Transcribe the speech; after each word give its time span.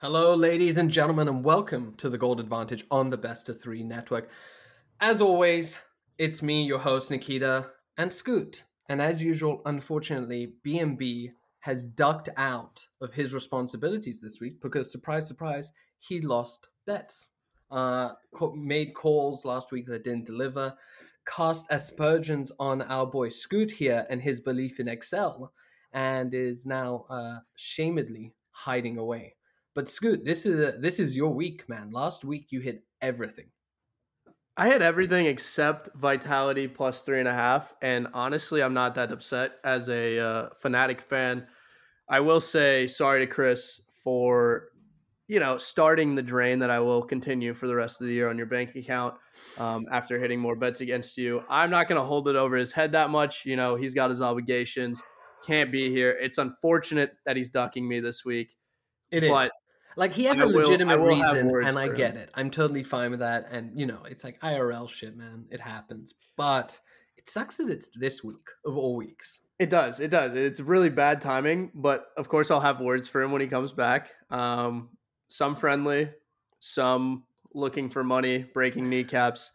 Hello, 0.00 0.32
ladies 0.36 0.76
and 0.76 0.92
gentlemen, 0.92 1.26
and 1.26 1.42
welcome 1.42 1.92
to 1.96 2.08
the 2.08 2.16
Gold 2.16 2.38
Advantage 2.38 2.84
on 2.88 3.10
the 3.10 3.16
Best 3.16 3.48
of 3.48 3.60
Three 3.60 3.82
Network. 3.82 4.30
As 5.00 5.20
always, 5.20 5.76
it's 6.18 6.40
me, 6.40 6.62
your 6.62 6.78
host 6.78 7.10
Nikita, 7.10 7.72
and 7.96 8.12
Scoot. 8.12 8.62
And 8.88 9.02
as 9.02 9.20
usual, 9.20 9.60
unfortunately, 9.66 10.52
BMB 10.64 11.32
has 11.58 11.84
ducked 11.84 12.28
out 12.36 12.86
of 13.00 13.12
his 13.12 13.34
responsibilities 13.34 14.20
this 14.20 14.40
week 14.40 14.62
because, 14.62 14.92
surprise, 14.92 15.26
surprise, 15.26 15.72
he 15.98 16.20
lost 16.20 16.68
bets. 16.86 17.30
Uh, 17.68 18.10
made 18.54 18.94
calls 18.94 19.44
last 19.44 19.72
week 19.72 19.88
that 19.88 20.04
didn't 20.04 20.26
deliver, 20.26 20.72
cast 21.26 21.66
aspersions 21.70 22.52
on 22.60 22.82
our 22.82 23.04
boy 23.04 23.30
Scoot 23.30 23.72
here 23.72 24.06
and 24.10 24.22
his 24.22 24.40
belief 24.40 24.78
in 24.78 24.86
Excel, 24.86 25.52
and 25.92 26.34
is 26.34 26.66
now 26.66 27.04
uh, 27.10 27.38
shamedly 27.56 28.32
hiding 28.52 28.96
away. 28.96 29.34
But 29.78 29.88
Scoot, 29.88 30.24
this 30.24 30.44
is 30.44 30.58
a, 30.58 30.76
this 30.76 30.98
is 30.98 31.14
your 31.14 31.32
week, 31.32 31.68
man. 31.68 31.92
Last 31.92 32.24
week 32.24 32.46
you 32.50 32.58
hit 32.58 32.82
everything. 33.00 33.44
I 34.56 34.66
had 34.66 34.82
everything 34.82 35.26
except 35.26 35.88
Vitality 35.94 36.66
plus 36.66 37.02
three 37.02 37.20
and 37.20 37.28
a 37.28 37.32
half, 37.32 37.72
and 37.80 38.08
honestly, 38.12 38.60
I'm 38.60 38.74
not 38.74 38.96
that 38.96 39.12
upset 39.12 39.52
as 39.62 39.88
a 39.88 40.18
uh, 40.18 40.48
Fnatic 40.60 41.00
fan. 41.00 41.46
I 42.08 42.18
will 42.18 42.40
say 42.40 42.88
sorry 42.88 43.24
to 43.24 43.32
Chris 43.32 43.80
for 44.02 44.70
you 45.28 45.38
know 45.38 45.58
starting 45.58 46.16
the 46.16 46.24
drain 46.24 46.58
that 46.58 46.70
I 46.70 46.80
will 46.80 47.04
continue 47.04 47.54
for 47.54 47.68
the 47.68 47.76
rest 47.76 48.00
of 48.00 48.08
the 48.08 48.12
year 48.12 48.28
on 48.28 48.36
your 48.36 48.48
bank 48.48 48.74
account 48.74 49.14
um, 49.58 49.86
after 49.92 50.18
hitting 50.18 50.40
more 50.40 50.56
bets 50.56 50.80
against 50.80 51.16
you. 51.16 51.44
I'm 51.48 51.70
not 51.70 51.86
going 51.86 52.00
to 52.00 52.04
hold 52.04 52.26
it 52.26 52.34
over 52.34 52.56
his 52.56 52.72
head 52.72 52.90
that 52.90 53.10
much. 53.10 53.46
You 53.46 53.54
know, 53.54 53.76
he's 53.76 53.94
got 53.94 54.10
his 54.10 54.22
obligations, 54.22 55.00
can't 55.46 55.70
be 55.70 55.88
here. 55.88 56.18
It's 56.20 56.38
unfortunate 56.38 57.12
that 57.26 57.36
he's 57.36 57.50
ducking 57.50 57.86
me 57.86 58.00
this 58.00 58.24
week. 58.24 58.56
It 59.12 59.22
is. 59.22 59.30
Like 59.98 60.12
he 60.12 60.24
has 60.24 60.40
I 60.40 60.44
a 60.44 60.46
legitimate 60.46 61.00
reason, 61.00 61.50
and 61.64 61.76
I 61.76 61.88
get 61.88 62.16
it. 62.16 62.30
I'm 62.34 62.52
totally 62.52 62.84
fine 62.84 63.10
with 63.10 63.18
that. 63.18 63.48
And 63.50 63.72
you 63.74 63.84
know, 63.84 64.04
it's 64.08 64.22
like 64.22 64.40
IRL 64.40 64.88
shit, 64.88 65.16
man. 65.16 65.46
It 65.50 65.60
happens. 65.60 66.14
But 66.36 66.78
it 67.16 67.28
sucks 67.28 67.56
that 67.56 67.68
it's 67.68 67.88
this 67.96 68.22
week 68.22 68.46
of 68.64 68.76
all 68.76 68.94
weeks. 68.94 69.40
It 69.58 69.70
does. 69.70 69.98
It 69.98 70.12
does. 70.12 70.36
It's 70.36 70.60
really 70.60 70.88
bad 70.88 71.20
timing. 71.20 71.72
But 71.74 72.04
of 72.16 72.28
course, 72.28 72.52
I'll 72.52 72.60
have 72.60 72.80
words 72.80 73.08
for 73.08 73.20
him 73.20 73.32
when 73.32 73.40
he 73.40 73.48
comes 73.48 73.72
back. 73.72 74.12
Um, 74.30 74.90
some 75.26 75.56
friendly, 75.56 76.10
some 76.60 77.24
looking 77.52 77.90
for 77.90 78.04
money, 78.04 78.46
breaking 78.54 78.88
kneecaps. 78.88 79.50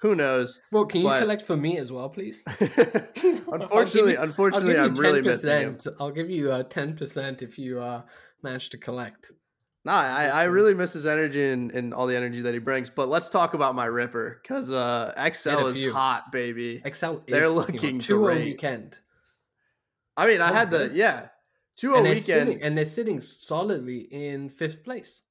Who 0.00 0.14
knows? 0.14 0.58
Well, 0.70 0.86
can 0.86 1.02
you 1.02 1.08
but... 1.08 1.20
collect 1.20 1.42
for 1.42 1.56
me 1.56 1.76
as 1.76 1.92
well, 1.92 2.08
please? 2.08 2.42
unfortunately, 2.58 4.12
you, 4.12 4.18
unfortunately, 4.20 4.78
I'm 4.78 4.94
really 4.94 5.20
missing 5.20 5.50
him. 5.50 5.78
I'll 6.00 6.10
give 6.10 6.30
you 6.30 6.50
uh, 6.50 6.62
ten 6.62 6.96
percent 6.96 7.42
if 7.42 7.58
you 7.58 7.78
uh, 7.82 8.02
manage 8.42 8.70
to 8.70 8.78
collect. 8.78 9.32
No, 9.84 9.92
I, 9.92 10.26
I 10.26 10.42
really 10.44 10.74
miss 10.74 10.92
his 10.92 11.06
energy 11.06 11.50
and, 11.50 11.72
and 11.72 11.92
all 11.92 12.06
the 12.06 12.16
energy 12.16 12.42
that 12.42 12.54
he 12.54 12.60
brings. 12.60 12.88
But 12.88 13.08
let's 13.08 13.28
talk 13.28 13.54
about 13.54 13.74
my 13.74 13.86
Ripper 13.86 14.38
because 14.40 14.70
uh, 14.70 15.12
Excel 15.16 15.66
is 15.66 15.92
hot, 15.92 16.30
baby. 16.30 16.80
Excel 16.84 17.20
they're 17.26 17.48
looking 17.48 17.98
two 17.98 18.20
great. 18.20 18.44
weekend. 18.44 19.00
I 20.16 20.28
mean, 20.28 20.40
I 20.40 20.52
had 20.52 20.70
the 20.70 20.92
yeah 20.94 21.28
two 21.76 21.94
and 21.94 22.04
weekend, 22.04 22.22
sitting, 22.22 22.62
and 22.62 22.78
they're 22.78 22.84
sitting 22.84 23.20
solidly 23.20 24.06
in 24.12 24.50
fifth 24.50 24.84
place, 24.84 25.22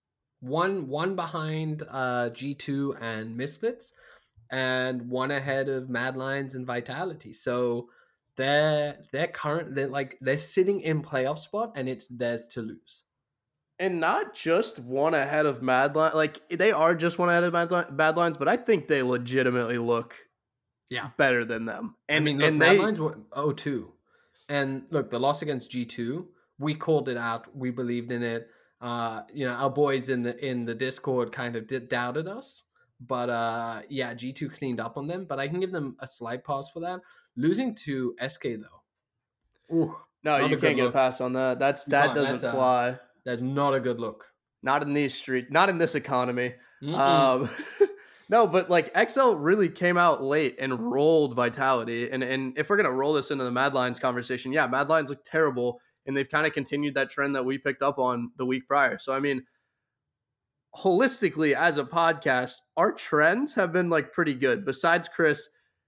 one 0.42 0.90
one 0.90 1.16
behind 1.16 1.84
uh, 1.90 2.30
G 2.32 2.54
two 2.54 2.98
and 3.00 3.38
Misfits, 3.38 3.94
and 4.52 5.08
one 5.08 5.32
ahead 5.32 5.70
of 5.70 5.90
Mad 5.90 6.18
Lions 6.18 6.56
and 6.56 6.68
Vitality. 6.68 7.32
So 7.32 7.88
they're 8.36 8.98
they're 9.14 9.28
current 9.28 9.76
they're 9.76 9.88
like 9.88 10.18
they're 10.20 10.38
sitting 10.38 10.82
in 10.82 11.02
playoff 11.02 11.40
spot, 11.40 11.72
and 11.78 11.88
it's 11.88 12.10
theirs 12.10 12.48
to 12.48 12.62
lose 12.62 13.04
and 13.82 14.00
not 14.00 14.36
just 14.36 14.78
one 14.78 15.16
ahead 15.16 15.48
of 15.48 15.64
Mad 15.64 15.96
Lions. 15.96 16.14
Like 16.14 16.40
they 16.50 16.72
are 16.72 16.94
just 16.94 17.18
one 17.18 17.30
ahead 17.30 17.44
of 17.44 17.52
Mad, 17.52 17.98
Bad 17.98 18.16
Lions, 18.16 18.38
but 18.38 18.48
I 18.48 18.56
think 18.56 18.88
they 18.88 19.02
legitimately 19.02 19.80
look 19.80 20.16
yeah 20.90 21.10
better 21.18 21.44
than 21.44 21.66
them. 21.66 21.96
And 22.08 22.18
I 22.18 22.26
mean, 22.26 22.38
look, 22.38 22.48
and 22.48 22.60
Mad 22.60 22.76
they, 22.76 22.80
Lions 22.80 23.02
were 23.02 23.18
0-2. 23.36 23.88
and 24.48 24.84
look, 24.92 25.10
the 25.10 25.20
loss 25.20 25.42
against 25.42 25.72
G 25.72 25.84
two, 25.86 26.30
we 26.60 26.76
called 26.76 27.10
it 27.10 27.18
out. 27.18 27.54
We 27.58 27.72
believed 27.72 28.12
in 28.12 28.22
it. 28.24 28.48
Uh, 28.80 29.24
you 29.34 29.46
know, 29.48 29.54
our 29.54 29.70
boys 29.70 30.10
in 30.10 30.22
the 30.22 30.38
in 30.46 30.66
the 30.66 30.76
Discord 30.76 31.32
kind 31.32 31.56
of 31.56 31.66
did, 31.66 31.90
doubted 31.90 32.28
us, 32.28 32.64
but 33.00 33.32
uh, 33.32 33.82
yeah, 33.90 34.14
G 34.14 34.32
two 34.32 34.50
cleaned 34.50 34.80
up 34.80 34.96
on 34.96 35.08
them. 35.08 35.26
But 35.26 35.40
I 35.40 35.48
can 35.48 35.60
give 35.60 35.72
them 35.72 35.98
a 36.00 36.08
slight 36.08 36.46
pass 36.46 36.70
for 36.70 36.82
that. 36.82 37.00
Losing 37.36 37.74
to 37.76 38.16
SK 38.28 38.44
though, 38.44 39.76
Ooh, 39.76 39.96
no, 40.24 40.38
you 40.38 40.58
can't 40.58 40.76
get 40.76 40.84
look. 40.84 40.94
a 40.94 40.98
pass 40.98 41.20
on 41.20 41.34
that. 41.34 41.58
That's 41.58 41.86
that 41.86 42.14
doesn't 42.14 42.52
fly. 42.52 42.90
A, 42.90 42.96
that's 43.26 43.42
not 43.42 43.74
a 43.74 43.80
good 43.80 44.00
look. 44.00 44.26
Not 44.64 44.84
in 44.84 44.94
these 44.94 45.14
streets. 45.14 45.52
Not 45.52 45.70
in 45.70 45.78
this 45.78 45.96
economy. 45.96 46.54
Um, 46.84 47.50
no, 48.30 48.48
but 48.48 48.70
like 48.70 48.92
XL 49.10 49.34
really 49.34 49.70
came 49.70 49.98
out 49.98 50.24
late 50.24 50.56
and 50.60 50.80
rolled 50.80 51.36
Vitality. 51.36 52.10
And 52.10 52.24
and 52.24 52.58
if 52.58 52.70
we're 52.70 52.78
gonna 52.78 52.92
roll 52.92 53.14
this 53.14 53.32
into 53.32 53.44
the 53.44 53.52
Mad 53.52 53.74
Lions 53.74 54.00
conversation, 54.00 54.52
yeah, 54.52 54.68
Mad 54.68 54.90
Lions 54.90 55.10
look 55.10 55.24
terrible, 55.24 55.80
and 56.06 56.16
they've 56.16 56.30
kind 56.30 56.46
of 56.46 56.54
continued 56.54 56.96
that 56.96 57.10
trend 57.10 57.36
that 57.36 57.46
we 57.46 57.58
picked 57.58 57.82
up 57.82 58.00
on 58.00 58.32
the 58.38 58.46
week 58.46 58.68
prior. 58.68 58.98
So 58.98 59.14
I 59.14 59.20
mean, 59.20 59.44
holistically 60.76 61.54
as 61.54 61.78
a 61.78 61.84
podcast, 61.84 62.56
our 62.78 62.92
trends 62.92 63.54
have 63.56 63.72
been 63.72 63.90
like 63.90 64.12
pretty 64.12 64.36
good. 64.36 64.66
Besides 64.66 65.10
Chris, 65.10 65.48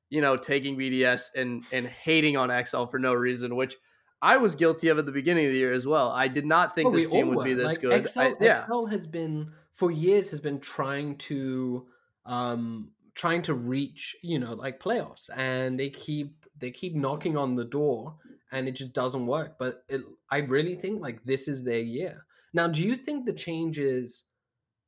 you 0.09 0.21
know, 0.21 0.37
taking 0.37 0.77
BDS 0.77 1.29
and 1.35 1.63
and 1.71 1.87
hating 1.87 2.37
on 2.37 2.65
XL 2.65 2.85
for 2.85 2.99
no 2.99 3.13
reason, 3.13 3.55
which 3.55 3.75
I 4.23 4.37
was 4.37 4.55
guilty 4.55 4.87
of 4.87 4.97
at 4.97 5.05
the 5.05 5.11
beginning 5.11 5.47
of 5.47 5.51
the 5.51 5.57
year 5.57 5.73
as 5.73 5.85
well. 5.85 6.09
I 6.09 6.29
did 6.29 6.45
not 6.45 6.73
think 6.73 6.89
well, 6.89 6.97
this 6.97 7.11
team 7.11 7.35
would 7.35 7.43
be 7.43 7.53
this 7.53 7.65
like, 7.65 7.81
good. 7.81 7.91
Excel, 7.91 8.27
I, 8.27 8.33
yeah. 8.39 8.61
Excel 8.61 8.85
has 8.85 9.05
been 9.05 9.51
for 9.73 9.91
years 9.91 10.31
has 10.31 10.39
been 10.39 10.61
trying 10.61 11.17
to 11.17 11.85
um 12.25 12.91
trying 13.15 13.41
to 13.41 13.53
reach 13.53 14.15
you 14.21 14.39
know 14.39 14.53
like 14.53 14.79
playoffs, 14.79 15.29
and 15.35 15.77
they 15.77 15.89
keep 15.89 16.45
they 16.57 16.71
keep 16.71 16.95
knocking 16.95 17.35
on 17.35 17.53
the 17.53 17.65
door, 17.65 18.15
and 18.53 18.69
it 18.69 18.71
just 18.71 18.93
doesn't 18.93 19.27
work. 19.27 19.59
But 19.59 19.83
it, 19.89 20.01
I 20.31 20.37
really 20.37 20.75
think 20.75 21.01
like 21.01 21.21
this 21.25 21.49
is 21.49 21.61
their 21.61 21.81
year. 21.81 22.25
Now, 22.53 22.67
do 22.67 22.81
you 22.81 22.95
think 22.95 23.25
the 23.25 23.33
change 23.33 23.77
is, 23.77 24.23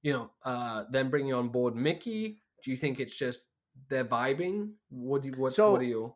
you 0.02 0.14
know, 0.14 0.32
uh 0.46 0.86
them 0.92 1.10
bringing 1.10 1.34
on 1.34 1.50
board 1.50 1.76
Mickey? 1.76 2.42
Do 2.64 2.72
you 2.72 2.78
think 2.78 3.02
it's 3.02 3.18
just 3.18 3.50
they're 3.90 4.06
vibing? 4.06 4.72
What 4.90 5.24
do 5.24 5.28
you 5.28 5.34
what, 5.36 5.54
so, 5.54 5.74
what 5.74 5.82
are 5.82 5.84
you? 5.84 6.16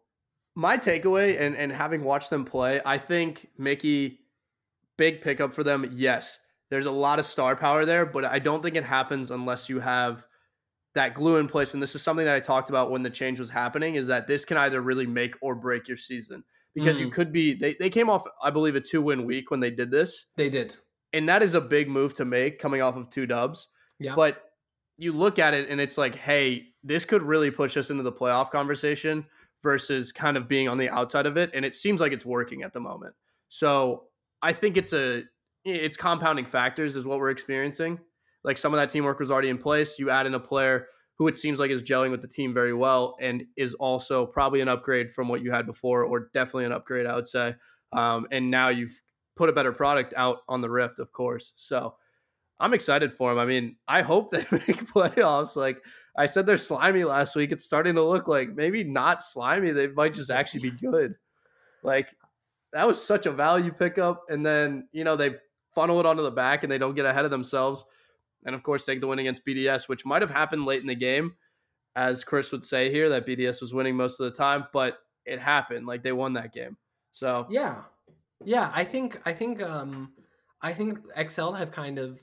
My 0.55 0.77
takeaway 0.77 1.39
and, 1.39 1.55
and 1.55 1.71
having 1.71 2.03
watched 2.03 2.29
them 2.29 2.45
play, 2.45 2.81
I 2.85 2.97
think 2.97 3.47
Mickey, 3.57 4.19
big 4.97 5.21
pickup 5.21 5.53
for 5.53 5.63
them. 5.63 5.89
Yes, 5.91 6.39
there's 6.69 6.85
a 6.85 6.91
lot 6.91 7.19
of 7.19 7.25
star 7.25 7.55
power 7.55 7.85
there, 7.85 8.05
but 8.05 8.25
I 8.25 8.39
don't 8.39 8.61
think 8.61 8.75
it 8.75 8.83
happens 8.83 9.31
unless 9.31 9.69
you 9.69 9.79
have 9.79 10.25
that 10.93 11.13
glue 11.13 11.37
in 11.37 11.47
place. 11.47 11.73
And 11.73 11.81
this 11.81 11.95
is 11.95 12.01
something 12.01 12.25
that 12.25 12.35
I 12.35 12.39
talked 12.39 12.69
about 12.69 12.91
when 12.91 13.03
the 13.03 13.09
change 13.09 13.39
was 13.39 13.49
happening 13.49 13.95
is 13.95 14.07
that 14.07 14.27
this 14.27 14.45
can 14.45 14.57
either 14.57 14.81
really 14.81 15.05
make 15.05 15.35
or 15.41 15.55
break 15.55 15.87
your 15.87 15.97
season 15.97 16.43
because 16.73 16.97
mm. 16.97 17.01
you 17.01 17.09
could 17.09 17.31
be, 17.31 17.53
they, 17.53 17.75
they 17.79 17.89
came 17.89 18.09
off, 18.09 18.23
I 18.41 18.49
believe, 18.51 18.75
a 18.75 18.81
two 18.81 19.01
win 19.01 19.25
week 19.25 19.51
when 19.51 19.59
they 19.59 19.71
did 19.71 19.91
this. 19.91 20.25
They 20.35 20.49
did. 20.49 20.75
And 21.13 21.27
that 21.29 21.41
is 21.41 21.53
a 21.53 21.61
big 21.61 21.89
move 21.89 22.13
to 22.15 22.25
make 22.25 22.59
coming 22.59 22.81
off 22.81 22.95
of 22.95 23.09
two 23.09 23.25
dubs. 23.25 23.67
Yeah. 23.99 24.15
But 24.15 24.43
you 24.97 25.13
look 25.13 25.39
at 25.39 25.53
it 25.53 25.69
and 25.69 25.79
it's 25.79 25.97
like, 25.97 26.15
hey, 26.15 26.67
this 26.83 27.05
could 27.05 27.23
really 27.23 27.51
push 27.51 27.77
us 27.77 27.89
into 27.89 28.03
the 28.03 28.11
playoff 28.11 28.51
conversation 28.51 29.25
versus 29.63 30.11
kind 30.11 30.37
of 30.37 30.47
being 30.47 30.67
on 30.67 30.77
the 30.77 30.89
outside 30.89 31.25
of 31.25 31.37
it. 31.37 31.51
And 31.53 31.65
it 31.65 31.75
seems 31.75 31.99
like 31.99 32.11
it's 32.11 32.25
working 32.25 32.63
at 32.63 32.73
the 32.73 32.79
moment. 32.79 33.15
So 33.49 34.05
I 34.41 34.53
think 34.53 34.77
it's 34.77 34.93
a 34.93 35.23
it's 35.65 35.97
compounding 35.97 36.45
factors 36.45 36.95
is 36.95 37.05
what 37.05 37.19
we're 37.19 37.29
experiencing. 37.29 37.99
Like 38.43 38.57
some 38.57 38.73
of 38.73 38.79
that 38.79 38.89
teamwork 38.89 39.19
was 39.19 39.31
already 39.31 39.49
in 39.49 39.57
place. 39.57 39.99
You 39.99 40.09
add 40.09 40.25
in 40.25 40.33
a 40.33 40.39
player 40.39 40.87
who 41.17 41.27
it 41.27 41.37
seems 41.37 41.59
like 41.59 41.69
is 41.69 41.83
gelling 41.83 42.11
with 42.11 42.21
the 42.21 42.27
team 42.27 42.53
very 42.53 42.73
well 42.73 43.17
and 43.19 43.43
is 43.57 43.73
also 43.73 44.25
probably 44.25 44.61
an 44.61 44.69
upgrade 44.69 45.11
from 45.11 45.27
what 45.27 45.41
you 45.43 45.51
had 45.51 45.65
before, 45.65 46.03
or 46.03 46.29
definitely 46.33 46.65
an 46.65 46.71
upgrade, 46.71 47.05
I 47.05 47.15
would 47.15 47.27
say. 47.27 47.55
Um, 47.91 48.25
and 48.31 48.49
now 48.49 48.69
you've 48.69 49.01
put 49.35 49.49
a 49.49 49.53
better 49.53 49.73
product 49.73 50.13
out 50.15 50.37
on 50.47 50.61
the 50.61 50.69
Rift, 50.69 50.99
of 50.99 51.11
course. 51.11 51.51
So 51.57 51.95
I'm 52.59 52.73
excited 52.73 53.11
for 53.11 53.33
him. 53.33 53.37
I 53.37 53.45
mean, 53.45 53.75
I 53.87 54.01
hope 54.01 54.31
they 54.31 54.45
make 54.51 54.85
playoffs. 54.85 55.57
Like 55.57 55.83
I 56.19 56.25
said, 56.25 56.45
they're 56.45 56.57
slimy 56.57 57.05
last 57.05 57.35
week. 57.37 57.53
It's 57.53 57.63
starting 57.63 57.95
to 57.95 58.03
look 58.03 58.27
like 58.27 58.53
maybe 58.53 58.83
not 58.83 59.23
slimy. 59.23 59.71
They 59.71 59.87
might 59.87 60.13
just 60.13 60.29
actually 60.29 60.59
be 60.59 60.71
good. 60.71 61.15
Like 61.81 62.09
that 62.73 62.85
was 62.85 63.01
such 63.01 63.25
a 63.25 63.31
value 63.31 63.71
pickup. 63.71 64.25
And 64.27 64.45
then, 64.45 64.89
you 64.91 65.05
know, 65.05 65.15
they 65.15 65.35
funnel 65.73 65.97
it 66.01 66.05
onto 66.05 66.21
the 66.21 66.29
back 66.29 66.63
and 66.63 66.71
they 66.71 66.77
don't 66.77 66.93
get 66.93 67.05
ahead 67.05 67.23
of 67.23 67.31
themselves. 67.31 67.85
And 68.45 68.53
of 68.53 68.63
course, 68.63 68.85
take 68.85 68.99
the 68.99 69.07
win 69.07 69.19
against 69.19 69.45
BDS, 69.45 69.87
which 69.87 70.05
might 70.05 70.21
have 70.21 70.29
happened 70.29 70.65
late 70.65 70.81
in 70.81 70.87
the 70.87 70.95
game, 70.95 71.35
as 71.95 72.25
Chris 72.25 72.51
would 72.51 72.65
say 72.65 72.91
here, 72.91 73.07
that 73.07 73.25
BDS 73.25 73.61
was 73.61 73.73
winning 73.73 73.95
most 73.95 74.19
of 74.19 74.29
the 74.29 74.37
time, 74.37 74.65
but 74.73 74.97
it 75.25 75.39
happened. 75.39 75.87
Like 75.87 76.03
they 76.03 76.11
won 76.11 76.33
that 76.33 76.53
game. 76.53 76.75
So 77.13 77.47
yeah, 77.49 77.83
yeah. 78.43 78.71
I 78.75 78.83
think 78.83 79.21
I 79.25 79.31
think 79.31 79.61
um 79.61 80.11
I 80.61 80.73
think 80.73 80.99
XL 81.29 81.51
have 81.51 81.71
kind 81.71 81.97
of 81.97 82.19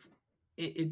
it, 0.59 0.77
it 0.77 0.89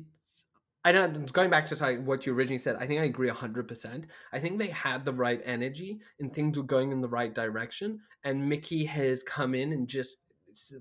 I 0.84 0.92
don't 0.92 1.32
going 1.32 1.50
back 1.50 1.66
to 1.66 1.96
what 2.04 2.26
you 2.26 2.34
originally 2.34 2.58
said. 2.58 2.76
I 2.78 2.86
think 2.86 3.00
I 3.00 3.04
agree 3.04 3.28
hundred 3.30 3.68
percent. 3.68 4.06
I 4.32 4.38
think 4.38 4.58
they 4.58 4.68
had 4.68 5.04
the 5.04 5.12
right 5.14 5.40
energy 5.44 6.00
and 6.20 6.32
things 6.32 6.56
were 6.56 6.62
going 6.64 6.92
in 6.92 7.00
the 7.00 7.08
right 7.08 7.34
direction. 7.34 8.00
And 8.24 8.48
Mickey 8.48 8.84
has 8.84 9.22
come 9.22 9.54
in 9.54 9.72
and 9.72 9.88
just 9.88 10.18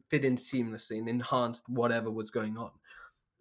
fit 0.10 0.26
in 0.26 0.36
seamlessly 0.36 1.00
and 1.00 1.10
enhanced 1.10 1.64
whatever 1.70 2.12
was 2.12 2.30
going 2.32 2.58
on. 2.58 2.72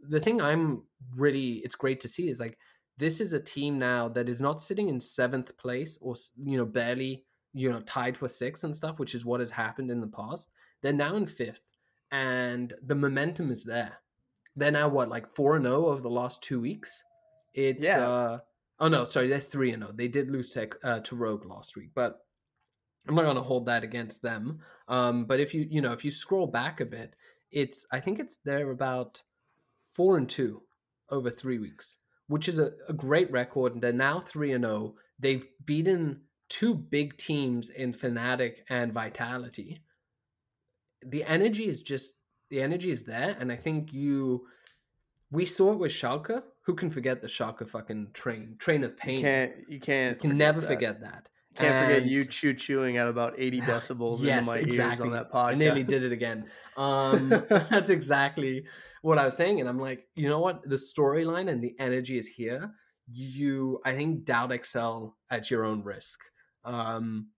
the 0.09 0.20
thing 0.20 0.41
I'm 0.41 0.82
really 1.17 1.55
it's 1.64 1.75
great 1.75 2.00
to 2.00 2.09
see 2.09 2.29
is 2.29 2.41
like 2.41 2.59
this 2.99 3.20
is 3.20 3.32
a 3.32 3.41
team 3.41 3.79
now 3.79 4.09
that 4.09 4.29
is 4.29 4.41
not 4.41 4.62
sitting 4.62 4.88
in 4.88 5.00
seventh 5.00 5.56
place 5.59 5.99
or 6.00 6.17
you 6.44 6.59
know 6.59 6.64
barely 6.64 7.25
you 7.55 7.70
know 7.70 7.81
tied 7.82 8.17
for 8.17 8.29
sixth 8.29 8.64
and 8.64 8.75
stuff, 8.75 8.99
which 8.99 9.14
is 9.14 9.25
what 9.25 9.41
has 9.41 9.50
happened 9.50 9.91
in 9.91 10.00
the 10.00 10.09
past. 10.09 10.50
They're 10.82 10.93
now 10.93 11.17
in 11.17 11.26
fifth, 11.26 11.70
and 12.11 12.73
the 12.82 12.94
momentum 12.94 13.50
is 13.50 13.64
there. 13.64 13.99
They're 14.56 14.70
now 14.70 14.88
what 14.88 15.08
like 15.08 15.34
four 15.34 15.56
and 15.56 15.64
zero 15.64 15.87
oh 15.87 15.90
over 15.90 16.00
the 16.00 16.10
last 16.10 16.43
two 16.43 16.60
weeks. 16.60 17.02
It's 17.54 17.84
yeah. 17.84 18.00
uh 18.00 18.38
oh 18.81 18.88
no, 18.88 19.04
sorry, 19.04 19.28
they're 19.28 19.40
three 19.40 19.72
and 19.72 19.82
zero. 19.82 19.90
Oh. 19.93 19.96
They 19.96 20.08
did 20.08 20.31
lose 20.31 20.50
to 20.50 20.69
uh, 20.84 21.00
to 21.00 21.16
Rogue 21.16 21.46
last 21.46 21.76
week, 21.76 21.90
but 21.94 22.19
I'm 23.08 23.14
not 23.14 23.25
going 23.25 23.37
to 23.37 23.43
hold 23.43 23.66
that 23.66 23.84
against 23.84 24.22
them. 24.22 24.60
Um, 24.88 25.25
but 25.25 25.40
if 25.40 25.54
you 25.54 25.66
you 25.69 25.81
know 25.81 25.93
if 25.93 26.04
you 26.04 26.10
scroll 26.10 26.46
back 26.46 26.81
a 26.81 26.87
bit, 26.87 27.16
it's 27.50 27.87
I 27.90 28.00
think 28.00 28.19
it's 28.19 28.38
they're 28.44 28.70
about 28.70 29.22
four 29.84 30.16
and 30.16 30.28
two 30.28 30.62
over 31.10 31.31
three 31.31 31.58
weeks, 31.58 31.99
which 32.28 32.49
is 32.49 32.58
a, 32.58 32.72
a 32.88 32.93
great 32.93 33.31
record. 33.31 33.75
And 33.75 33.82
they're 33.82 33.93
now 33.93 34.20
three 34.20 34.52
and 34.52 34.64
zero. 34.64 34.94
Oh. 34.94 34.99
They've 35.19 35.46
beaten 35.64 36.22
two 36.49 36.75
big 36.75 37.16
teams 37.16 37.70
in 37.70 37.93
Fnatic 37.93 38.56
and 38.69 38.93
Vitality. 38.93 39.82
The 41.06 41.25
energy 41.25 41.69
is 41.69 41.82
just 41.82 42.14
the 42.52 42.60
energy 42.60 42.90
is 42.90 43.02
there, 43.02 43.34
and 43.40 43.50
I 43.50 43.56
think 43.56 43.94
you 43.94 44.46
we 45.31 45.46
saw 45.46 45.72
it 45.72 45.78
with 45.78 45.90
Schalke. 45.90 46.43
Who 46.66 46.75
can 46.75 46.90
forget 46.90 47.22
the 47.22 47.26
Schalke 47.26 47.66
fucking 47.66 48.08
train 48.12 48.56
train 48.58 48.84
of 48.84 48.94
pain? 48.94 49.16
You 49.16 49.22
can't 49.25 49.52
you 49.69 49.81
can't 49.81 50.22
you 50.22 50.28
can 50.28 50.38
never 50.38 50.60
that. 50.60 50.66
forget 50.66 51.00
that. 51.00 51.31
Can't 51.56 51.75
and, 51.75 51.87
forget 51.87 52.08
you 52.10 52.25
chew 52.26 52.52
chewing 52.52 52.99
at 52.99 53.08
about 53.08 53.34
80 53.38 53.60
decibels 53.72 54.20
yes, 54.20 54.40
into 54.40 54.50
my 54.50 54.58
exactly. 54.58 54.75
ears 54.76 55.00
on 55.00 55.10
that 55.12 55.32
podcast. 55.32 55.52
I 55.52 55.54
nearly 55.54 55.82
did 55.82 56.04
it 56.04 56.12
again. 56.12 56.46
Um, 56.78 57.28
that's 57.49 57.90
exactly 57.90 58.64
what 59.02 59.19
I 59.19 59.26
was 59.26 59.37
saying. 59.37 59.60
And 59.60 59.69
I'm 59.69 59.78
like, 59.78 60.06
you 60.14 60.31
know 60.31 60.38
what? 60.38 60.62
The 60.66 60.76
storyline 60.76 61.50
and 61.50 61.62
the 61.62 61.75
energy 61.78 62.16
is 62.16 62.26
here. 62.26 62.70
You, 63.10 63.78
I 63.84 63.94
think, 63.94 64.25
doubt 64.25 64.52
Excel 64.52 65.19
at 65.31 65.50
your 65.50 65.66
own 65.66 65.82
risk. 65.82 66.19
Um, 66.64 67.28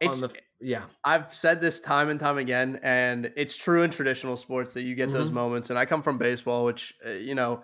it's 0.00 0.22
the, 0.22 0.32
yeah. 0.60 0.84
I've 1.04 1.34
said 1.34 1.60
this 1.60 1.80
time 1.80 2.08
and 2.08 2.18
time 2.18 2.38
again, 2.38 2.80
and 2.82 3.32
it's 3.36 3.56
true 3.56 3.82
in 3.82 3.90
traditional 3.90 4.36
sports 4.36 4.74
that 4.74 4.82
you 4.82 4.94
get 4.94 5.08
mm-hmm. 5.08 5.18
those 5.18 5.30
moments. 5.30 5.70
And 5.70 5.78
I 5.78 5.84
come 5.84 6.02
from 6.02 6.18
baseball, 6.18 6.64
which 6.64 6.94
uh, 7.06 7.10
you 7.10 7.34
know 7.34 7.62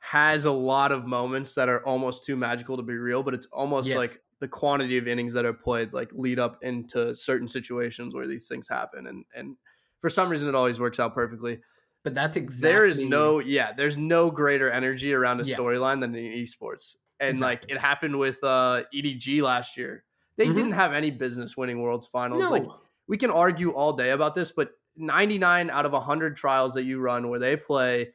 has 0.00 0.44
a 0.44 0.52
lot 0.52 0.92
of 0.92 1.06
moments 1.06 1.54
that 1.54 1.68
are 1.68 1.84
almost 1.84 2.24
too 2.24 2.36
magical 2.36 2.76
to 2.76 2.82
be 2.82 2.94
real, 2.94 3.22
but 3.22 3.34
it's 3.34 3.46
almost 3.52 3.88
yes. 3.88 3.96
like 3.96 4.10
the 4.40 4.48
quantity 4.48 4.98
of 4.98 5.08
innings 5.08 5.32
that 5.32 5.44
are 5.44 5.52
played 5.52 5.92
like 5.92 6.10
lead 6.12 6.38
up 6.38 6.58
into 6.62 7.14
certain 7.14 7.48
situations 7.48 8.14
where 8.14 8.26
these 8.26 8.48
things 8.48 8.68
happen 8.68 9.06
and 9.06 9.24
and 9.34 9.56
for 10.00 10.10
some 10.10 10.28
reason 10.28 10.48
it 10.48 10.54
always 10.54 10.78
works 10.78 11.00
out 11.00 11.14
perfectly 11.14 11.58
but 12.04 12.14
that's 12.14 12.36
exactly 12.36 12.70
there 12.70 12.86
is 12.86 13.00
no 13.00 13.38
yeah 13.38 13.72
there's 13.72 13.96
no 13.96 14.30
greater 14.30 14.70
energy 14.70 15.12
around 15.14 15.40
a 15.40 15.44
yeah. 15.44 15.56
storyline 15.56 16.00
than 16.00 16.14
in 16.14 16.32
esports 16.32 16.96
and 17.18 17.36
exactly. 17.36 17.46
like 17.46 17.64
it 17.70 17.80
happened 17.80 18.18
with 18.18 18.42
uh 18.42 18.82
edg 18.94 19.40
last 19.42 19.76
year 19.76 20.04
they 20.36 20.44
mm-hmm. 20.44 20.54
didn't 20.54 20.72
have 20.72 20.92
any 20.92 21.10
business 21.10 21.56
winning 21.56 21.80
worlds 21.80 22.06
finals 22.06 22.42
no. 22.42 22.50
like 22.50 22.66
we 23.08 23.16
can 23.16 23.30
argue 23.30 23.70
all 23.70 23.92
day 23.92 24.10
about 24.10 24.34
this 24.34 24.52
but 24.52 24.72
99 24.96 25.70
out 25.70 25.84
of 25.86 25.92
100 25.92 26.36
trials 26.36 26.74
that 26.74 26.84
you 26.84 26.98
run 26.98 27.28
where 27.28 27.38
they 27.38 27.56
play 27.56 28.08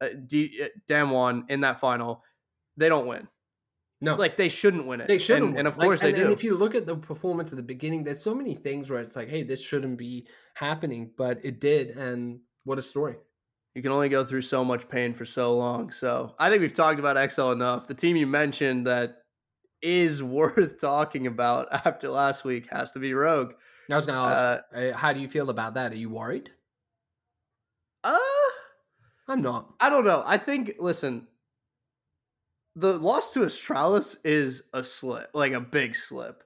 uh, 0.00 0.08
D- 0.26 0.60
uh, 0.62 0.68
Damwon 0.88 1.50
in 1.50 1.60
that 1.60 1.78
final 1.78 2.22
they 2.76 2.88
don't 2.88 3.06
win 3.06 3.28
no, 4.04 4.16
like 4.16 4.36
they 4.36 4.50
shouldn't 4.50 4.86
win 4.86 5.00
it. 5.00 5.08
They 5.08 5.18
shouldn't, 5.18 5.50
and, 5.50 5.60
and 5.60 5.68
of 5.68 5.78
course 5.78 6.02
like, 6.02 6.08
and, 6.08 6.14
they 6.14 6.18
do. 6.18 6.24
And 6.26 6.32
if 6.32 6.44
you 6.44 6.56
look 6.56 6.74
at 6.74 6.84
the 6.84 6.94
performance 6.94 7.52
at 7.52 7.56
the 7.56 7.62
beginning, 7.62 8.04
there's 8.04 8.22
so 8.22 8.34
many 8.34 8.54
things 8.54 8.90
where 8.90 9.00
it's 9.00 9.16
like, 9.16 9.30
hey, 9.30 9.42
this 9.42 9.62
shouldn't 9.62 9.96
be 9.96 10.26
happening, 10.54 11.10
but 11.16 11.40
it 11.42 11.58
did, 11.58 11.90
and 11.90 12.40
what 12.64 12.78
a 12.78 12.82
story. 12.82 13.16
You 13.74 13.82
can 13.82 13.92
only 13.92 14.08
go 14.08 14.24
through 14.24 14.42
so 14.42 14.64
much 14.64 14.88
pain 14.88 15.14
for 15.14 15.24
so 15.24 15.56
long. 15.56 15.90
So 15.90 16.34
I 16.38 16.48
think 16.48 16.60
we've 16.60 16.74
talked 16.74 17.00
about 17.00 17.16
Excel 17.16 17.50
enough. 17.52 17.88
The 17.88 17.94
team 17.94 18.14
you 18.14 18.26
mentioned 18.26 18.86
that 18.86 19.23
is 19.84 20.22
worth 20.22 20.80
talking 20.80 21.26
about 21.26 21.68
after 21.86 22.08
last 22.08 22.44
week 22.44 22.66
has 22.70 22.90
to 22.92 22.98
be 22.98 23.14
Rogue. 23.14 23.52
I 23.90 23.96
was 23.96 24.06
going 24.06 24.16
to 24.16 24.36
ask, 24.36 24.64
uh, 24.74 24.76
uh, 24.76 24.96
how 24.96 25.12
do 25.12 25.20
you 25.20 25.28
feel 25.28 25.50
about 25.50 25.74
that? 25.74 25.92
Are 25.92 25.96
you 25.96 26.08
worried? 26.08 26.50
Uh, 28.02 28.18
I'm 29.28 29.42
not. 29.42 29.74
I 29.78 29.90
don't 29.90 30.06
know. 30.06 30.22
I 30.24 30.38
think, 30.38 30.76
listen, 30.78 31.28
the 32.74 32.98
loss 32.98 33.32
to 33.34 33.40
Astralis 33.40 34.16
is 34.24 34.62
a 34.72 34.82
slip, 34.82 35.28
like 35.34 35.52
a 35.52 35.60
big 35.60 35.94
slip. 35.94 36.42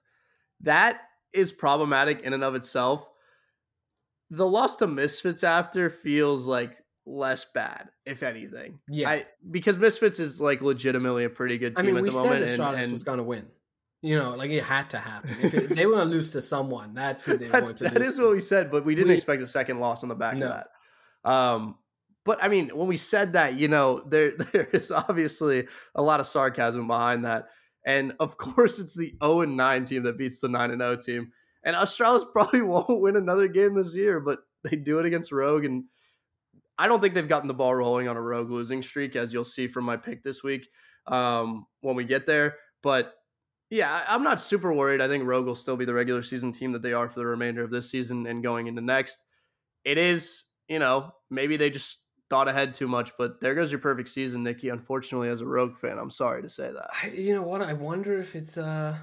That 0.62 1.00
is 1.32 1.52
problematic 1.52 2.22
in 2.22 2.32
and 2.32 2.42
of 2.42 2.56
itself. 2.56 3.08
The 4.30 4.46
loss 4.46 4.76
to 4.76 4.88
Misfits 4.88 5.44
after 5.44 5.90
feels 5.90 6.46
like 6.46 6.82
less 7.08 7.46
bad, 7.46 7.88
if 8.04 8.22
anything. 8.22 8.78
Yeah, 8.88 9.10
I, 9.10 9.26
because 9.50 9.78
Misfits 9.78 10.20
is 10.20 10.40
like 10.40 10.60
legitimately 10.60 11.24
a 11.24 11.30
pretty 11.30 11.58
good 11.58 11.76
team 11.76 11.86
I 11.86 11.88
mean, 11.88 11.96
at 11.98 12.04
the 12.04 12.12
moment. 12.12 12.46
Astralis 12.46 12.84
and, 12.84 12.92
was 12.92 13.04
going 13.04 13.18
to 13.18 13.24
win. 13.24 13.46
You 14.02 14.16
know, 14.16 14.30
like 14.30 14.50
it 14.50 14.62
had 14.62 14.90
to 14.90 14.98
happen. 14.98 15.36
If 15.42 15.54
it, 15.54 15.68
they 15.74 15.86
were 15.86 15.94
going 15.94 16.08
to 16.08 16.14
lose 16.14 16.30
to 16.32 16.42
someone, 16.42 16.94
that's 16.94 17.24
who 17.24 17.36
they 17.38 17.48
that's, 17.48 17.72
to 17.74 17.84
That 17.84 18.02
is 18.02 18.18
what 18.18 18.32
we 18.32 18.40
said, 18.40 18.70
but 18.70 18.84
we 18.84 18.94
didn't 18.94 19.08
we, 19.08 19.14
expect 19.14 19.42
a 19.42 19.46
second 19.46 19.80
loss 19.80 20.02
on 20.02 20.08
the 20.08 20.14
back 20.14 20.36
no. 20.36 20.46
of 20.46 20.64
that. 21.24 21.30
Um, 21.30 21.76
but 22.24 22.42
I 22.44 22.48
mean, 22.48 22.68
when 22.74 22.88
we 22.88 22.96
said 22.96 23.32
that, 23.32 23.54
you 23.54 23.68
know, 23.68 24.02
there 24.06 24.32
there 24.52 24.68
is 24.72 24.90
obviously 24.90 25.66
a 25.94 26.02
lot 26.02 26.20
of 26.20 26.26
sarcasm 26.26 26.86
behind 26.86 27.24
that. 27.24 27.46
And 27.86 28.12
of 28.20 28.36
course, 28.36 28.78
it's 28.78 28.94
the 28.94 29.14
0 29.22 29.40
and 29.42 29.56
9 29.56 29.84
team 29.86 30.02
that 30.02 30.18
beats 30.18 30.40
the 30.40 30.48
9 30.48 30.70
and 30.70 30.80
0 30.80 30.96
team. 30.96 31.32
And 31.64 31.74
Astralis 31.74 32.30
probably 32.32 32.62
won't 32.62 33.00
win 33.00 33.16
another 33.16 33.48
game 33.48 33.74
this 33.74 33.96
year, 33.96 34.20
but 34.20 34.40
they 34.62 34.76
do 34.76 34.98
it 34.98 35.06
against 35.06 35.32
Rogue. 35.32 35.64
And 35.64 35.84
I 36.78 36.86
don't 36.86 37.00
think 37.00 37.14
they've 37.14 37.28
gotten 37.28 37.48
the 37.48 37.54
ball 37.54 37.74
rolling 37.74 38.08
on 38.08 38.16
a 38.16 38.20
Rogue 38.20 38.50
losing 38.50 38.82
streak, 38.82 39.16
as 39.16 39.32
you'll 39.32 39.44
see 39.44 39.66
from 39.66 39.84
my 39.84 39.96
pick 39.96 40.22
this 40.22 40.42
week 40.42 40.68
um, 41.06 41.66
when 41.80 41.96
we 41.96 42.04
get 42.04 42.24
there. 42.24 42.56
But 42.82 43.14
yeah, 43.70 44.04
I'm 44.06 44.22
not 44.22 44.40
super 44.40 44.72
worried. 44.72 45.00
I 45.00 45.08
think 45.08 45.26
Rogue 45.26 45.46
will 45.46 45.54
still 45.54 45.76
be 45.76 45.84
the 45.84 45.94
regular 45.94 46.22
season 46.22 46.52
team 46.52 46.72
that 46.72 46.82
they 46.82 46.92
are 46.92 47.08
for 47.08 47.20
the 47.20 47.26
remainder 47.26 47.62
of 47.64 47.70
this 47.70 47.90
season 47.90 48.26
and 48.26 48.42
going 48.42 48.66
into 48.66 48.80
next. 48.80 49.24
It 49.84 49.98
is, 49.98 50.44
you 50.68 50.78
know, 50.78 51.12
maybe 51.30 51.56
they 51.56 51.70
just 51.70 51.98
thought 52.30 52.48
ahead 52.48 52.74
too 52.74 52.88
much, 52.88 53.12
but 53.18 53.40
there 53.40 53.54
goes 53.54 53.72
your 53.72 53.80
perfect 53.80 54.08
season, 54.08 54.42
Nikki. 54.42 54.68
Unfortunately, 54.68 55.28
as 55.28 55.40
a 55.40 55.46
Rogue 55.46 55.76
fan, 55.76 55.98
I'm 55.98 56.10
sorry 56.10 56.42
to 56.42 56.48
say 56.48 56.70
that. 56.70 56.88
I, 57.02 57.08
you 57.08 57.34
know 57.34 57.42
what? 57.42 57.62
I 57.62 57.72
wonder 57.72 58.18
if 58.18 58.36
it's 58.36 58.56
uh, 58.56 58.96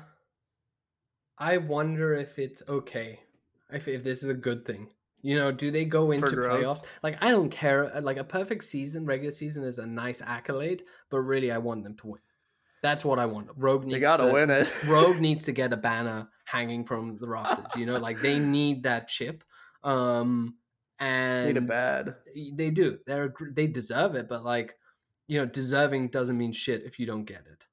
I 1.38 1.58
wonder 1.58 2.14
if 2.14 2.40
it's 2.40 2.64
okay, 2.68 3.20
if 3.72 3.88
if 3.88 4.04
this 4.04 4.24
is 4.24 4.30
a 4.30 4.36
good 4.36 4.66
thing. 4.66 4.90
You 5.26 5.38
know, 5.38 5.52
do 5.52 5.72
they 5.72 5.86
go 5.86 6.12
into 6.12 6.28
playoffs? 6.28 6.84
Like, 7.02 7.18
I 7.20 7.32
don't 7.32 7.50
care. 7.50 7.96
Uh, 7.96 8.00
like 8.00 8.18
a 8.18 8.24
perfect 8.24 8.64
season, 8.64 9.08
regular 9.08 9.32
season 9.32 9.64
is 9.64 9.80
a 9.80 9.86
nice 9.88 10.22
accolade, 10.22 10.84
but 11.10 11.22
really, 11.22 11.52
I 11.52 11.58
want 11.58 11.84
them 11.84 11.96
to 11.96 12.08
win. 12.08 12.22
That's 12.84 13.04
what 13.04 13.18
I 13.18 13.26
want. 13.26 13.48
Rogue 13.58 13.86
needs. 13.86 13.96
They 13.96 14.00
gotta 14.02 14.28
to, 14.28 14.32
win 14.32 14.52
it. 14.52 14.72
Rogue 14.86 15.18
needs 15.18 15.44
to 15.46 15.52
get 15.52 15.74
a 15.74 15.78
banner 15.78 16.30
hanging 16.46 16.86
from 16.86 17.18
the 17.18 17.28
rafters. 17.28 17.76
You 17.76 17.88
know, 17.88 17.98
like 17.98 18.22
they 18.22 18.38
need 18.60 18.84
that 18.84 19.08
chip. 19.08 19.44
Um, 19.84 20.58
and 21.00 21.48
need 21.48 21.58
it 21.58 21.68
bad. 21.68 22.18
They 22.54 22.70
do. 22.70 23.00
They're 23.08 23.34
they 23.52 23.66
deserve 23.66 24.14
it, 24.14 24.30
but 24.30 24.44
like 24.44 24.76
you 25.28 25.40
know, 25.40 25.48
deserving 25.48 26.10
doesn't 26.10 26.38
mean 26.38 26.52
shit 26.52 26.84
if 26.86 27.00
you 27.00 27.08
don't 27.08 27.26
get 27.26 27.42
it. 27.52 27.66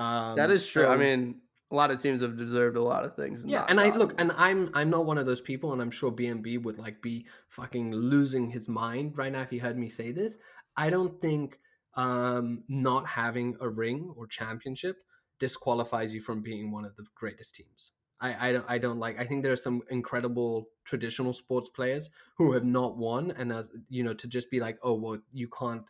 Um, 0.00 0.36
that 0.36 0.52
is 0.52 0.64
true. 0.64 0.84
So, 0.84 0.92
I 0.92 0.96
mean, 0.96 1.40
a 1.70 1.74
lot 1.74 1.90
of 1.90 2.00
teams 2.00 2.20
have 2.20 2.36
deserved 2.36 2.76
a 2.76 2.82
lot 2.82 3.04
of 3.04 3.14
things. 3.14 3.42
And 3.42 3.50
yeah, 3.50 3.64
and 3.68 3.80
I 3.80 3.94
look, 3.94 4.14
and 4.18 4.32
I'm 4.36 4.70
I'm 4.74 4.90
not 4.90 5.06
one 5.06 5.18
of 5.18 5.26
those 5.26 5.40
people, 5.40 5.72
and 5.72 5.80
I'm 5.80 5.90
sure 5.90 6.10
BMB 6.10 6.62
would 6.62 6.78
like 6.78 7.00
be 7.00 7.26
fucking 7.48 7.92
losing 7.92 8.50
his 8.50 8.68
mind 8.68 9.16
right 9.16 9.32
now 9.32 9.42
if 9.42 9.50
he 9.50 9.58
heard 9.58 9.78
me 9.78 9.88
say 9.88 10.12
this. 10.12 10.36
I 10.76 10.90
don't 10.90 11.20
think 11.20 11.58
um, 11.94 12.64
not 12.68 13.06
having 13.06 13.56
a 13.60 13.68
ring 13.68 14.12
or 14.16 14.26
championship 14.26 14.96
disqualifies 15.38 16.12
you 16.12 16.20
from 16.20 16.42
being 16.42 16.70
one 16.70 16.84
of 16.84 16.94
the 16.96 17.04
greatest 17.14 17.54
teams. 17.54 17.92
I, 18.20 18.48
I 18.48 18.52
don't 18.52 18.64
I 18.68 18.78
don't 18.78 18.98
like. 18.98 19.18
I 19.18 19.24
think 19.24 19.42
there 19.42 19.52
are 19.52 19.56
some 19.56 19.82
incredible 19.90 20.68
traditional 20.84 21.32
sports 21.32 21.70
players 21.70 22.10
who 22.36 22.52
have 22.52 22.64
not 22.64 22.96
won, 22.96 23.32
and 23.36 23.52
uh, 23.52 23.62
you 23.88 24.04
know 24.04 24.14
to 24.14 24.28
just 24.28 24.50
be 24.50 24.60
like, 24.60 24.78
oh 24.82 24.94
well, 24.94 25.18
you 25.32 25.48
can't 25.48 25.84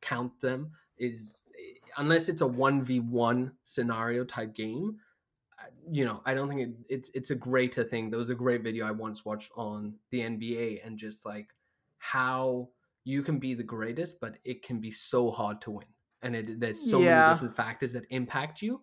count 0.00 0.38
them 0.40 0.70
is 0.98 1.42
unless 1.96 2.28
it's 2.28 2.40
a 2.40 2.46
one 2.46 2.82
v 2.82 3.00
one 3.00 3.52
scenario 3.64 4.24
type 4.24 4.54
game. 4.54 4.98
Uh, 5.64 5.68
you 5.90 6.04
know, 6.04 6.20
I 6.26 6.34
don't 6.34 6.48
think 6.48 6.60
it, 6.60 6.70
it's 6.88 7.10
it's 7.14 7.30
a 7.30 7.34
greater 7.34 7.84
thing. 7.84 8.10
There 8.10 8.18
was 8.18 8.30
a 8.30 8.34
great 8.34 8.62
video 8.62 8.86
I 8.86 8.90
once 8.90 9.24
watched 9.24 9.50
on 9.56 9.94
the 10.10 10.20
NBA 10.20 10.86
and 10.86 10.98
just 10.98 11.24
like 11.24 11.48
how 11.98 12.68
you 13.04 13.22
can 13.22 13.38
be 13.38 13.54
the 13.54 13.62
greatest, 13.62 14.20
but 14.20 14.38
it 14.44 14.62
can 14.62 14.80
be 14.80 14.90
so 14.90 15.30
hard 15.30 15.60
to 15.62 15.70
win, 15.70 15.86
and 16.22 16.36
it, 16.36 16.60
there's 16.60 16.90
so 16.90 17.00
yeah. 17.00 17.20
many 17.20 17.34
different 17.34 17.56
factors 17.56 17.92
that 17.92 18.04
impact 18.10 18.62
you 18.62 18.80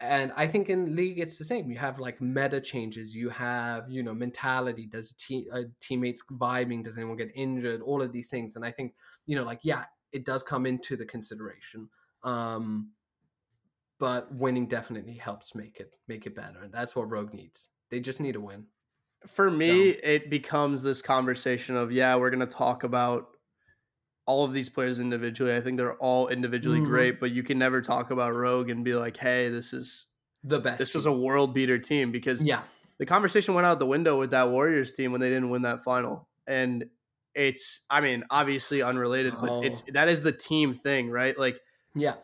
and 0.00 0.32
I 0.36 0.46
think 0.46 0.70
in 0.70 0.94
league 0.94 1.18
it's 1.18 1.38
the 1.38 1.44
same. 1.44 1.70
You 1.70 1.78
have 1.78 1.98
like 1.98 2.20
meta 2.20 2.60
changes. 2.60 3.14
You 3.14 3.30
have 3.30 3.90
you 3.90 4.02
know 4.02 4.14
mentality. 4.14 4.86
Does 4.86 5.12
team 5.14 5.44
uh, 5.52 5.62
teammates 5.80 6.22
vibing? 6.32 6.84
Does 6.84 6.96
anyone 6.96 7.16
get 7.16 7.32
injured? 7.34 7.82
All 7.82 8.00
of 8.00 8.12
these 8.12 8.28
things. 8.28 8.54
And 8.54 8.64
I 8.64 8.70
think 8.70 8.94
you 9.26 9.34
know 9.34 9.44
like 9.44 9.60
yeah, 9.62 9.84
it 10.12 10.24
does 10.24 10.42
come 10.42 10.66
into 10.66 10.96
the 10.96 11.04
consideration. 11.04 11.88
Um, 12.22 12.90
but 13.98 14.32
winning 14.34 14.66
definitely 14.66 15.14
helps 15.14 15.54
make 15.54 15.80
it 15.80 15.92
make 16.06 16.26
it 16.26 16.34
better, 16.34 16.62
and 16.62 16.72
that's 16.72 16.94
what 16.94 17.10
Rogue 17.10 17.34
needs. 17.34 17.68
They 17.90 18.00
just 18.00 18.20
need 18.20 18.36
a 18.36 18.40
win. 18.40 18.66
For 19.26 19.50
me, 19.50 19.88
it 19.90 20.30
becomes 20.30 20.82
this 20.82 21.02
conversation 21.02 21.76
of 21.76 21.90
yeah, 21.90 22.16
we're 22.16 22.30
gonna 22.30 22.46
talk 22.46 22.84
about 22.84 23.28
all 24.26 24.44
of 24.44 24.52
these 24.52 24.68
players 24.68 25.00
individually. 25.00 25.56
I 25.56 25.60
think 25.60 25.78
they're 25.78 25.94
all 25.94 26.28
individually 26.28 26.78
mm-hmm. 26.78 26.90
great, 26.90 27.20
but 27.20 27.30
you 27.32 27.42
can 27.42 27.58
never 27.58 27.80
talk 27.80 28.10
about 28.10 28.34
Rogue 28.34 28.70
and 28.70 28.84
be 28.84 28.94
like, 28.94 29.16
"Hey, 29.16 29.48
this 29.48 29.72
is 29.72 30.06
the 30.44 30.60
best." 30.60 30.78
This 30.78 30.92
team. 30.92 30.98
was 30.98 31.06
a 31.06 31.12
world 31.12 31.54
beater 31.54 31.78
team 31.78 32.12
because 32.12 32.42
yeah, 32.42 32.62
the 32.98 33.06
conversation 33.06 33.54
went 33.54 33.66
out 33.66 33.78
the 33.78 33.86
window 33.86 34.18
with 34.18 34.30
that 34.30 34.50
Warriors 34.50 34.92
team 34.92 35.12
when 35.12 35.20
they 35.20 35.30
didn't 35.30 35.50
win 35.50 35.62
that 35.62 35.82
final, 35.82 36.28
and 36.46 36.84
it's 37.34 37.80
I 37.88 38.00
mean 38.00 38.24
obviously 38.30 38.82
unrelated, 38.82 39.34
but 39.40 39.50
oh. 39.50 39.62
it's 39.62 39.82
that 39.92 40.08
is 40.08 40.22
the 40.22 40.32
team 40.32 40.74
thing, 40.74 41.10
right? 41.10 41.36
Like 41.38 41.58
yeah, 41.94 42.14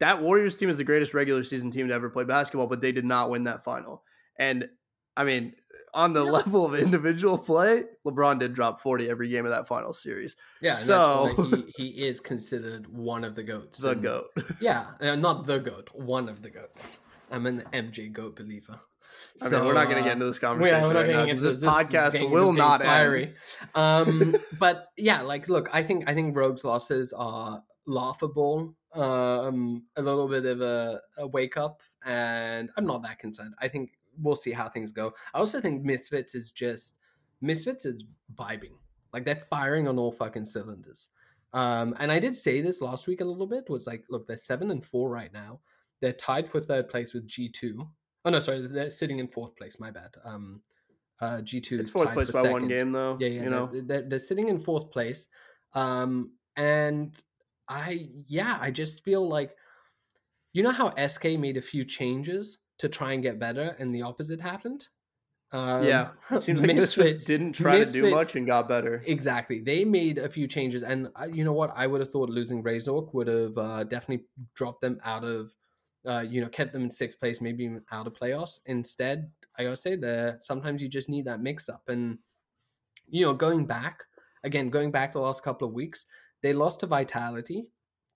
that 0.00 0.22
Warriors 0.22 0.56
team 0.56 0.68
is 0.68 0.76
the 0.76 0.84
greatest 0.84 1.14
regular 1.14 1.42
season 1.42 1.70
team 1.70 1.88
to 1.88 1.94
ever 1.94 2.10
play 2.10 2.24
basketball, 2.24 2.66
but 2.66 2.80
they 2.80 2.92
did 2.92 3.04
not 3.04 3.30
win 3.30 3.44
that 3.44 3.64
final. 3.64 4.02
And 4.38 4.68
I 5.16 5.24
mean, 5.24 5.54
on 5.94 6.12
the 6.12 6.24
yeah. 6.24 6.30
level 6.30 6.66
of 6.66 6.74
individual 6.74 7.38
play, 7.38 7.84
LeBron 8.06 8.38
did 8.38 8.52
drop 8.52 8.80
40 8.80 9.08
every 9.08 9.28
game 9.28 9.46
of 9.46 9.50
that 9.50 9.66
final 9.66 9.92
series. 9.92 10.36
Yeah, 10.60 10.74
so 10.74 11.48
he, 11.50 11.72
he 11.76 12.06
is 12.06 12.20
considered 12.20 12.86
one 12.86 13.24
of 13.24 13.34
the 13.34 13.42
goats. 13.42 13.78
The 13.86 13.90
and, 13.90 14.02
goat. 14.02 14.26
Yeah, 14.60 14.86
uh, 15.00 15.16
not 15.16 15.46
the 15.46 15.58
goat, 15.58 15.88
one 15.94 16.28
of 16.28 16.42
the 16.42 16.50
goats. 16.50 16.98
I'm 17.30 17.46
an 17.46 17.64
MJ 17.72 18.12
goat 18.12 18.36
believer. 18.36 18.78
I 19.40 19.48
so, 19.48 19.58
mean, 19.58 19.66
we're 19.66 19.74
not 19.74 19.84
going 19.84 19.98
to 19.98 20.02
get 20.02 20.12
into 20.12 20.26
this 20.26 20.38
conversation 20.38 20.90
yeah, 20.90 20.92
right 20.92 21.08
now. 21.08 21.26
This, 21.26 21.40
this 21.40 21.64
podcast 21.64 22.30
will 22.30 22.52
not 22.52 22.84
end. 22.84 23.34
Um, 23.74 24.36
but 24.58 24.88
yeah, 24.96 25.22
like, 25.22 25.48
look, 25.48 25.68
I 25.72 25.82
think 25.82 26.04
I 26.06 26.14
think 26.14 26.36
Rogue's 26.36 26.64
losses 26.64 27.12
are 27.12 27.62
laughable. 27.86 28.74
Um, 28.94 29.84
a 29.96 30.02
little 30.02 30.26
bit 30.28 30.46
of 30.46 30.62
a, 30.62 31.00
a 31.18 31.26
wake 31.26 31.56
up, 31.56 31.82
and 32.04 32.70
I'm 32.76 32.86
not 32.86 33.02
that 33.02 33.18
concerned. 33.18 33.54
I 33.60 33.68
think 33.68 33.90
we'll 34.22 34.36
see 34.36 34.52
how 34.52 34.68
things 34.68 34.90
go. 34.90 35.12
I 35.34 35.38
also 35.38 35.60
think 35.60 35.82
Misfits 35.82 36.34
is 36.34 36.50
just 36.50 36.94
Misfits 37.40 37.84
is 37.84 38.04
vibing. 38.34 38.72
Like 39.12 39.24
they're 39.24 39.42
firing 39.50 39.88
on 39.88 39.98
all 39.98 40.12
fucking 40.12 40.46
cylinders. 40.46 41.08
Um, 41.52 41.94
and 41.98 42.10
I 42.10 42.18
did 42.18 42.34
say 42.34 42.60
this 42.60 42.80
last 42.80 43.06
week 43.06 43.20
a 43.20 43.24
little 43.24 43.46
bit. 43.46 43.68
Was 43.68 43.86
like, 43.86 44.04
look, 44.08 44.26
they're 44.26 44.36
seven 44.36 44.70
and 44.70 44.84
four 44.84 45.10
right 45.10 45.32
now. 45.32 45.60
They're 46.00 46.12
tied 46.12 46.48
for 46.48 46.60
third 46.60 46.88
place 46.88 47.14
with 47.14 47.26
G 47.26 47.48
two. 47.48 47.86
Oh 48.24 48.30
no, 48.30 48.40
sorry, 48.40 48.66
they're 48.66 48.90
sitting 48.90 49.18
in 49.18 49.28
fourth 49.28 49.56
place. 49.56 49.78
My 49.78 49.90
bad. 49.90 50.14
Um, 50.24 50.60
uh, 51.20 51.40
G 51.42 51.60
two 51.60 51.80
is 51.80 51.90
fourth 51.90 52.12
place 52.12 52.30
by 52.30 52.42
second. 52.42 52.52
one 52.52 52.68
game 52.68 52.92
though. 52.92 53.16
Yeah, 53.20 53.28
yeah. 53.28 53.42
You 53.42 53.50
know, 53.50 53.70
they're, 53.72 54.02
they're 54.02 54.18
sitting 54.18 54.48
in 54.48 54.58
fourth 54.58 54.90
place. 54.90 55.28
Um, 55.74 56.32
and 56.56 57.14
I 57.68 58.08
yeah, 58.26 58.58
I 58.60 58.70
just 58.70 59.04
feel 59.04 59.26
like 59.28 59.56
you 60.52 60.62
know 60.62 60.72
how 60.72 60.94
SK 61.06 61.24
made 61.38 61.56
a 61.56 61.62
few 61.62 61.84
changes 61.84 62.58
to 62.78 62.88
try 62.88 63.12
and 63.12 63.22
get 63.22 63.38
better, 63.38 63.76
and 63.78 63.94
the 63.94 64.02
opposite 64.02 64.40
happened. 64.40 64.88
Um, 65.52 65.84
yeah, 65.84 66.10
it 66.30 66.40
seems 66.40 66.60
like 66.62 66.74
Misfits 66.74 67.24
didn't 67.24 67.52
try 67.52 67.78
Misfits, 67.78 67.94
to 67.94 68.02
do 68.02 68.10
much 68.10 68.36
and 68.36 68.46
got 68.46 68.68
better. 68.68 69.02
Exactly, 69.06 69.60
they 69.60 69.84
made 69.84 70.18
a 70.18 70.28
few 70.28 70.46
changes, 70.46 70.82
and 70.82 71.08
uh, 71.20 71.26
you 71.26 71.44
know 71.44 71.52
what? 71.52 71.72
I 71.76 71.86
would 71.86 72.00
have 72.00 72.10
thought 72.10 72.30
losing 72.30 72.62
Razork 72.62 73.12
would 73.14 73.28
have 73.28 73.58
uh, 73.58 73.84
definitely 73.84 74.26
dropped 74.54 74.80
them 74.80 75.00
out 75.04 75.24
of, 75.24 75.52
uh, 76.06 76.20
you 76.20 76.40
know, 76.40 76.48
kept 76.48 76.72
them 76.72 76.84
in 76.84 76.90
sixth 76.90 77.20
place, 77.20 77.40
maybe 77.40 77.64
even 77.64 77.82
out 77.92 78.06
of 78.06 78.14
playoffs. 78.14 78.60
Instead, 78.66 79.30
I 79.58 79.64
gotta 79.64 79.76
say 79.76 79.96
that 79.96 80.42
sometimes 80.42 80.82
you 80.82 80.88
just 80.88 81.08
need 81.08 81.24
that 81.26 81.40
mix 81.40 81.68
up, 81.68 81.82
and 81.88 82.18
you 83.08 83.24
know, 83.24 83.34
going 83.34 83.66
back 83.66 84.02
again, 84.44 84.70
going 84.70 84.90
back 84.90 85.12
the 85.12 85.20
last 85.20 85.42
couple 85.42 85.68
of 85.68 85.74
weeks, 85.74 86.06
they 86.42 86.52
lost 86.52 86.80
to 86.80 86.86
Vitality, 86.86 87.66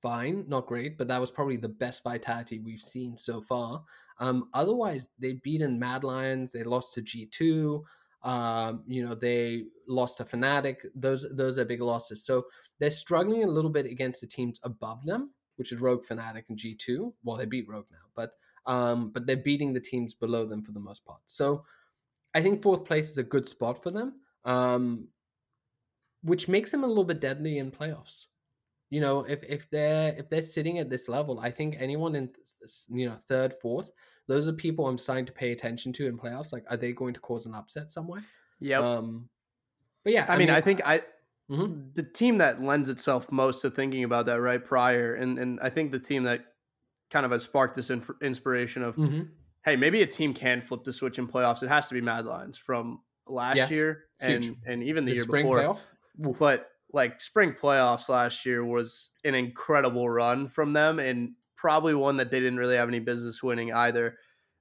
fine, 0.02 0.44
not 0.48 0.66
great, 0.66 0.96
but 0.98 1.08
that 1.08 1.20
was 1.20 1.30
probably 1.30 1.56
the 1.56 1.68
best 1.68 2.02
Vitality 2.04 2.58
we've 2.58 2.80
seen 2.80 3.16
so 3.16 3.40
far. 3.40 3.82
Um, 4.18 4.48
otherwise, 4.54 5.08
they 5.18 5.34
beaten 5.44 5.78
Mad 5.78 6.04
Lions. 6.04 6.52
They 6.52 6.62
lost 6.62 6.94
to 6.94 7.02
G 7.02 7.26
two. 7.26 7.84
Um, 8.22 8.82
you 8.86 9.06
know, 9.06 9.14
they 9.14 9.64
lost 9.88 10.18
to 10.18 10.24
Fnatic. 10.24 10.76
Those 10.94 11.26
those 11.32 11.58
are 11.58 11.64
big 11.64 11.80
losses. 11.80 12.24
So 12.24 12.44
they're 12.78 12.90
struggling 12.90 13.44
a 13.44 13.46
little 13.46 13.70
bit 13.70 13.86
against 13.86 14.20
the 14.20 14.26
teams 14.26 14.60
above 14.62 15.04
them, 15.06 15.30
which 15.56 15.72
is 15.72 15.80
Rogue, 15.80 16.04
Fnatic, 16.04 16.44
and 16.48 16.58
G 16.58 16.74
two. 16.74 17.14
Well, 17.24 17.38
they 17.38 17.46
beat 17.46 17.68
Rogue 17.68 17.86
now, 17.90 18.06
but 18.14 18.32
um, 18.66 19.10
but 19.10 19.26
they're 19.26 19.36
beating 19.36 19.72
the 19.72 19.80
teams 19.80 20.12
below 20.14 20.44
them 20.44 20.62
for 20.62 20.72
the 20.72 20.80
most 20.80 21.04
part. 21.04 21.20
So 21.26 21.64
I 22.34 22.42
think 22.42 22.62
fourth 22.62 22.84
place 22.84 23.10
is 23.10 23.18
a 23.18 23.22
good 23.22 23.48
spot 23.48 23.82
for 23.82 23.90
them, 23.90 24.20
um, 24.44 25.08
which 26.22 26.48
makes 26.48 26.70
them 26.70 26.84
a 26.84 26.86
little 26.86 27.04
bit 27.04 27.20
deadly 27.20 27.58
in 27.58 27.70
playoffs 27.70 28.26
you 28.90 29.00
know 29.00 29.20
if 29.20 29.42
if 29.44 29.70
they're 29.70 30.14
if 30.18 30.28
they're 30.28 30.42
sitting 30.42 30.78
at 30.78 30.90
this 30.90 31.08
level 31.08 31.40
i 31.40 31.50
think 31.50 31.76
anyone 31.78 32.14
in 32.14 32.28
you 32.90 33.08
know 33.08 33.16
third 33.28 33.54
fourth 33.62 33.90
those 34.28 34.48
are 34.48 34.52
people 34.52 34.86
i'm 34.86 34.98
starting 34.98 35.24
to 35.24 35.32
pay 35.32 35.52
attention 35.52 35.92
to 35.92 36.06
in 36.06 36.18
playoffs 36.18 36.52
like 36.52 36.64
are 36.68 36.76
they 36.76 36.92
going 36.92 37.14
to 37.14 37.20
cause 37.20 37.46
an 37.46 37.54
upset 37.54 37.90
somewhere 37.90 38.22
yeah 38.58 38.78
um 38.78 39.28
but 40.04 40.12
yeah 40.12 40.26
i, 40.28 40.34
I 40.34 40.38
mean, 40.38 40.48
mean, 40.48 40.56
i 40.56 40.60
think 40.60 40.86
i 40.86 40.98
mm-hmm. 41.50 41.88
the 41.94 42.02
team 42.02 42.38
that 42.38 42.60
lends 42.60 42.88
itself 42.88 43.30
most 43.32 43.62
to 43.62 43.70
thinking 43.70 44.04
about 44.04 44.26
that 44.26 44.40
right 44.40 44.62
prior 44.62 45.14
and 45.14 45.38
and 45.38 45.58
i 45.62 45.70
think 45.70 45.92
the 45.92 45.98
team 45.98 46.24
that 46.24 46.44
kind 47.10 47.24
of 47.24 47.32
has 47.32 47.42
sparked 47.42 47.74
this 47.74 47.90
inf- 47.90 48.10
inspiration 48.22 48.82
of 48.82 48.96
mm-hmm. 48.96 49.22
hey 49.64 49.76
maybe 49.76 50.02
a 50.02 50.06
team 50.06 50.34
can 50.34 50.60
flip 50.60 50.84
the 50.84 50.92
switch 50.92 51.18
in 51.18 51.26
playoffs 51.26 51.62
it 51.62 51.68
has 51.68 51.88
to 51.88 51.94
be 51.94 52.00
mad 52.00 52.26
lions 52.26 52.58
from 52.58 53.00
last 53.26 53.56
yes. 53.56 53.70
year 53.70 54.04
and 54.18 54.56
and 54.66 54.82
even 54.82 55.04
the, 55.04 55.12
the 55.12 55.16
year 55.16 55.26
before 55.26 55.58
playoff? 55.58 55.78
But 56.20 56.66
like 56.92 57.20
spring 57.20 57.54
playoffs 57.60 58.08
last 58.08 58.44
year 58.44 58.64
was 58.64 59.10
an 59.24 59.34
incredible 59.34 60.08
run 60.08 60.48
from 60.48 60.72
them 60.72 60.98
and 60.98 61.32
probably 61.56 61.94
one 61.94 62.16
that 62.16 62.30
they 62.30 62.40
didn't 62.40 62.58
really 62.58 62.76
have 62.76 62.88
any 62.88 63.00
business 63.00 63.42
winning 63.42 63.72
either. 63.72 64.16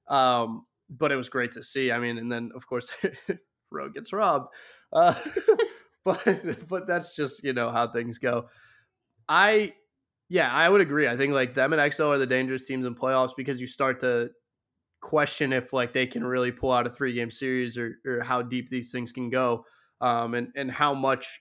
Um, 0.08 0.66
but 0.88 1.12
it 1.12 1.16
was 1.16 1.28
great 1.28 1.52
to 1.52 1.62
see. 1.62 1.92
I 1.92 1.98
mean, 1.98 2.18
and 2.18 2.30
then 2.30 2.50
of 2.54 2.66
course, 2.66 2.90
Rogue 3.70 3.94
gets 3.94 4.12
robbed. 4.12 4.48
Uh, 4.92 5.14
but 6.04 6.68
but 6.68 6.86
that's 6.86 7.14
just 7.14 7.44
you 7.44 7.52
know 7.52 7.70
how 7.70 7.88
things 7.88 8.18
go. 8.18 8.48
I 9.28 9.74
yeah, 10.28 10.52
I 10.52 10.68
would 10.68 10.80
agree. 10.80 11.08
I 11.08 11.16
think 11.16 11.32
like 11.32 11.54
them 11.54 11.72
and 11.72 11.92
XL 11.92 12.04
are 12.04 12.18
the 12.18 12.26
dangerous 12.26 12.66
teams 12.66 12.86
in 12.86 12.94
playoffs 12.94 13.32
because 13.36 13.60
you 13.60 13.66
start 13.66 14.00
to 14.00 14.30
question 15.00 15.52
if 15.52 15.72
like 15.72 15.92
they 15.92 16.06
can 16.06 16.22
really 16.22 16.52
pull 16.52 16.72
out 16.72 16.86
a 16.86 16.90
three 16.90 17.14
game 17.14 17.30
series 17.30 17.78
or 17.78 17.96
or 18.04 18.22
how 18.22 18.42
deep 18.42 18.70
these 18.70 18.92
things 18.92 19.12
can 19.12 19.30
go. 19.30 19.64
Um, 20.00 20.34
and 20.34 20.48
and 20.56 20.70
how 20.70 20.94
much 20.94 21.40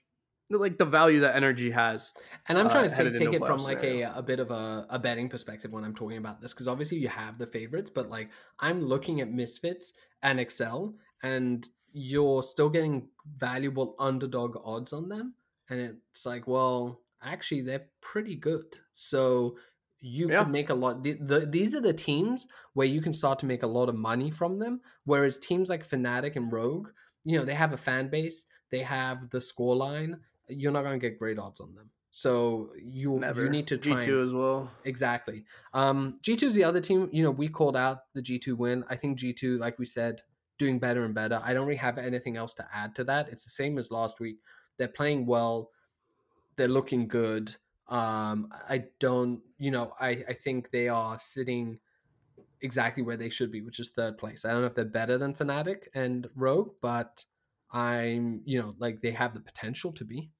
like 0.50 0.78
the 0.78 0.86
value 0.86 1.20
that 1.20 1.36
energy 1.36 1.70
has. 1.70 2.12
And 2.48 2.58
I'm 2.58 2.70
trying 2.70 2.86
uh, 2.86 2.90
to 2.90 2.96
say, 2.96 3.12
take 3.12 3.34
it 3.34 3.46
from 3.46 3.62
like 3.62 3.84
a, 3.84 4.04
a 4.04 4.22
bit 4.22 4.40
of 4.40 4.52
a, 4.52 4.86
a 4.90 4.98
betting 4.98 5.30
perspective 5.30 5.72
when 5.72 5.84
I'm 5.84 5.94
talking 5.94 6.18
about 6.18 6.42
this, 6.42 6.54
because 6.54 6.68
obviously 6.68 6.98
you 6.98 7.08
have 7.08 7.38
the 7.38 7.46
favorites, 7.46 7.92
but 7.94 8.10
like 8.10 8.30
I'm 8.60 8.84
looking 8.84 9.22
at 9.22 9.30
Misfits 9.30 9.94
and 10.24 10.40
Excel, 10.40 10.96
and 11.24 11.68
you're 11.94 12.44
still 12.44 12.70
getting 12.70 13.08
valuable 13.38 13.96
underdog 14.00 14.58
odds 14.64 14.94
on 14.94 15.10
them. 15.10 15.34
And 15.70 15.80
it's 16.12 16.26
like, 16.26 16.48
well, 16.48 17.02
actually, 17.24 17.62
they're 17.62 17.86
pretty 18.02 18.36
good. 18.36 18.78
So 18.94 19.58
you 20.02 20.32
yeah. 20.32 20.44
can 20.44 20.52
make 20.52 20.70
a 20.70 20.74
lot. 20.74 21.04
The, 21.04 21.14
the, 21.14 21.42
these 21.42 21.76
are 21.76 21.82
the 21.82 21.94
teams 21.94 22.48
where 22.74 22.88
you 22.88 23.02
can 23.02 23.14
start 23.14 23.38
to 23.40 23.46
make 23.46 23.64
a 23.64 23.68
lot 23.68 23.90
of 23.90 23.96
money 23.96 24.32
from 24.32 24.56
them. 24.56 24.82
Whereas 25.06 25.38
teams 25.38 25.70
like 25.70 25.88
Fnatic 25.88 26.36
and 26.36 26.52
Rogue, 26.52 26.90
you 27.24 27.38
know, 27.38 27.46
they 27.46 27.54
have 27.54 27.74
a 27.74 27.78
fan 27.78 28.08
base, 28.08 28.46
they 28.72 28.82
have 28.82 29.30
the 29.30 29.42
score 29.42 29.76
line, 29.76 30.20
you're 30.50 30.72
not 30.72 30.84
going 30.84 31.00
to 31.00 31.10
get 31.10 31.18
great 31.18 31.40
odds 31.40 31.60
on 31.60 31.74
them. 31.76 31.90
So 32.12 32.72
you 32.82 33.20
Never. 33.20 33.44
you 33.44 33.50
need 33.50 33.68
to 33.68 33.78
try 33.78 34.00
G 34.00 34.06
two 34.06 34.20
as 34.20 34.34
well. 34.34 34.72
Exactly. 34.84 35.46
Um, 35.74 36.18
G 36.24 36.36
two 36.36 36.48
is 36.48 36.56
the 36.56 36.64
other 36.64 36.82
team. 36.82 37.08
You 37.12 37.24
know, 37.24 37.32
we 37.32 37.48
called 37.48 37.78
out 37.78 38.00
the 38.16 38.22
G 38.22 38.40
two 38.40 38.56
win. 38.56 38.84
I 38.90 38.96
think 38.96 39.18
G 39.18 39.32
two, 39.32 39.60
like 39.60 39.78
we 39.78 39.86
said, 39.86 40.22
doing 40.58 40.80
better 40.80 41.06
and 41.06 41.14
better. 41.14 41.40
I 41.44 41.54
don't 41.54 41.68
really 41.68 41.78
have 41.78 41.98
anything 42.00 42.36
else 42.36 42.56
to 42.56 42.68
add 42.74 42.96
to 42.96 43.04
that. 43.06 43.30
It's 43.30 43.44
the 43.44 43.52
same 43.52 43.78
as 43.78 43.92
last 43.92 44.20
week. 44.20 44.38
They're 44.78 44.88
playing 44.88 45.28
well. 45.28 45.70
They're 46.56 46.68
looking 46.68 47.08
good. 47.08 47.56
Um, 47.88 48.50
I 48.68 48.86
don't, 49.00 49.42
you 49.60 49.70
know, 49.70 49.94
I 50.00 50.24
I 50.28 50.34
think 50.34 50.72
they 50.72 50.88
are 50.88 51.20
sitting 51.20 51.80
exactly 52.62 53.04
where 53.04 53.18
they 53.18 53.30
should 53.30 53.52
be, 53.52 53.62
which 53.62 53.80
is 53.80 53.90
third 53.90 54.18
place. 54.18 54.46
I 54.46 54.52
don't 54.52 54.62
know 54.62 54.68
if 54.68 54.76
they're 54.76 54.86
better 54.86 55.18
than 55.20 55.34
Fnatic 55.36 55.84
and 55.94 56.28
Rogue, 56.36 56.74
but 56.82 57.24
I'm, 57.72 58.42
you 58.46 58.60
know, 58.60 58.74
like 58.80 59.02
they 59.02 59.12
have 59.12 59.36
the 59.36 59.40
potential 59.40 59.92
to 59.94 60.04
be. 60.04 60.32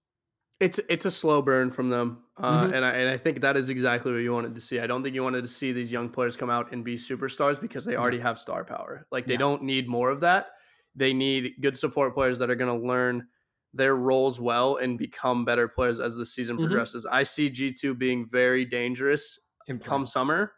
It's 0.60 0.80
it's 0.90 1.06
a 1.06 1.12
slow 1.12 1.42
burn 1.42 1.72
from 1.72 1.90
them, 1.90 2.24
uh, 2.36 2.66
mm-hmm. 2.66 2.74
and 2.74 2.84
I 2.84 2.90
and 2.92 3.10
I 3.10 3.18
think 3.18 3.40
that 3.42 3.56
is 3.56 3.70
exactly 3.70 4.12
what 4.12 4.18
you 4.18 4.34
wanted 4.34 4.56
to 4.56 4.62
see. 4.62 4.80
I 4.80 4.88
don't 4.88 5.04
think 5.04 5.16
you 5.16 5.24
wanted 5.24 5.44
to 5.44 5.48
see 5.48 5.72
these 5.72 5.90
young 5.90 6.10
players 6.10 6.36
come 6.36 6.50
out 6.50 6.74
and 6.74 6.84
be 6.84 6.98
superstars 6.98 7.62
because 7.62 7.86
they 7.86 7.96
already 7.96 8.20
have 8.20 8.38
star 8.38 8.66
power. 8.66 9.08
Like 9.10 9.26
they 9.26 9.34
yeah. 9.34 9.40
don't 9.40 9.64
need 9.64 9.88
more 9.88 10.10
of 10.10 10.20
that. 10.20 10.48
They 10.96 11.14
need 11.14 11.54
good 11.62 11.78
support 11.78 12.14
players 12.14 12.40
that 12.40 12.50
are 12.50 12.56
going 12.56 12.78
to 12.78 12.88
learn 12.88 13.28
their 13.74 13.96
roles 13.96 14.42
well 14.42 14.78
and 14.78 14.98
become 14.98 15.46
better 15.46 15.70
players 15.70 16.02
as 16.02 16.18
the 16.18 16.26
season 16.26 16.58
mm-hmm. 16.58 16.66
progresses. 16.66 17.06
I 17.06 17.24
see 17.24 17.50
G 17.50 17.72
two 17.72 17.96
being 17.96 18.28
very 18.30 18.66
dangerous 18.66 19.40
in 19.68 19.80
come 19.80 20.06
summer. 20.06 20.52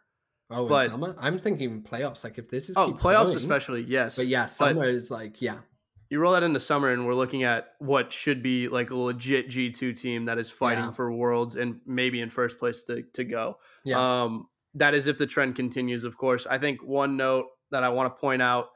Oh, 0.50 0.66
but, 0.66 0.90
summer? 0.90 1.14
I'm 1.20 1.38
thinking 1.38 1.80
playoffs. 1.80 2.24
Like 2.24 2.38
if 2.38 2.48
this 2.48 2.68
is 2.68 2.76
oh 2.76 2.92
playoffs 2.92 3.26
going, 3.26 3.36
especially, 3.36 3.82
yes. 3.82 4.16
But 4.16 4.26
yeah, 4.26 4.46
summer 4.46 4.80
but, 4.80 4.88
is 4.88 5.12
like 5.12 5.40
yeah 5.40 5.58
you 6.12 6.18
roll 6.18 6.34
that 6.34 6.42
into 6.42 6.60
summer 6.60 6.90
and 6.90 7.06
we're 7.06 7.14
looking 7.14 7.42
at 7.42 7.68
what 7.78 8.12
should 8.12 8.42
be 8.42 8.68
like 8.68 8.90
a 8.90 8.94
legit 8.94 9.48
G2 9.48 9.98
team 9.98 10.26
that 10.26 10.36
is 10.36 10.50
fighting 10.50 10.84
yeah. 10.84 10.90
for 10.90 11.10
worlds 11.10 11.56
and 11.56 11.80
maybe 11.86 12.20
in 12.20 12.28
first 12.28 12.58
place 12.58 12.82
to, 12.82 13.02
to 13.14 13.24
go. 13.24 13.56
Yeah. 13.82 14.24
Um, 14.24 14.48
that 14.74 14.92
is 14.92 15.06
if 15.06 15.16
the 15.16 15.26
trend 15.26 15.56
continues, 15.56 16.04
of 16.04 16.18
course. 16.18 16.46
I 16.46 16.58
think 16.58 16.82
one 16.82 17.16
note 17.16 17.46
that 17.70 17.82
I 17.82 17.88
want 17.88 18.14
to 18.14 18.20
point 18.20 18.42
out, 18.42 18.66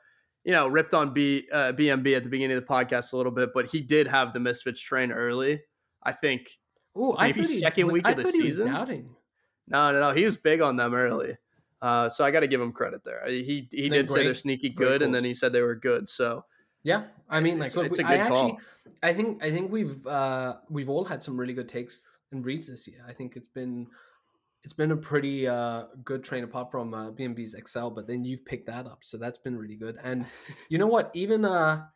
you 0.44 0.52
know, 0.52 0.66
ripped 0.66 0.94
on 0.94 1.12
B 1.12 1.46
uh, 1.52 1.72
BMB 1.72 2.16
at 2.16 2.24
the 2.24 2.30
beginning 2.30 2.56
of 2.56 2.66
the 2.66 2.72
podcast 2.72 3.12
a 3.12 3.18
little 3.18 3.32
bit, 3.32 3.50
but 3.52 3.66
he 3.66 3.82
did 3.82 4.06
have 4.06 4.32
the 4.32 4.40
Misfits 4.40 4.80
train 4.80 5.12
early. 5.12 5.60
I 6.02 6.12
think 6.12 6.48
Oh, 6.96 7.16
maybe 7.20 7.44
second 7.44 7.88
was, 7.88 7.92
week 7.92 8.06
I 8.06 8.12
of 8.12 8.16
the 8.16 8.32
season. 8.32 8.68
doubting. 8.68 9.10
No, 9.68 9.92
no, 9.92 10.00
no. 10.00 10.10
He 10.12 10.24
was 10.24 10.38
big 10.38 10.62
on 10.62 10.76
them 10.76 10.94
early. 10.94 11.36
Uh, 11.82 12.08
so 12.08 12.24
I 12.24 12.30
got 12.30 12.40
to 12.40 12.48
give 12.48 12.62
him 12.62 12.72
credit 12.72 13.04
there. 13.04 13.22
He 13.28 13.68
he 13.70 13.90
did 13.90 14.06
great, 14.06 14.08
say 14.08 14.24
they're 14.24 14.34
sneaky 14.34 14.70
good, 14.70 15.02
and 15.02 15.14
then 15.14 15.22
he 15.22 15.34
said 15.34 15.52
they 15.52 15.60
were 15.60 15.74
good. 15.74 16.08
So 16.08 16.46
yeah, 16.86 17.02
I 17.28 17.40
mean, 17.40 17.58
like, 17.58 17.66
it's, 17.66 17.76
look, 17.76 17.86
it's 17.86 17.98
a 17.98 18.04
good 18.04 18.20
I 18.20 18.28
call. 18.28 18.46
Actually, 18.46 18.58
I 19.02 19.12
think 19.12 19.44
I 19.44 19.50
think 19.50 19.72
we've 19.72 20.06
uh, 20.06 20.54
we've 20.70 20.88
all 20.88 21.04
had 21.04 21.20
some 21.20 21.36
really 21.36 21.52
good 21.52 21.68
takes 21.68 22.04
and 22.30 22.46
reads 22.46 22.68
this 22.68 22.86
year. 22.86 23.04
I 23.08 23.12
think 23.12 23.34
it's 23.34 23.48
been 23.48 23.88
it's 24.62 24.72
been 24.72 24.92
a 24.92 24.96
pretty 24.96 25.48
uh, 25.48 25.86
good 26.04 26.22
train 26.22 26.44
apart 26.44 26.70
from 26.70 26.94
uh, 26.94 27.10
BMB's 27.10 27.54
Excel, 27.54 27.90
but 27.90 28.06
then 28.06 28.24
you've 28.24 28.44
picked 28.44 28.68
that 28.68 28.86
up, 28.86 28.98
so 29.02 29.16
that's 29.16 29.38
been 29.38 29.58
really 29.58 29.74
good. 29.74 29.98
And 30.00 30.26
you 30.68 30.78
know 30.78 30.86
what? 30.86 31.10
Even 31.12 31.44
uh, 31.44 31.86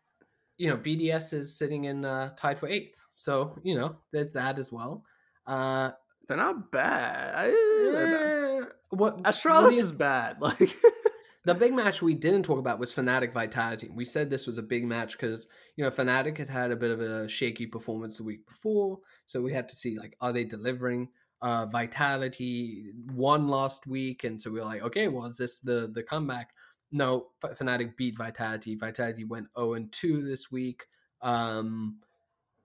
you 0.58 0.68
know, 0.68 0.76
BDS 0.76 1.34
is 1.34 1.56
sitting 1.56 1.84
in 1.84 2.04
uh, 2.04 2.30
tied 2.36 2.58
for 2.58 2.68
eighth, 2.68 2.96
so 3.14 3.56
you 3.62 3.76
know, 3.76 3.94
there's 4.12 4.32
that 4.32 4.58
as 4.58 4.72
well. 4.72 5.04
Uh, 5.46 5.92
they're 6.26 6.36
not 6.36 6.72
bad. 6.72 7.34
I, 7.36 7.46
they're 7.92 7.92
bad. 7.92 8.62
Eh, 8.62 8.66
what 8.90 9.22
Astralis 9.22 9.62
what 9.62 9.74
is 9.74 9.92
bad. 9.92 10.36
Like 10.40 10.76
the 11.44 11.54
big 11.54 11.72
match 11.72 12.02
we 12.02 12.14
didn't 12.14 12.42
talk 12.42 12.58
about 12.58 12.78
was 12.78 12.94
Fnatic 12.94 13.32
Vitality. 13.32 13.88
We 13.92 14.04
said 14.04 14.28
this 14.28 14.46
was 14.46 14.58
a 14.58 14.62
big 14.62 14.84
match 14.84 15.12
because 15.18 15.46
you 15.76 15.84
know 15.84 15.90
Fnatic 15.90 16.36
had 16.38 16.48
had 16.48 16.70
a 16.70 16.76
bit 16.76 16.90
of 16.90 17.00
a 17.00 17.28
shaky 17.28 17.66
performance 17.66 18.18
the 18.18 18.24
week 18.24 18.46
before, 18.46 18.98
so 19.26 19.40
we 19.40 19.52
had 19.52 19.68
to 19.68 19.76
see 19.76 19.98
like 19.98 20.16
are 20.20 20.32
they 20.32 20.44
delivering. 20.44 21.08
Uh, 21.42 21.64
Vitality 21.64 22.92
won 23.14 23.48
last 23.48 23.86
week, 23.86 24.24
and 24.24 24.40
so 24.40 24.50
we 24.50 24.60
were 24.60 24.66
like, 24.66 24.82
okay, 24.82 25.08
well, 25.08 25.24
is 25.24 25.38
this 25.38 25.60
the 25.60 25.90
the 25.94 26.02
comeback? 26.02 26.50
No, 26.92 27.28
Fnatic 27.42 27.96
beat 27.96 28.18
Vitality. 28.18 28.74
Vitality 28.74 29.24
went 29.24 29.46
zero 29.56 29.74
and 29.74 29.90
two 29.90 30.22
this 30.22 30.50
week. 30.50 30.84
Um, 31.22 31.98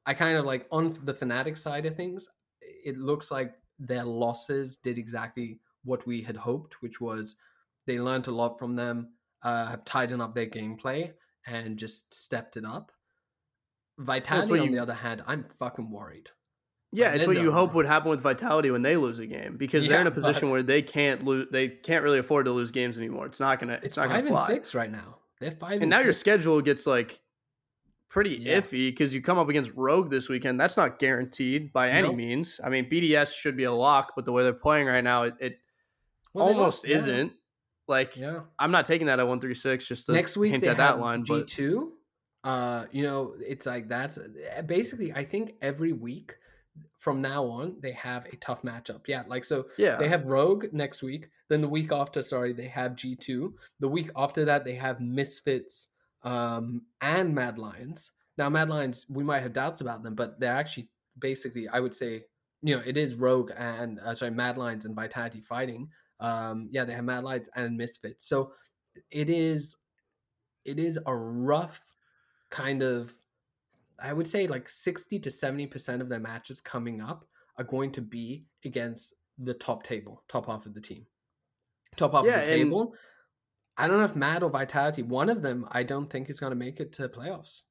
I 0.05 0.13
kind 0.13 0.38
of 0.38 0.46
like 0.46 0.67
on 0.72 0.94
the 1.05 1.13
Fnatic 1.13 1.58
side 1.58 1.86
of 1.86 1.96
things, 1.96 2.27
it 2.62 2.98
looks 2.98 3.32
like 3.32 3.53
their 3.79 4.03
losses 4.03 4.77
did 4.77 4.98
exactly 4.98 5.60
what 5.86 6.05
we 6.05 6.22
had 6.22 6.36
hoped, 6.36 6.82
which 6.82 7.00
was 7.00 7.36
they 7.85 7.99
learned 7.99 8.27
a 8.27 8.31
lot 8.31 8.59
from 8.59 8.73
them, 8.73 9.09
uh, 9.43 9.67
have 9.67 9.85
tightened 9.85 10.21
up 10.21 10.33
their 10.33 10.47
gameplay, 10.47 11.11
and 11.45 11.77
just 11.77 12.13
stepped 12.13 12.57
it 12.57 12.65
up. 12.65 12.91
Vitality, 13.97 14.51
well, 14.51 14.61
on 14.61 14.69
you... 14.69 14.75
the 14.75 14.81
other 14.81 14.93
hand, 14.93 15.23
I'm 15.27 15.45
fucking 15.59 15.89
worried. 15.89 16.29
Yeah, 16.91 17.13
it's 17.13 17.27
what 17.27 17.37
you 17.37 17.51
hope 17.51 17.73
would 17.73 17.85
happen 17.85 18.09
with 18.09 18.21
Vitality 18.21 18.71
when 18.71 18.81
they 18.81 18.95
lose 18.95 19.19
a 19.19 19.25
game 19.25 19.57
because 19.57 19.85
yeah, 19.85 19.93
they're 19.93 20.01
in 20.01 20.07
a 20.07 20.11
position 20.11 20.49
where 20.49 20.63
they 20.63 20.81
can't 20.81 21.23
lose. 21.23 21.47
They 21.51 21.67
can't 21.67 22.03
really 22.03 22.19
afford 22.19 22.45
to 22.45 22.51
lose 22.51 22.71
games 22.71 22.97
anymore. 22.97 23.25
It's 23.25 23.39
not 23.39 23.59
gonna. 23.59 23.73
It's, 23.73 23.85
it's 23.85 23.97
not 23.97 24.07
five 24.07 24.23
gonna 24.23 24.37
fly. 24.37 24.45
and 24.45 24.47
six 24.47 24.73
right 24.73 24.91
now. 24.91 25.17
They're 25.41 25.51
five 25.51 25.73
and, 25.73 25.83
and 25.83 25.89
now 25.89 25.97
six. 25.97 26.05
your 26.05 26.13
schedule 26.13 26.61
gets 26.61 26.87
like 26.87 27.19
pretty 28.07 28.37
yeah. 28.37 28.59
iffy 28.59 28.89
because 28.89 29.13
you 29.13 29.21
come 29.21 29.37
up 29.37 29.49
against 29.49 29.71
Rogue 29.75 30.09
this 30.09 30.29
weekend. 30.29 30.57
That's 30.57 30.77
not 30.77 30.97
guaranteed 30.99 31.73
by 31.73 31.89
any 31.89 32.07
nope. 32.07 32.15
means. 32.15 32.61
I 32.63 32.69
mean, 32.69 32.89
BDS 32.89 33.33
should 33.35 33.57
be 33.57 33.65
a 33.65 33.73
lock, 33.73 34.13
but 34.15 34.23
the 34.23 34.31
way 34.31 34.43
they're 34.43 34.53
playing 34.53 34.87
right 34.87 35.03
now, 35.03 35.23
it, 35.23 35.33
it 35.41 35.59
well, 36.33 36.45
almost 36.45 36.85
lost, 36.85 36.87
isn't. 36.87 37.33
Like, 37.87 38.17
yeah. 38.17 38.41
I'm 38.57 38.71
not 38.71 38.85
taking 38.85 39.07
that 39.07 39.19
at 39.19 39.27
one 39.27 39.39
three 39.39 39.55
six. 39.55 39.87
Just 39.87 40.07
to 40.07 40.13
next 40.13 40.37
week 40.37 40.51
hint 40.51 40.63
they 40.63 40.69
at 40.69 40.77
that 40.77 40.99
line. 40.99 41.23
G 41.23 41.43
two. 41.43 41.93
Uh, 42.43 42.85
you 42.91 43.03
know, 43.03 43.35
it's 43.45 43.65
like 43.65 43.87
that's 43.87 44.19
basically. 44.65 45.13
I 45.13 45.23
think 45.23 45.55
every 45.61 45.93
week 45.93 46.35
from 46.99 47.21
now 47.21 47.45
on 47.45 47.77
they 47.81 47.91
have 47.93 48.25
a 48.25 48.35
tough 48.37 48.63
matchup. 48.63 49.01
Yeah, 49.07 49.23
like 49.27 49.45
so. 49.45 49.65
Yeah, 49.77 49.97
they 49.97 50.07
have 50.07 50.25
Rogue 50.25 50.65
next 50.71 51.03
week. 51.03 51.29
Then 51.47 51.61
the 51.61 51.69
week 51.69 51.91
after, 51.91 52.23
sorry, 52.23 52.53
they 52.53 52.67
have 52.67 52.95
G 52.95 53.15
two. 53.15 53.55
The 53.79 53.87
week 53.87 54.09
after 54.15 54.45
that, 54.45 54.65
they 54.65 54.75
have 54.75 54.99
Misfits 54.99 55.87
um, 56.23 56.81
and 57.01 57.35
Mad 57.35 57.59
Lions. 57.59 58.11
Now, 58.37 58.49
Mad 58.49 58.69
Lions, 58.69 59.05
we 59.09 59.23
might 59.23 59.41
have 59.41 59.53
doubts 59.53 59.81
about 59.81 60.03
them, 60.03 60.15
but 60.15 60.39
they're 60.39 60.51
actually 60.51 60.89
basically, 61.19 61.67
I 61.67 61.79
would 61.79 61.95
say, 61.95 62.25
you 62.61 62.75
know, 62.75 62.81
it 62.85 62.97
is 62.97 63.15
Rogue 63.15 63.51
and 63.55 63.99
uh, 63.99 64.15
sorry, 64.15 64.31
Mad 64.31 64.57
Lions 64.57 64.85
and 64.85 64.95
Vitality 64.95 65.39
fighting. 65.39 65.89
Um, 66.19 66.70
yeah, 66.72 66.85
they 66.85 66.94
have 66.94 67.03
Mad 67.03 67.24
Lions 67.24 67.50
and 67.55 67.77
Misfits. 67.77 68.27
So 68.27 68.53
it 69.11 69.29
is, 69.29 69.77
it 70.63 70.79
is 70.79 71.00
a 71.05 71.16
rough 71.16 71.81
kind 72.50 72.81
of, 72.81 73.13
I 74.00 74.13
would 74.13 74.27
say, 74.27 74.48
like 74.48 74.68
sixty 74.70 75.20
to 75.20 75.31
seventy 75.31 75.68
percent 75.68 76.01
of 76.01 76.09
their 76.09 76.20
matches 76.20 76.61
coming 76.61 77.01
up 77.01 77.25
are 77.57 77.63
going 77.63 77.92
to 77.94 78.01
be 78.01 78.46
against 78.63 79.13
the 79.37 79.53
top 79.53 79.83
table, 79.83 80.24
top 80.27 80.48
half 80.48 80.66
of 80.66 80.74
the 80.74 80.81
team, 80.81 81.05
top 81.96 82.13
half 82.13 82.25
yeah, 82.25 82.39
of 82.39 82.48
the 82.48 82.55
table. 82.55 82.94
I 83.77 83.87
don't 83.87 83.98
know 83.98 84.05
if 84.05 84.16
Mad 84.16 84.44
or 84.44 84.50
Vitality, 84.50 85.03
one 85.03 85.29
of 85.29 85.42
them, 85.42 85.68
I 85.72 85.83
don't 85.83 86.09
think 86.09 86.29
is 86.29 86.39
going 86.39 86.51
to 86.51 86.55
make 86.55 86.79
it 86.79 86.94
to 86.94 87.09
playoffs. 87.09 87.63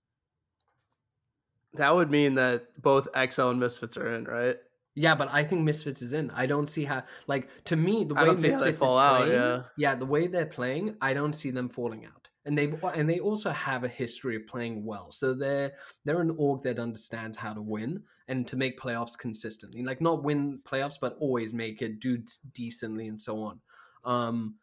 That 1.74 1.94
would 1.94 2.10
mean 2.10 2.34
that 2.34 2.80
both 2.80 3.08
XL 3.14 3.48
and 3.48 3.60
Misfits 3.60 3.96
are 3.96 4.14
in, 4.14 4.24
right? 4.24 4.56
Yeah, 4.96 5.14
but 5.14 5.28
I 5.32 5.42
think 5.42 5.62
Misfits 5.62 6.02
is 6.02 6.12
in. 6.12 6.30
I 6.30 6.46
don't 6.46 6.68
see 6.70 6.84
how 6.84 7.02
like 7.26 7.48
to 7.64 7.76
me 7.76 8.04
the 8.04 8.14
way 8.14 8.26
Misfits 8.26 8.60
is 8.60 8.78
playing, 8.78 8.98
out, 8.98 9.28
yeah. 9.28 9.62
yeah, 9.76 9.94
the 9.94 10.06
way 10.06 10.26
they're 10.28 10.46
playing, 10.46 10.96
I 11.00 11.14
don't 11.14 11.32
see 11.32 11.50
them 11.50 11.68
falling 11.68 12.04
out. 12.04 12.28
And 12.46 12.56
they 12.56 12.72
and 12.94 13.08
they 13.08 13.18
also 13.20 13.50
have 13.50 13.84
a 13.84 13.88
history 13.88 14.36
of 14.36 14.46
playing 14.46 14.84
well. 14.84 15.10
So 15.10 15.34
they're 15.34 15.72
they're 16.04 16.20
an 16.20 16.34
org 16.38 16.62
that 16.62 16.78
understands 16.78 17.36
how 17.36 17.54
to 17.54 17.62
win 17.62 18.02
and 18.28 18.46
to 18.46 18.56
make 18.56 18.78
playoffs 18.78 19.18
consistently. 19.18 19.82
Like 19.82 20.00
not 20.00 20.22
win 20.22 20.60
playoffs, 20.62 20.98
but 21.00 21.16
always 21.18 21.52
make 21.52 21.82
it 21.82 22.00
do 22.00 22.22
decently 22.52 23.08
and 23.08 23.20
so 23.20 23.42
on. 23.42 23.60
Um 24.04 24.56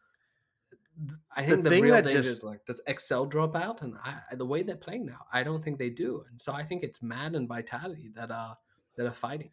I 1.34 1.44
think 1.44 1.64
the, 1.64 1.70
the 1.70 1.80
real 1.82 1.94
danger 2.02 2.22
just... 2.22 2.38
is 2.38 2.44
like, 2.44 2.64
does 2.66 2.80
Excel 2.86 3.24
drop 3.26 3.56
out? 3.56 3.80
And 3.82 3.94
I, 4.04 4.34
the 4.34 4.44
way 4.44 4.62
they're 4.62 4.76
playing 4.76 5.06
now, 5.06 5.24
I 5.32 5.42
don't 5.42 5.64
think 5.64 5.78
they 5.78 5.88
do. 5.90 6.24
And 6.30 6.40
so 6.40 6.52
I 6.52 6.62
think 6.62 6.82
it's 6.82 7.02
Mad 7.02 7.34
and 7.34 7.48
Vitality 7.48 8.10
that 8.14 8.30
are 8.30 8.56
that 8.96 9.06
are 9.06 9.14
fighting. 9.14 9.50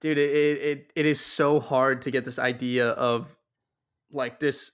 Dude, 0.00 0.18
it, 0.18 0.30
it 0.30 0.92
it 0.96 1.06
is 1.06 1.20
so 1.20 1.60
hard 1.60 2.02
to 2.02 2.10
get 2.10 2.24
this 2.24 2.38
idea 2.38 2.88
of 2.90 3.36
like 4.10 4.40
this 4.40 4.72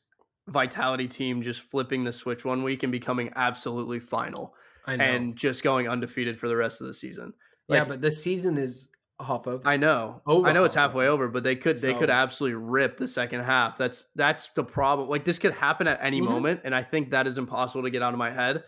Vitality 0.48 1.08
team 1.08 1.42
just 1.42 1.60
flipping 1.60 2.04
the 2.04 2.12
switch 2.12 2.44
one 2.44 2.62
week 2.62 2.84
and 2.84 2.92
becoming 2.92 3.32
absolutely 3.34 3.98
final 3.98 4.54
and 4.86 5.36
just 5.36 5.64
going 5.64 5.88
undefeated 5.88 6.38
for 6.38 6.46
the 6.46 6.56
rest 6.56 6.80
of 6.80 6.86
the 6.86 6.94
season. 6.94 7.32
Like, 7.68 7.78
yeah, 7.78 7.84
but 7.84 8.00
the 8.00 8.12
season 8.12 8.56
is 8.56 8.88
half 9.20 9.46
over. 9.46 9.66
I 9.66 9.76
know. 9.76 10.22
Over 10.26 10.48
I 10.48 10.52
know 10.52 10.64
it's 10.64 10.74
halfway 10.74 11.08
over, 11.08 11.28
but 11.28 11.42
they 11.42 11.56
could 11.56 11.78
so. 11.78 11.86
they 11.86 11.94
could 11.94 12.10
absolutely 12.10 12.56
rip 12.56 12.96
the 12.96 13.08
second 13.08 13.42
half. 13.42 13.76
That's 13.76 14.06
that's 14.14 14.48
the 14.54 14.64
problem. 14.64 15.08
Like 15.08 15.24
this 15.24 15.38
could 15.38 15.52
happen 15.52 15.88
at 15.88 15.98
any 16.02 16.20
mm-hmm. 16.20 16.32
moment, 16.32 16.60
and 16.64 16.74
I 16.74 16.82
think 16.82 17.10
that 17.10 17.26
is 17.26 17.38
impossible 17.38 17.82
to 17.82 17.90
get 17.90 18.02
out 18.02 18.12
of 18.12 18.18
my 18.18 18.30
head. 18.30 18.62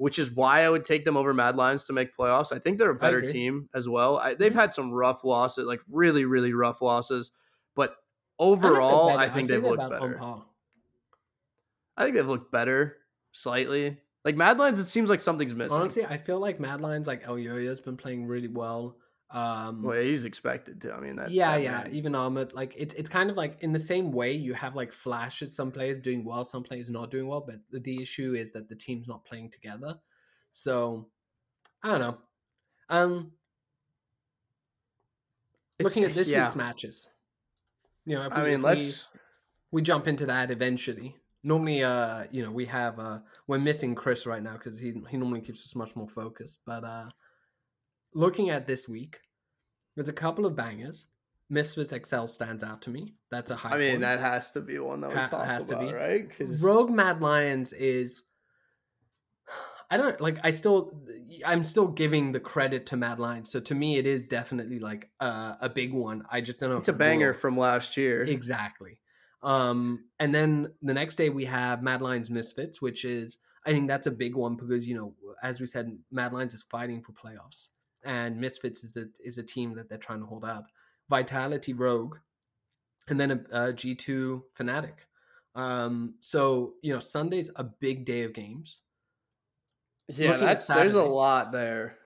Which 0.00 0.18
is 0.18 0.30
why 0.30 0.62
I 0.62 0.70
would 0.70 0.86
take 0.86 1.04
them 1.04 1.18
over 1.18 1.34
Mad 1.34 1.56
Lions 1.56 1.84
to 1.84 1.92
make 1.92 2.16
playoffs. 2.16 2.54
I 2.54 2.58
think 2.58 2.78
they're 2.78 2.88
a 2.88 2.94
better 2.94 3.20
team 3.20 3.68
as 3.74 3.86
well. 3.86 4.16
I, 4.16 4.32
they've 4.32 4.50
mm-hmm. 4.50 4.58
had 4.58 4.72
some 4.72 4.90
rough 4.90 5.24
losses, 5.24 5.66
like 5.66 5.82
really, 5.90 6.24
really 6.24 6.54
rough 6.54 6.80
losses, 6.80 7.32
but 7.76 7.96
overall, 8.38 9.10
I, 9.10 9.24
I 9.24 9.28
think 9.28 9.48
they've 9.48 9.62
looked 9.62 9.90
better. 9.90 10.18
I 11.98 12.04
think 12.04 12.16
they've 12.16 12.26
looked 12.26 12.50
better 12.50 12.96
slightly. 13.32 13.98
Like 14.24 14.36
Mad 14.36 14.56
Lions, 14.56 14.80
it 14.80 14.86
seems 14.86 15.10
like 15.10 15.20
something's 15.20 15.54
missing. 15.54 15.76
Honestly, 15.76 16.06
I 16.06 16.16
feel 16.16 16.40
like 16.40 16.58
Mad 16.60 16.80
Lions, 16.80 17.06
like 17.06 17.24
Elyoya, 17.24 17.68
has 17.68 17.82
been 17.82 17.98
playing 17.98 18.24
really 18.24 18.48
well. 18.48 18.96
Um, 19.32 19.82
well, 19.82 20.00
he's 20.00 20.24
expected 20.24 20.80
to. 20.82 20.92
I 20.92 21.00
mean, 21.00 21.16
that, 21.16 21.30
yeah, 21.30 21.52
that 21.52 21.62
yeah. 21.62 21.82
Man. 21.82 21.94
Even 21.94 22.12
Armut, 22.12 22.52
like 22.52 22.74
it's 22.76 22.94
it's 22.94 23.08
kind 23.08 23.30
of 23.30 23.36
like 23.36 23.58
in 23.60 23.72
the 23.72 23.78
same 23.78 24.10
way 24.10 24.32
you 24.32 24.54
have 24.54 24.74
like 24.74 24.92
flashes. 24.92 25.54
Some 25.54 25.70
players 25.70 26.00
doing 26.00 26.24
well, 26.24 26.44
some 26.44 26.64
players 26.64 26.90
not 26.90 27.10
doing 27.10 27.28
well. 27.28 27.40
But 27.40 27.60
the, 27.70 27.78
the 27.78 28.02
issue 28.02 28.34
is 28.34 28.50
that 28.52 28.68
the 28.68 28.74
team's 28.74 29.06
not 29.06 29.24
playing 29.24 29.50
together. 29.50 29.98
So 30.50 31.08
I 31.84 31.90
don't 31.90 32.00
know. 32.00 32.18
Um, 32.88 33.32
looking 35.80 36.02
at 36.02 36.12
this 36.12 36.28
yeah. 36.30 36.42
week's 36.42 36.56
matches, 36.56 37.08
you 38.06 38.16
know, 38.16 38.26
if 38.26 38.34
we, 38.34 38.42
I 38.42 38.44
mean, 38.46 38.62
let's 38.62 39.06
we, 39.70 39.78
we 39.78 39.82
jump 39.82 40.08
into 40.08 40.26
that 40.26 40.50
eventually. 40.50 41.14
Normally, 41.44 41.84
uh, 41.84 42.24
you 42.32 42.42
know, 42.42 42.50
we 42.50 42.66
have 42.66 42.98
uh, 42.98 43.20
we're 43.46 43.58
missing 43.58 43.94
Chris 43.94 44.26
right 44.26 44.42
now 44.42 44.54
because 44.54 44.80
he 44.80 44.92
he 45.08 45.16
normally 45.16 45.40
keeps 45.40 45.64
us 45.64 45.76
much 45.76 45.94
more 45.94 46.08
focused, 46.08 46.62
but 46.66 46.82
uh 46.82 47.06
looking 48.14 48.50
at 48.50 48.66
this 48.66 48.88
week, 48.88 49.20
there's 49.94 50.08
a 50.08 50.14
couple 50.14 50.46
of 50.46 50.56
bangers. 50.56 51.06
Misfits 51.48 51.92
Excel 51.92 52.28
stands 52.28 52.62
out 52.62 52.82
to 52.82 52.90
me. 52.90 53.14
That's 53.30 53.50
a 53.50 53.56
high. 53.56 53.70
I 53.70 53.78
mean, 53.78 53.90
point. 53.90 54.00
that 54.02 54.20
has 54.20 54.52
to 54.52 54.60
be 54.60 54.78
one 54.78 55.00
that 55.00 55.10
we 55.10 55.16
ha- 55.16 55.26
talk 55.26 55.46
has 55.46 55.68
about, 55.68 55.80
to 55.80 55.86
be. 55.86 55.92
right? 55.92 56.28
Because 56.28 56.62
Rogue 56.62 56.90
Mad 56.90 57.20
Lions 57.20 57.72
is. 57.72 58.22
I 59.92 59.96
don't 59.96 60.20
like. 60.20 60.38
I 60.44 60.52
still, 60.52 60.92
I'm 61.44 61.64
still 61.64 61.88
giving 61.88 62.30
the 62.30 62.38
credit 62.38 62.86
to 62.86 62.96
Mad 62.96 63.18
Lions. 63.18 63.50
So 63.50 63.58
to 63.58 63.74
me, 63.74 63.98
it 63.98 64.06
is 64.06 64.24
definitely 64.24 64.78
like 64.78 65.10
uh, 65.18 65.54
a 65.60 65.68
big 65.68 65.92
one. 65.92 66.22
I 66.30 66.40
just 66.40 66.60
don't 66.60 66.70
know. 66.70 66.76
It's 66.76 66.88
a 66.88 66.92
banger 66.92 67.34
from 67.34 67.58
last 67.58 67.96
year. 67.96 68.22
Exactly. 68.22 69.00
Um, 69.42 70.04
and 70.20 70.32
then 70.32 70.68
the 70.82 70.94
next 70.94 71.16
day 71.16 71.30
we 71.30 71.46
have 71.46 71.82
Mad 71.82 72.02
Lions 72.02 72.30
Misfits, 72.30 72.80
which 72.80 73.04
is 73.04 73.38
I 73.66 73.70
think 73.70 73.88
that's 73.88 74.06
a 74.06 74.12
big 74.12 74.36
one 74.36 74.54
because 74.54 74.86
you 74.86 74.94
know, 74.94 75.14
as 75.42 75.60
we 75.60 75.66
said, 75.66 75.98
Mad 76.12 76.32
Lions 76.32 76.54
is 76.54 76.62
fighting 76.62 77.02
for 77.02 77.10
playoffs 77.10 77.68
and 78.04 78.40
Misfits 78.40 78.84
is 78.84 78.96
a 78.96 79.06
is 79.24 79.38
a 79.38 79.42
team 79.42 79.74
that 79.74 79.88
they're 79.88 79.98
trying 79.98 80.20
to 80.20 80.26
hold 80.26 80.44
out. 80.44 80.64
Vitality 81.08 81.72
Rogue, 81.72 82.16
and 83.08 83.18
then 83.18 83.30
a 83.30 83.68
a 83.68 83.72
G 83.72 83.94
two 83.94 84.44
Fnatic. 84.58 84.94
Um, 85.54 86.14
so 86.20 86.74
you 86.82 86.92
know 86.92 87.00
Sunday's 87.00 87.50
a 87.56 87.64
big 87.64 88.04
day 88.04 88.22
of 88.22 88.32
games. 88.32 88.80
Yeah, 90.08 90.30
Looking 90.30 90.46
that's 90.46 90.64
Saturday, 90.64 90.90
there's 90.90 90.94
a 90.94 91.08
lot 91.08 91.52
there. 91.52 91.96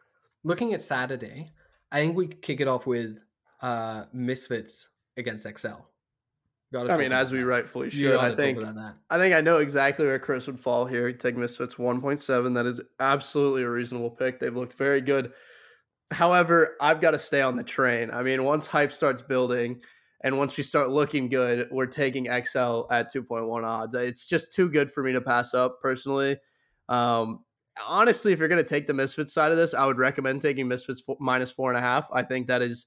Looking 0.42 0.74
at 0.74 0.82
Saturday, 0.82 1.52
I 1.90 2.00
think 2.00 2.16
we 2.16 2.28
kick 2.28 2.60
it 2.60 2.68
off 2.68 2.86
with 2.86 3.18
uh, 3.62 4.04
Misfits 4.12 4.88
against 5.16 5.46
Excel. 5.46 5.88
I 6.76 6.96
mean, 6.96 7.12
as 7.12 7.30
we 7.30 7.38
that. 7.38 7.46
rightfully 7.46 7.90
should. 7.90 8.16
I 8.16 8.34
think 8.34 8.58
I 9.10 9.18
think 9.18 9.34
I 9.34 9.40
know 9.40 9.58
exactly 9.58 10.06
where 10.06 10.18
Chris 10.18 10.46
would 10.46 10.58
fall 10.58 10.86
here. 10.86 11.06
He'd 11.06 11.20
take 11.20 11.36
Misfits 11.36 11.76
1.7. 11.76 12.54
That 12.54 12.66
is 12.66 12.80
absolutely 12.98 13.62
a 13.62 13.70
reasonable 13.70 14.10
pick. 14.10 14.40
They've 14.40 14.54
looked 14.54 14.74
very 14.74 15.00
good. 15.00 15.32
However, 16.14 16.76
I've 16.80 17.00
got 17.00 17.10
to 17.10 17.18
stay 17.18 17.42
on 17.42 17.56
the 17.56 17.64
train. 17.64 18.10
I 18.12 18.22
mean, 18.22 18.44
once 18.44 18.66
hype 18.66 18.92
starts 18.92 19.20
building 19.20 19.80
and 20.22 20.38
once 20.38 20.56
we 20.56 20.62
start 20.62 20.90
looking 20.90 21.28
good, 21.28 21.68
we're 21.70 21.86
taking 21.86 22.24
XL 22.24 22.84
at 22.90 23.12
2.1 23.12 23.64
odds. 23.64 23.94
It's 23.94 24.24
just 24.24 24.52
too 24.52 24.70
good 24.70 24.90
for 24.90 25.02
me 25.02 25.12
to 25.12 25.20
pass 25.20 25.52
up 25.52 25.80
personally. 25.82 26.38
Um, 26.88 27.44
honestly, 27.86 28.32
if 28.32 28.38
you're 28.38 28.48
going 28.48 28.62
to 28.62 28.68
take 28.68 28.86
the 28.86 28.94
Misfits 28.94 29.34
side 29.34 29.50
of 29.50 29.58
this, 29.58 29.74
I 29.74 29.84
would 29.86 29.98
recommend 29.98 30.40
taking 30.40 30.68
Misfits 30.68 31.02
minus 31.18 31.50
four 31.50 31.70
and 31.70 31.78
a 31.78 31.82
half. 31.82 32.08
I 32.12 32.22
think 32.22 32.46
that 32.46 32.62
is 32.62 32.86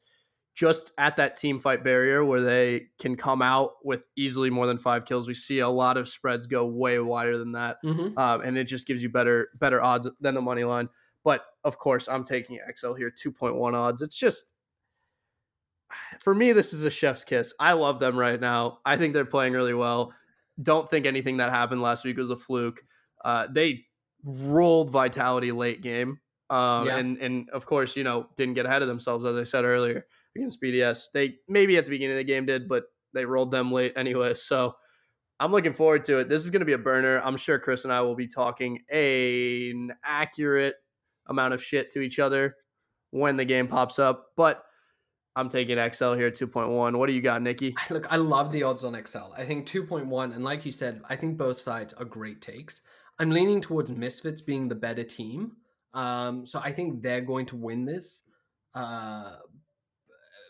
just 0.56 0.92
at 0.98 1.18
that 1.18 1.38
team 1.38 1.60
fight 1.60 1.84
barrier 1.84 2.26
where 2.26 2.42
they 2.42 2.88
can 2.98 3.16
come 3.16 3.44
out 3.44 3.74
with 3.84 4.02
easily 4.16 4.50
more 4.50 4.66
than 4.66 4.80
five 4.80 5.06
kills. 5.06 5.28
We 5.28 5.36
see 5.36 5.60
a 5.60 5.70
lot 5.70 5.98
of 5.98 6.10
spreads 6.10 6.48
go 6.48 6.66
way 6.66 6.98
wider 6.98 7.38
than 7.38 7.52
that, 7.52 7.78
mm-hmm. 7.86 8.18
um, 8.18 8.42
and 8.42 8.58
it 8.58 8.63
just 8.63 8.88
gives 8.88 9.04
you 9.04 9.10
better 9.10 9.50
better 9.60 9.80
odds 9.80 10.10
than 10.20 10.34
the 10.34 10.42
money 10.42 10.63
line. 10.63 10.90
But 11.28 11.42
of 11.66 11.78
course, 11.78 12.08
I'm 12.08 12.24
taking 12.24 12.58
XL 12.74 12.94
here, 12.94 13.12
2.1 13.12 13.74
odds. 13.74 14.02
It's 14.02 14.16
just 14.16 14.54
for 16.22 16.34
me, 16.34 16.54
this 16.54 16.72
is 16.72 16.86
a 16.86 16.90
chef's 16.90 17.26
kiss. 17.26 17.54
I 17.60 17.74
love 17.74 18.00
them 18.00 18.18
right 18.18 18.40
now. 18.40 18.78
I 18.86 18.96
think 18.96 19.13
they're 19.13 19.26
playing 19.26 19.52
really 19.52 19.74
well. 19.74 20.13
Don't 20.63 20.90
think 20.90 21.06
anything 21.06 21.36
that 21.38 21.50
happened 21.50 21.82
last 21.82 22.06
week 22.06 22.16
was 22.16 22.30
a 22.30 22.38
fluke. 22.38 22.80
Uh, 23.26 23.48
they 23.54 23.84
rolled 24.24 24.90
Vitality 24.90 25.52
late 25.52 25.82
game, 25.82 26.22
um, 26.50 26.88
yeah. 26.88 26.96
and 26.96 27.18
and 27.18 27.50
of 27.50 27.66
course, 27.66 27.98
you 27.98 28.06
know, 28.06 28.28
didn't 28.38 28.54
get 28.54 28.66
ahead 28.66 28.82
of 28.82 28.88
themselves 28.88 29.26
as 29.26 29.36
I 29.36 29.44
said 29.44 29.66
earlier 29.66 30.06
against 30.34 30.62
BDS. 30.62 31.08
They 31.13 31.36
maybe 31.50 31.76
at 31.76 31.84
the 31.84 31.92
beginning 31.92 32.16
of 32.16 32.20
the 32.20 32.24
game 32.24 32.46
did, 32.46 32.70
but 32.70 32.86
they 33.13 33.26
rolled 33.26 33.52
them 33.52 33.70
late 33.74 33.92
anyway. 33.98 34.34
So 34.34 34.78
I'm 35.42 35.52
looking 35.52 35.74
forward 35.74 36.06
to 36.06 36.20
it. 36.20 36.30
This 36.30 36.46
is 36.46 36.52
going 36.52 36.62
to 36.62 36.66
be 36.66 36.72
a 36.72 36.78
burner. 36.78 37.20
I'm 37.20 37.36
sure 37.36 37.60
Chris 37.60 37.84
and 37.84 37.92
I 37.92 38.00
will 38.00 38.16
be 38.16 38.28
talking 38.28 38.80
a, 38.90 39.72
an 39.72 39.92
accurate 40.06 40.76
amount 41.30 41.54
of 41.54 41.63
shit 41.63 41.92
to 41.92 42.02
each 42.02 42.20
other 42.20 42.56
when 43.12 43.38
the 43.38 43.46
game 43.46 43.68
pops 43.68 44.00
up. 44.00 44.28
But 44.36 44.63
I'm 45.36 45.50
taking 45.50 45.78
XL 45.78 46.13
here, 46.13 46.32
2.1. 46.32 46.98
What 46.98 47.08
do 47.08 47.13
you 47.13 47.22
got, 47.22 47.42
Nikki? 47.42 47.76
Look, 47.90 48.08
I 48.10 48.16
love 48.16 48.52
the 48.52 48.63
odds 48.63 48.84
on 48.84 49.00
XL. 49.06 49.34
I 49.36 49.46
think 49.46 49.68
2.1, 49.68 50.36
and 50.36 50.44
like 50.44 50.66
you 50.66 50.72
said, 50.72 51.02
I 51.10 51.16
think 51.16 51.38
both 51.38 51.60
sides 51.60 51.94
are 51.94 52.06
great 52.06 52.42
takes. 52.42 52.82
I'm 53.20 53.30
leaning 53.30 53.62
towards 53.62 53.92
Misfits 53.92 54.42
being 54.42 54.68
the 54.68 54.76
better 54.76 55.04
team. 55.04 55.54
Um, 55.94 56.46
so 56.46 56.60
I 56.63 56.72
think 56.72 57.02
they're 57.02 57.22
going 57.22 57.46
to 57.48 57.56
win 57.56 57.86
this. 57.86 58.22
Uh, 58.76 59.38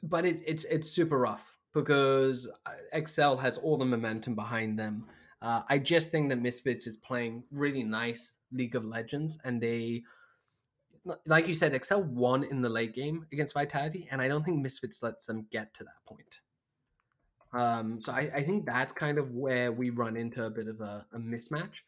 but 0.04 0.26
it, 0.26 0.42
it's 0.46 0.66
it's 0.66 0.90
super 0.90 1.18
rough 1.18 1.58
because 1.74 2.48
XL 3.08 3.36
has 3.36 3.58
all 3.58 3.78
the 3.78 3.86
momentum 3.86 4.36
behind 4.36 4.78
them. 4.78 5.06
Uh, 5.42 5.62
I 5.70 5.78
just 5.78 6.10
think 6.10 6.30
that 6.30 6.42
Misfits 6.42 6.88
is 6.88 6.98
playing 6.98 7.44
really 7.52 7.84
nice 7.84 8.34
League 8.52 8.76
of 8.76 8.86
Legends, 8.86 9.38
and 9.44 9.62
they, 9.62 10.04
like 11.26 11.48
you 11.48 11.54
said, 11.54 11.80
XL 11.84 12.02
won 12.02 12.43
in 12.43 12.62
the 12.62 12.70
late 12.70 12.93
game 12.93 13.26
against 13.32 13.54
Vitality, 13.54 14.08
and 14.12 14.22
I 14.22 14.28
don't 14.28 14.43
think 14.43 14.62
Misfits 14.62 15.02
lets 15.04 15.26
them 15.26 15.48
get 15.52 15.74
to 15.76 15.84
that 15.84 16.06
point. 16.06 16.39
Um, 17.54 18.02
so 18.02 18.12
I, 18.12 18.30
I 18.36 18.43
think 18.43 18.65
that's 18.65 18.91
kind 18.91 19.17
of 19.17 19.32
where 19.32 19.72
we 19.72 19.89
run 19.89 20.17
into 20.17 20.43
a 20.43 20.50
bit 20.50 20.67
of 20.67 20.82
a, 20.82 21.06
a 21.13 21.17
mismatch. 21.17 21.80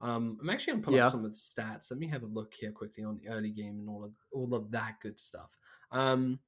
Um, 0.00 0.38
I'm 0.42 0.50
actually 0.50 0.74
gonna 0.74 0.84
pull 0.84 0.94
yeah. 0.94 1.06
up 1.06 1.12
some 1.12 1.24
of 1.24 1.30
the 1.30 1.36
stats. 1.36 1.90
Let 1.90 1.98
me 1.98 2.08
have 2.08 2.22
a 2.22 2.26
look 2.26 2.52
here 2.52 2.72
quickly 2.72 3.04
on 3.04 3.18
the 3.22 3.30
early 3.30 3.50
game 3.50 3.78
and 3.78 3.88
all 3.88 4.04
of 4.04 4.12
all 4.32 4.54
of 4.54 4.70
that 4.72 4.96
good 5.02 5.18
stuff. 5.18 5.56
Um, 5.92 6.40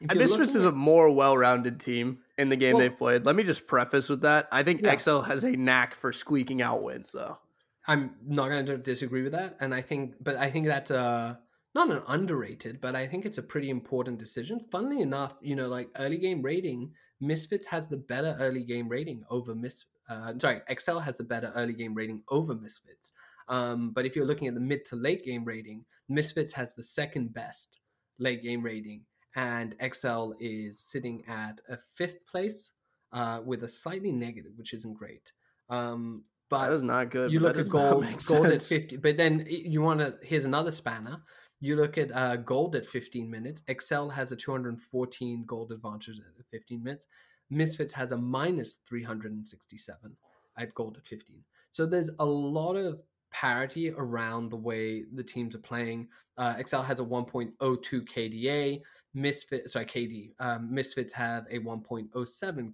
and 0.00 0.18
Misfits 0.18 0.54
is 0.54 0.64
a 0.64 0.72
more 0.72 1.10
well-rounded 1.10 1.78
team 1.78 2.20
in 2.38 2.48
the 2.48 2.56
game 2.56 2.74
well, 2.74 2.80
they've 2.80 2.96
played. 2.96 3.26
Let 3.26 3.36
me 3.36 3.42
just 3.42 3.66
preface 3.66 4.08
with 4.08 4.22
that. 4.22 4.48
I 4.50 4.62
think 4.62 4.80
yeah. 4.82 4.96
XL 4.96 5.20
has 5.20 5.44
a 5.44 5.50
knack 5.50 5.94
for 5.94 6.10
squeaking 6.10 6.62
out 6.62 6.82
wins, 6.82 7.12
though. 7.12 7.38
I'm 7.86 8.14
not 8.26 8.48
going 8.48 8.66
to 8.66 8.76
disagree 8.76 9.22
with 9.22 9.32
that, 9.32 9.56
and 9.60 9.74
I 9.74 9.80
think, 9.80 10.14
but 10.20 10.36
I 10.36 10.50
think 10.50 10.66
that's 10.66 10.90
uh 10.90 11.34
not 11.74 11.90
an 11.90 12.02
underrated, 12.08 12.80
but 12.80 12.96
I 12.96 13.06
think 13.06 13.24
it's 13.24 13.38
a 13.38 13.42
pretty 13.42 13.70
important 13.70 14.18
decision. 14.18 14.60
Funnily 14.72 15.00
enough, 15.00 15.36
you 15.40 15.54
know, 15.54 15.68
like 15.68 15.88
early 15.98 16.18
game 16.18 16.42
rating, 16.42 16.92
Misfits 17.20 17.66
has 17.68 17.86
the 17.86 17.96
better 17.96 18.36
early 18.40 18.64
game 18.64 18.88
rating 18.88 19.22
over 19.30 19.54
Mis. 19.54 19.84
Uh, 20.08 20.32
sorry, 20.38 20.60
XL 20.76 20.98
has 20.98 21.18
the 21.18 21.24
better 21.24 21.52
early 21.54 21.72
game 21.72 21.94
rating 21.94 22.22
over 22.28 22.54
Misfits. 22.54 23.12
Um, 23.48 23.92
but 23.92 24.04
if 24.04 24.16
you're 24.16 24.26
looking 24.26 24.48
at 24.48 24.54
the 24.54 24.60
mid 24.60 24.84
to 24.86 24.96
late 24.96 25.24
game 25.24 25.44
rating, 25.44 25.84
Misfits 26.08 26.52
has 26.54 26.74
the 26.74 26.82
second 26.82 27.32
best 27.32 27.78
late 28.18 28.42
game 28.42 28.62
rating 28.62 29.02
and 29.36 29.74
XL 29.94 30.32
is 30.40 30.80
sitting 30.80 31.22
at 31.28 31.60
a 31.68 31.76
fifth 31.76 32.26
place 32.26 32.72
uh, 33.12 33.40
with 33.44 33.62
a 33.64 33.68
slightly 33.68 34.12
negative, 34.12 34.52
which 34.56 34.74
isn't 34.74 34.94
great. 34.94 35.32
Um, 35.68 36.24
but 36.50 36.66
that 36.66 36.72
is 36.72 36.82
not 36.82 37.10
good. 37.10 37.32
You 37.32 37.40
look 37.40 37.56
at 37.56 37.68
gold, 37.68 38.04
gold 38.26 38.46
at 38.46 38.62
fifty, 38.62 38.96
but 38.96 39.16
then 39.16 39.46
you 39.48 39.80
want 39.80 40.00
to. 40.00 40.16
Here's 40.22 40.44
another 40.44 40.70
spanner. 40.70 41.22
You 41.60 41.76
look 41.76 41.98
at 41.98 42.10
uh, 42.16 42.36
gold 42.36 42.74
at 42.74 42.86
15 42.86 43.30
minutes. 43.30 43.62
Excel 43.68 44.08
has 44.08 44.32
a 44.32 44.36
214 44.36 45.44
gold 45.46 45.72
advantage 45.72 46.18
at 46.18 46.46
15 46.50 46.82
minutes. 46.82 47.06
Misfits 47.50 47.92
has 47.92 48.12
a 48.12 48.16
minus 48.16 48.78
367 48.86 50.16
at 50.56 50.74
gold 50.74 50.96
at 50.96 51.04
15. 51.04 51.44
So 51.70 51.84
there's 51.84 52.10
a 52.18 52.24
lot 52.24 52.76
of 52.76 53.02
parity 53.30 53.90
around 53.90 54.50
the 54.50 54.56
way 54.56 55.04
the 55.14 55.22
teams 55.22 55.54
are 55.54 55.60
playing. 55.60 56.08
Uh, 56.38 56.54
Excel 56.58 56.82
has 56.82 57.00
a 57.00 57.04
1.02 57.04 57.54
KDA. 57.60 58.80
Misfit, 59.12 59.70
sorry, 59.70 59.84
KD. 59.84 60.32
Um, 60.40 60.72
Misfits 60.72 61.12
have 61.12 61.44
a 61.50 61.58
1.07 61.58 62.10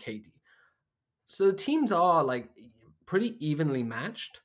KD. 0.00 0.30
So 1.26 1.46
the 1.46 1.56
teams 1.56 1.90
are 1.90 2.22
like 2.22 2.48
pretty 3.06 3.36
evenly 3.46 3.82
matched. 3.82 4.40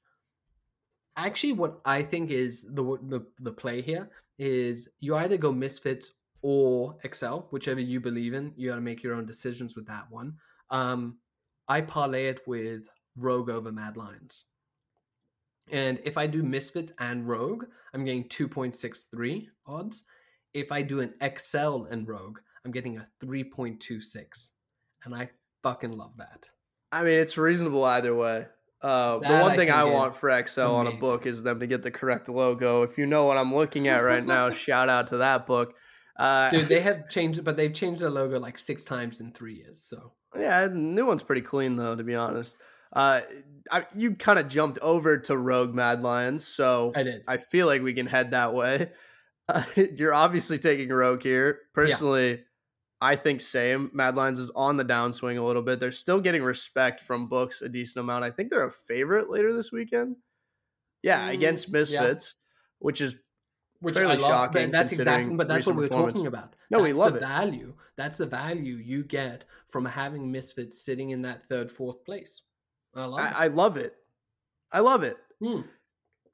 Actually, 1.17 1.53
what 1.53 1.81
I 1.85 2.01
think 2.01 2.31
is 2.31 2.63
the 2.63 2.83
the, 3.03 3.25
the 3.39 3.51
play 3.51 3.81
here 3.81 4.09
is 4.39 4.87
you 4.99 5.15
either 5.15 5.37
go 5.37 5.51
Misfits 5.51 6.11
or 6.41 6.95
Excel, 7.03 7.47
whichever 7.51 7.79
you 7.79 7.99
believe 7.99 8.33
in. 8.33 8.53
You 8.55 8.69
got 8.69 8.75
to 8.75 8.81
make 8.81 9.03
your 9.03 9.15
own 9.15 9.25
decisions 9.25 9.75
with 9.75 9.85
that 9.87 10.09
one. 10.09 10.33
Um, 10.69 11.17
I 11.67 11.81
parlay 11.81 12.27
it 12.27 12.41
with 12.47 12.87
Rogue 13.15 13.49
over 13.49 13.71
Mad 13.71 13.97
Lions. 13.97 14.45
And 15.69 15.99
if 16.03 16.17
I 16.17 16.27
do 16.27 16.43
Misfits 16.43 16.91
and 16.99 17.27
Rogue, 17.27 17.65
I'm 17.93 18.03
getting 18.03 18.27
2.63 18.29 19.47
odds. 19.67 20.03
If 20.53 20.71
I 20.71 20.81
do 20.81 20.99
an 20.99 21.13
Excel 21.21 21.87
and 21.91 22.07
Rogue, 22.07 22.39
I'm 22.65 22.71
getting 22.71 22.97
a 22.97 23.07
3.26. 23.23 24.49
And 25.05 25.15
I 25.15 25.29
fucking 25.63 25.93
love 25.93 26.13
that. 26.17 26.47
I 26.91 27.03
mean, 27.03 27.19
it's 27.19 27.37
reasonable 27.37 27.83
either 27.83 28.13
way. 28.15 28.47
Uh, 28.81 29.19
the 29.19 29.43
one 29.43 29.55
thing 29.55 29.69
I, 29.69 29.81
I 29.81 29.83
want 29.83 30.17
for 30.17 30.29
XL 30.29 30.61
amazing. 30.61 30.63
on 30.63 30.87
a 30.87 30.91
book 30.93 31.27
is 31.27 31.43
them 31.43 31.59
to 31.59 31.67
get 31.67 31.83
the 31.83 31.91
correct 31.91 32.27
logo. 32.29 32.81
If 32.81 32.97
you 32.97 33.05
know 33.05 33.25
what 33.25 33.37
I'm 33.37 33.53
looking 33.53 33.87
at 33.87 33.99
right 33.99 34.25
now, 34.25 34.49
shout 34.51 34.89
out 34.89 35.07
to 35.07 35.17
that 35.17 35.45
book. 35.45 35.75
Uh, 36.17 36.49
Dude, 36.49 36.67
they 36.67 36.81
have 36.81 37.07
changed, 37.09 37.43
but 37.43 37.57
they've 37.57 37.73
changed 37.73 38.01
the 38.01 38.09
logo 38.09 38.39
like 38.39 38.57
six 38.57 38.83
times 38.83 39.21
in 39.21 39.31
three 39.31 39.55
years. 39.55 39.81
So 39.81 40.13
yeah, 40.37 40.67
the 40.67 40.75
new 40.75 41.05
one's 41.05 41.23
pretty 41.23 41.41
clean 41.41 41.75
though, 41.75 41.95
to 41.95 42.03
be 42.03 42.15
honest. 42.15 42.57
Uh, 42.93 43.21
I, 43.71 43.85
you 43.95 44.15
kind 44.15 44.39
of 44.39 44.49
jumped 44.49 44.79
over 44.79 45.17
to 45.17 45.37
Rogue 45.37 45.73
Mad 45.73 46.01
Lions, 46.01 46.45
so 46.45 46.91
I 46.95 47.03
did. 47.03 47.23
I 47.27 47.37
feel 47.37 47.67
like 47.67 47.83
we 47.83 47.93
can 47.93 48.07
head 48.07 48.31
that 48.31 48.53
way. 48.53 48.89
Uh, 49.47 49.63
you're 49.95 50.13
obviously 50.13 50.57
taking 50.57 50.89
Rogue 50.89 51.23
here. 51.23 51.59
Personally. 51.73 52.43
I 53.01 53.15
think 53.15 53.41
same. 53.41 53.89
Mad 53.93 54.15
Lions 54.15 54.37
is 54.37 54.51
on 54.51 54.77
the 54.77 54.85
downswing 54.85 55.39
a 55.39 55.43
little 55.43 55.63
bit. 55.63 55.79
They're 55.79 55.91
still 55.91 56.21
getting 56.21 56.43
respect 56.43 57.01
from 57.01 57.27
books 57.27 57.63
a 57.63 57.69
decent 57.69 58.03
amount. 58.03 58.23
I 58.23 58.29
think 58.29 58.51
they're 58.51 58.65
a 58.65 58.71
favorite 58.71 59.29
later 59.29 59.55
this 59.55 59.71
weekend. 59.71 60.17
Yeah, 61.01 61.29
mm, 61.29 61.33
against 61.33 61.71
Misfits, 61.71 62.35
yeah. 62.35 62.37
which 62.77 63.01
is 63.01 63.15
which 63.79 63.95
fairly 63.95 64.13
I 64.13 64.17
love, 64.17 64.29
shocking. 64.29 64.69
That's 64.69 64.91
exactly, 64.91 65.35
but 65.35 65.47
that's 65.47 65.65
what 65.65 65.75
we 65.75 65.85
are 65.85 65.89
talking 65.89 66.27
about. 66.27 66.55
No, 66.69 66.77
that's 66.83 66.93
we 66.93 66.93
love 66.93 67.13
the 67.13 67.17
it. 67.17 67.21
Value. 67.21 67.73
That's 67.97 68.19
the 68.19 68.27
value 68.27 68.75
you 68.75 69.03
get 69.03 69.45
from 69.65 69.83
having 69.83 70.31
Misfits 70.31 70.83
sitting 70.83 71.09
in 71.09 71.23
that 71.23 71.41
third, 71.43 71.71
fourth 71.71 72.05
place. 72.05 72.43
I 72.95 73.05
love, 73.05 73.19
I, 73.19 73.27
it. 73.27 73.33
I 73.35 73.47
love 73.47 73.77
it. 73.77 73.95
I 74.71 74.79
love 74.79 75.03
it. 75.03 75.17
Hmm. 75.43 75.61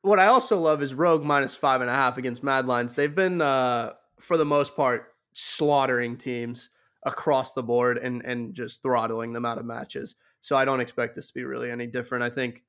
What 0.01 0.19
I 0.19 0.27
also 0.27 0.57
love 0.57 0.81
is 0.81 0.93
Rogue 0.93 1.23
minus 1.23 1.55
five 1.55 1.79
and 1.81 1.89
a 1.89 1.93
half 1.93 2.17
against 2.17 2.43
Mad 2.43 2.65
Lions. 2.65 2.93
They've 2.93 3.13
been, 3.13 3.41
uh, 3.41 3.93
for 4.19 4.37
the 4.37 4.45
most 4.45 4.75
part, 4.75 5.13
slaughtering 5.39 6.17
teams 6.17 6.69
across 7.05 7.53
the 7.53 7.61
board 7.61 7.99
and 7.99 8.25
and 8.25 8.55
just 8.55 8.81
throttling 8.81 9.33
them 9.33 9.45
out 9.45 9.59
of 9.59 9.65
matches. 9.65 10.15
So 10.41 10.55
I 10.55 10.65
don't 10.65 10.79
expect 10.79 11.15
this 11.15 11.27
to 11.27 11.33
be 11.33 11.43
really 11.43 11.69
any 11.69 11.85
different. 11.85 12.23
I 12.23 12.29
think, 12.29 12.63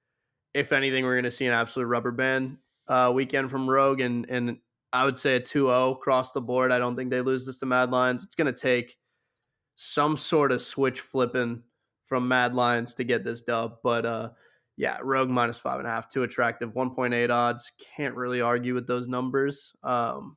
if 0.53 0.73
anything, 0.73 1.05
we're 1.05 1.15
going 1.15 1.25
to 1.25 1.31
see 1.31 1.47
an 1.47 1.53
absolute 1.53 1.87
rubber 1.87 2.11
band 2.11 2.59
uh, 2.87 3.11
weekend 3.15 3.51
from 3.51 3.69
Rogue, 3.69 4.01
and 4.01 4.29
and 4.29 4.59
I 4.93 5.05
would 5.05 5.19
say 5.19 5.37
a 5.37 5.41
2-0 5.41 5.93
across 5.93 6.33
the 6.33 6.41
board. 6.41 6.71
I 6.71 6.79
don't 6.79 6.97
think 6.97 7.11
they 7.11 7.21
lose 7.21 7.47
this 7.47 7.59
to 7.59 7.67
Mad 7.67 7.91
Lions. 7.91 8.23
It's 8.23 8.35
going 8.35 8.53
to 8.53 8.59
take 8.59 8.97
some 9.77 10.17
sort 10.17 10.53
of 10.53 10.61
switch 10.61 11.01
flipping 11.01 11.63
from 12.07 12.29
Mad 12.29 12.55
Lions 12.55 12.95
to 12.95 13.05
get 13.05 13.25
this 13.25 13.43
dub. 13.43 13.77
But 13.83 14.07
uh, 14.07 14.31
yeah, 14.77 14.99
Rogue 15.03 15.29
minus 15.31 15.59
five 15.59 15.79
and 15.79 15.87
a 15.87 15.91
half, 15.91 16.09
too 16.09 16.23
attractive. 16.23 16.73
1.8 16.73 17.31
odds. 17.31 17.73
Can't 17.97 18.15
really 18.15 18.41
argue 18.41 18.75
with 18.75 18.87
those 18.87 19.09
numbers. 19.09 19.73
Um, 19.83 20.37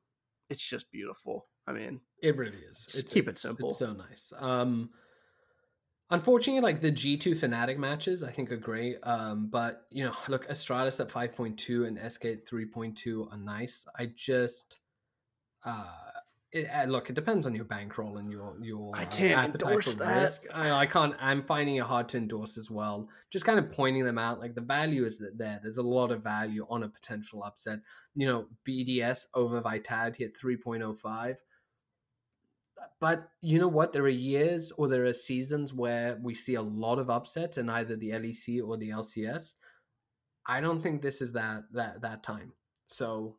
it's 0.50 0.68
just 0.68 0.92
beautiful. 0.92 1.46
I 1.68 1.74
mean, 1.74 2.02
it 2.22 2.38
really 2.38 2.58
is. 2.58 2.86
It's, 2.88 3.14
keep 3.14 3.28
it 3.28 3.38
simple. 3.38 3.70
It's 3.70 3.80
so 3.80 3.94
nice. 3.94 4.34
Um, 4.38 4.90
unfortunately, 6.10 6.62
like 6.62 6.82
the 6.82 6.92
G 6.92 7.18
two 7.18 7.32
Fnatic 7.32 7.78
matches, 7.78 8.24
I 8.24 8.32
think 8.32 8.52
are 8.52 8.58
great. 8.58 8.98
Um, 9.04 9.48
but 9.48 9.86
you 9.90 10.04
know, 10.04 10.14
look, 10.28 10.48
Astralis 10.48 11.00
at 11.00 11.12
five 11.12 11.34
point 11.34 11.58
two 11.58 11.86
and 11.86 12.00
SK 12.12 12.26
at 12.26 12.48
three 12.48 12.66
point 12.66 12.98
two 12.98 13.28
are 13.32 13.38
nice. 13.38 13.86
I 13.98 14.12
just, 14.16 14.80
uh, 15.66 15.86
it, 16.52 16.68
uh, 16.68 16.84
look, 16.86 17.10
it 17.10 17.14
depends 17.14 17.46
on 17.46 17.56
your 17.56 17.66
bankroll 17.66 18.18
and 18.18 18.32
your 18.32 18.56
your. 18.62 18.92
I 18.96 19.04
uh, 19.04 19.10
can't 19.10 19.56
endorse 19.56 19.96
that. 19.96 20.22
Risk. 20.22 20.46
I, 20.54 20.72
I 20.72 20.86
can't. 20.86 21.16
I'm 21.20 21.44
finding 21.44 21.78
it 21.78 21.84
hard 21.84 22.10
to 22.10 22.18
endorse 22.18 22.58
as 22.58 22.70
well. 22.70 23.08
Just 23.30 23.46
kind 23.46 23.58
of 23.58 23.72
pointing 23.72 24.04
them 24.04 24.18
out. 24.18 24.40
Like 24.40 24.54
the 24.54 24.62
value 24.62 25.06
is 25.06 25.24
there. 25.36 25.60
There's 25.64 25.78
a 25.78 25.84
lot 25.84 26.12
of 26.12 26.24
value 26.24 26.66
on 26.70 26.84
a 26.84 26.90
potential 26.90 27.44
upset. 27.44 27.80
You 28.16 28.28
know, 28.28 28.46
BDS 28.68 29.28
over 29.34 29.62
Vitality 29.62 30.26
at 30.26 30.36
three 30.36 30.58
point 30.58 30.84
oh 30.84 30.94
five. 30.94 31.38
But 33.00 33.30
you 33.42 33.60
know 33.60 33.68
what? 33.68 33.94
There 33.94 34.04
are 34.04 34.10
years 34.10 34.72
or 34.72 34.88
there 34.88 35.06
are 35.06 35.14
seasons 35.14 35.74
where 35.74 36.20
we 36.22 36.34
see 36.36 36.56
a 36.56 36.62
lot 36.62 37.00
of 37.00 37.10
upsets 37.10 37.58
in 37.58 37.70
either 37.70 37.96
the 37.96 38.12
LEC 38.12 38.62
or 38.66 38.78
the 38.78 38.90
LCS. 38.90 39.56
I 40.46 40.62
don't 40.62 40.82
think 40.82 41.02
this 41.02 41.22
is 41.22 41.32
that 41.34 41.64
that 41.74 42.02
that 42.02 42.24
time. 42.24 42.54
So 42.88 43.38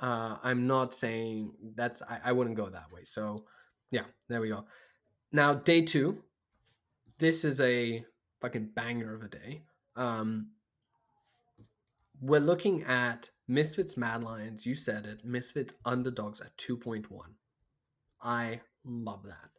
uh, 0.00 0.36
I'm 0.42 0.66
not 0.66 0.94
saying 0.94 1.52
that's 1.74 2.02
I, 2.02 2.18
I 2.26 2.32
wouldn't 2.32 2.56
go 2.56 2.68
that 2.68 2.90
way. 2.92 3.02
So 3.04 3.44
yeah, 3.90 4.04
there 4.28 4.40
we 4.40 4.48
go. 4.48 4.64
Now 5.32 5.54
day 5.54 5.82
two, 5.82 6.22
this 7.18 7.44
is 7.44 7.60
a 7.60 8.04
fucking 8.40 8.70
banger 8.74 9.14
of 9.14 9.22
a 9.22 9.28
day. 9.28 9.62
Um, 9.96 10.48
we're 12.22 12.40
looking 12.40 12.82
at 12.84 13.30
Misfits 13.48 13.96
Mad 13.96 14.22
Lions. 14.22 14.66
You 14.66 14.74
said 14.74 15.06
it. 15.06 15.24
Misfits 15.24 15.74
underdogs 15.84 16.40
at 16.40 16.56
two 16.58 16.76
point 16.76 17.10
one. 17.10 17.34
I 18.22 18.60
love 18.84 19.22
that. 19.24 19.50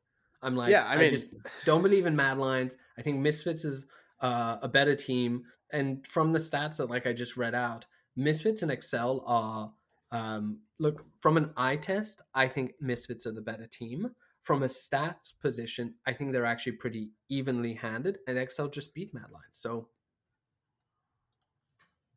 I'm 0.41 0.55
like, 0.55 0.71
yeah, 0.71 0.85
I, 0.85 0.95
mean, 0.95 1.05
I 1.05 1.09
just 1.09 1.33
don't 1.65 1.83
believe 1.83 2.05
in 2.05 2.15
Mad 2.15 2.37
Lions. 2.37 2.75
I 2.97 3.01
think 3.01 3.19
Misfits 3.19 3.63
is 3.63 3.85
uh, 4.21 4.57
a 4.61 4.67
better 4.67 4.95
team. 4.95 5.43
And 5.71 6.05
from 6.07 6.33
the 6.33 6.39
stats 6.39 6.77
that 6.77 6.89
like 6.89 7.05
I 7.05 7.13
just 7.13 7.37
read 7.37 7.55
out, 7.55 7.85
Misfits 8.15 8.63
and 8.63 8.71
Excel 8.71 9.23
are 9.25 9.71
um, 10.11 10.59
look, 10.79 11.05
from 11.19 11.37
an 11.37 11.51
eye 11.55 11.77
test, 11.77 12.21
I 12.33 12.47
think 12.47 12.73
Misfits 12.81 13.25
are 13.25 13.31
the 13.31 13.41
better 13.41 13.67
team. 13.67 14.09
From 14.41 14.63
a 14.63 14.67
stats 14.67 15.33
position, 15.39 15.93
I 16.07 16.13
think 16.13 16.31
they're 16.31 16.45
actually 16.45 16.73
pretty 16.73 17.11
evenly 17.29 17.75
handed, 17.75 18.17
and 18.27 18.37
Excel 18.37 18.67
just 18.67 18.93
beat 18.93 19.13
Mad 19.13 19.29
Lions. 19.31 19.45
So, 19.51 19.89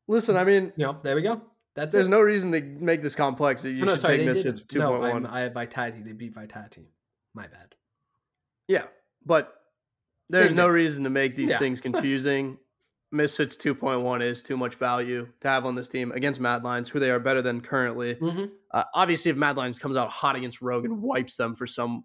listen, 0.09 0.37
I 0.37 0.44
mean, 0.44 0.72
yeah, 0.76 0.94
there 1.02 1.14
we 1.14 1.22
go. 1.22 1.42
That's 1.74 1.92
there's 1.92 2.06
it. 2.06 2.10
no 2.10 2.20
reason 2.20 2.52
to 2.52 2.60
make 2.60 3.02
this 3.02 3.14
complex. 3.14 3.64
You 3.64 3.84
no, 3.84 3.92
should 3.92 4.00
sorry, 4.00 4.18
take 4.18 4.26
Misfits 4.26 4.60
two 4.60 4.80
point 4.80 5.02
no, 5.02 5.10
one. 5.10 5.26
I 5.26 5.40
have 5.40 5.54
Vitality. 5.54 6.02
They 6.02 6.12
beat 6.12 6.34
Vitality. 6.34 6.88
My 7.34 7.46
bad. 7.46 7.74
Yeah, 8.68 8.84
but 9.26 9.52
there's 10.28 10.52
no 10.52 10.68
reason 10.68 11.04
to 11.04 11.10
make 11.10 11.37
these 11.37 11.50
yeah. 11.50 11.58
things 11.58 11.80
confusing. 11.80 12.58
Misfits 13.14 13.56
2.1 13.56 14.22
is 14.22 14.42
too 14.42 14.56
much 14.56 14.74
value 14.74 15.28
to 15.40 15.48
have 15.48 15.64
on 15.64 15.76
this 15.76 15.87
team 15.87 16.10
against 16.12 16.40
Mad 16.40 16.64
Lions, 16.64 16.88
who 16.88 16.98
they 16.98 17.10
are 17.10 17.20
better 17.20 17.42
than 17.42 17.60
currently. 17.60 18.16
Mm-hmm. 18.16 18.46
Uh, 18.72 18.84
obviously, 18.92 19.30
if 19.30 19.37
Mad 19.37 19.56
Lions 19.56 19.78
comes 19.78 19.96
out 19.96 20.10
hot 20.10 20.34
against 20.34 20.60
Rogue 20.60 20.84
and 20.84 21.00
wipes 21.00 21.37
them 21.37 21.54
for 21.54 21.66
some 21.66 22.04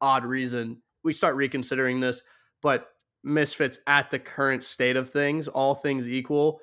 odd 0.00 0.24
reason, 0.24 0.80
we 1.02 1.12
start 1.12 1.34
reconsidering 1.34 1.98
this. 1.98 2.22
But 2.62 2.88
Misfits, 3.24 3.80
at 3.88 4.12
the 4.12 4.20
current 4.20 4.62
state 4.62 4.96
of 4.96 5.10
things, 5.10 5.48
all 5.48 5.74
things 5.74 6.06
equal, 6.06 6.60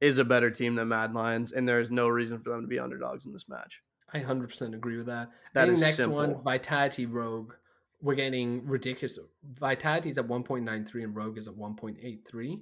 is 0.00 0.18
a 0.18 0.24
better 0.24 0.50
team 0.50 0.74
than 0.74 0.88
Mad 0.88 1.14
Lions, 1.14 1.52
and 1.52 1.68
there 1.68 1.80
is 1.80 1.90
no 1.90 2.08
reason 2.08 2.38
for 2.38 2.50
them 2.50 2.62
to 2.62 2.66
be 2.66 2.78
underdogs 2.78 3.26
in 3.26 3.32
this 3.32 3.48
match. 3.48 3.82
I 4.12 4.20
100% 4.20 4.74
agree 4.74 4.96
with 4.96 5.06
that. 5.06 5.30
That 5.54 5.68
is 5.68 5.80
next 5.80 5.96
simple. 5.96 6.16
one, 6.16 6.42
Vitality 6.42 7.06
Rogue. 7.06 7.54
We're 8.02 8.14
getting 8.14 8.66
ridiculous. 8.66 9.18
Vitality 9.58 10.10
is 10.10 10.18
at 10.18 10.28
1.93 10.28 11.04
and 11.04 11.16
Rogue 11.16 11.38
is 11.38 11.48
at 11.48 11.54
1.83 11.54 12.60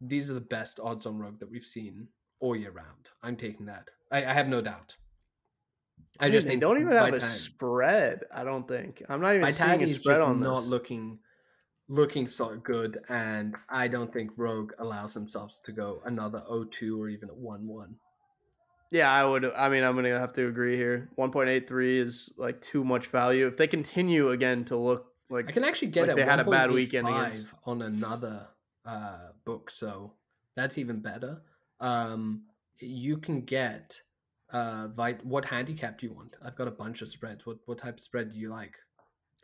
these 0.00 0.30
are 0.30 0.34
the 0.34 0.40
best 0.40 0.80
odds 0.82 1.06
on 1.06 1.18
Rogue 1.18 1.38
that 1.40 1.50
we've 1.50 1.64
seen 1.64 2.08
all 2.40 2.56
year 2.56 2.70
round. 2.70 3.10
I'm 3.22 3.36
taking 3.36 3.66
that. 3.66 3.88
I, 4.10 4.24
I 4.24 4.32
have 4.32 4.48
no 4.48 4.60
doubt. 4.60 4.96
I, 6.20 6.26
I 6.26 6.30
just 6.30 6.46
think 6.46 6.60
don't 6.60 6.80
even 6.80 6.92
have 6.92 7.14
a 7.14 7.20
spread. 7.20 8.20
I 8.34 8.44
don't 8.44 8.66
think. 8.68 9.02
I'm 9.08 9.20
not 9.20 9.34
even 9.34 9.42
Vitality 9.42 9.86
seeing 9.86 9.96
a 9.96 10.00
spread 10.00 10.20
on 10.20 10.40
not 10.40 10.64
looking 10.64 11.18
looking 11.88 12.28
so 12.28 12.56
good, 12.56 13.00
and 13.08 13.54
I 13.68 13.88
don't 13.88 14.12
think 14.12 14.30
Rogue 14.36 14.72
allows 14.78 15.14
themselves 15.14 15.60
to 15.64 15.72
go 15.72 16.00
another 16.04 16.42
0-2 16.50 16.98
or 16.98 17.08
even 17.08 17.30
a 17.30 17.32
1-1. 17.32 17.94
Yeah, 18.90 19.10
I 19.10 19.24
would. 19.24 19.44
I 19.44 19.68
mean, 19.68 19.82
I'm 19.82 19.96
gonna 19.96 20.18
have 20.18 20.32
to 20.34 20.46
agree 20.46 20.76
here. 20.76 21.08
1.83 21.18 21.98
is 21.98 22.32
like 22.36 22.60
too 22.60 22.84
much 22.84 23.08
value. 23.08 23.46
If 23.46 23.56
they 23.56 23.66
continue 23.66 24.30
again 24.30 24.64
to 24.66 24.76
look 24.76 25.12
like 25.28 25.48
I 25.48 25.52
can 25.52 25.64
actually 25.64 25.88
get 25.88 26.06
like 26.06 26.16
they 26.16 26.24
had 26.24 26.38
a 26.38 26.44
bad 26.44 26.70
weekend 26.70 27.08
against... 27.08 27.48
on 27.64 27.82
another 27.82 28.46
uh, 28.84 29.30
book, 29.44 29.70
so 29.70 30.12
that's 30.54 30.78
even 30.78 31.00
better. 31.00 31.42
Um, 31.80 32.44
you 32.78 33.16
can 33.18 33.40
get 33.40 34.00
uh, 34.52 34.86
what 35.24 35.44
handicap 35.44 35.98
do 35.98 36.06
you 36.06 36.12
want? 36.12 36.36
I've 36.44 36.56
got 36.56 36.68
a 36.68 36.72
bunch 36.72 37.02
of 37.02 37.08
spreads. 37.08 37.44
What 37.44 37.58
what 37.66 37.78
type 37.78 37.94
of 37.94 38.00
spread 38.00 38.30
do 38.30 38.38
you 38.38 38.50
like? 38.50 38.74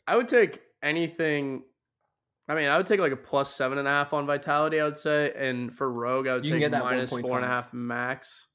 I 0.07 0.17
would 0.17 0.29
take 0.29 0.61
anything. 0.83 1.65
I 2.49 2.55
mean, 2.55 2.69
I 2.69 2.77
would 2.77 2.87
take 2.87 3.01
like 3.01 3.13
a 3.13 3.17
plus 3.17 3.55
seven 3.55 3.79
and 3.79 3.87
a 3.87 3.91
half 3.91 4.13
on 4.13 4.27
Vitality. 4.27 4.81
I 4.81 4.85
would 4.85 4.99
say, 4.99 5.33
and 5.37 5.73
for 5.73 5.91
Rogue, 5.91 6.27
I 6.27 6.35
would 6.35 6.45
you 6.45 6.59
take 6.59 6.71
minus 6.71 7.11
four 7.11 7.37
and 7.37 7.45
a 7.45 7.49
half 7.49 7.73
max. 7.73 8.47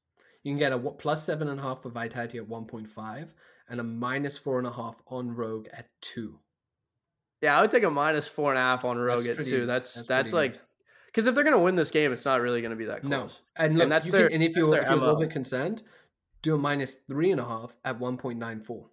You 0.42 0.52
can 0.52 0.58
get 0.58 0.72
a 0.72 0.78
plus 0.78 1.24
seven 1.24 1.48
and 1.48 1.58
a 1.58 1.62
half 1.62 1.82
for 1.82 1.90
Vitality 1.90 2.38
at 2.38 2.48
one 2.48 2.66
point 2.66 2.88
five, 2.88 3.34
and 3.68 3.80
a 3.80 3.84
minus 3.84 4.38
four 4.38 4.58
and 4.58 4.66
a 4.66 4.72
half 4.72 4.96
on 5.08 5.34
Rogue 5.34 5.68
at 5.72 5.88
two. 6.00 6.38
Yeah, 7.40 7.58
I 7.58 7.62
would 7.62 7.70
take 7.70 7.84
a 7.84 7.90
minus 7.90 8.26
four 8.26 8.50
and 8.50 8.58
a 8.58 8.62
half 8.62 8.84
on 8.84 8.98
Rogue 8.98 9.18
that's 9.20 9.28
at 9.28 9.34
pretty, 9.36 9.50
two. 9.50 9.66
That's 9.66 9.94
that's, 9.94 10.06
that's 10.06 10.32
like. 10.32 10.60
Because 11.06 11.26
if 11.26 11.34
they're 11.34 11.44
going 11.44 11.56
to 11.56 11.62
win 11.62 11.74
this 11.74 11.90
game, 11.90 12.12
it's 12.12 12.26
not 12.26 12.42
really 12.42 12.60
going 12.60 12.70
to 12.70 12.76
be 12.76 12.84
that 12.84 13.00
close. 13.00 13.10
No, 13.10 13.64
and, 13.64 13.74
look, 13.74 13.84
and 13.84 13.92
that's 13.92 14.10
their. 14.10 14.28
Can, 14.28 14.34
and 14.34 14.44
if 14.44 14.54
you're, 14.54 14.76
if 14.76 14.88
you're 14.88 14.98
a 14.98 15.00
little 15.00 15.18
bit 15.18 15.30
concerned, 15.30 15.82
do 16.42 16.54
a 16.54 16.58
minus 16.58 16.94
three 17.08 17.30
and 17.30 17.40
a 17.40 17.44
half 17.44 17.74
at 17.84 17.98
one 17.98 18.18
point 18.18 18.38
nine 18.38 18.60
four. 18.60 18.90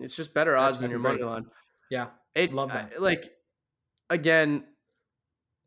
It's 0.00 0.16
just 0.16 0.34
better 0.34 0.52
that's 0.52 0.74
odds 0.74 0.80
than 0.80 0.90
your 0.90 0.98
money 0.98 1.22
line. 1.22 1.46
Yeah, 1.90 2.08
it, 2.34 2.52
love 2.52 2.72
that. 2.72 2.92
I, 2.96 3.00
like 3.00 3.30
again, 4.10 4.64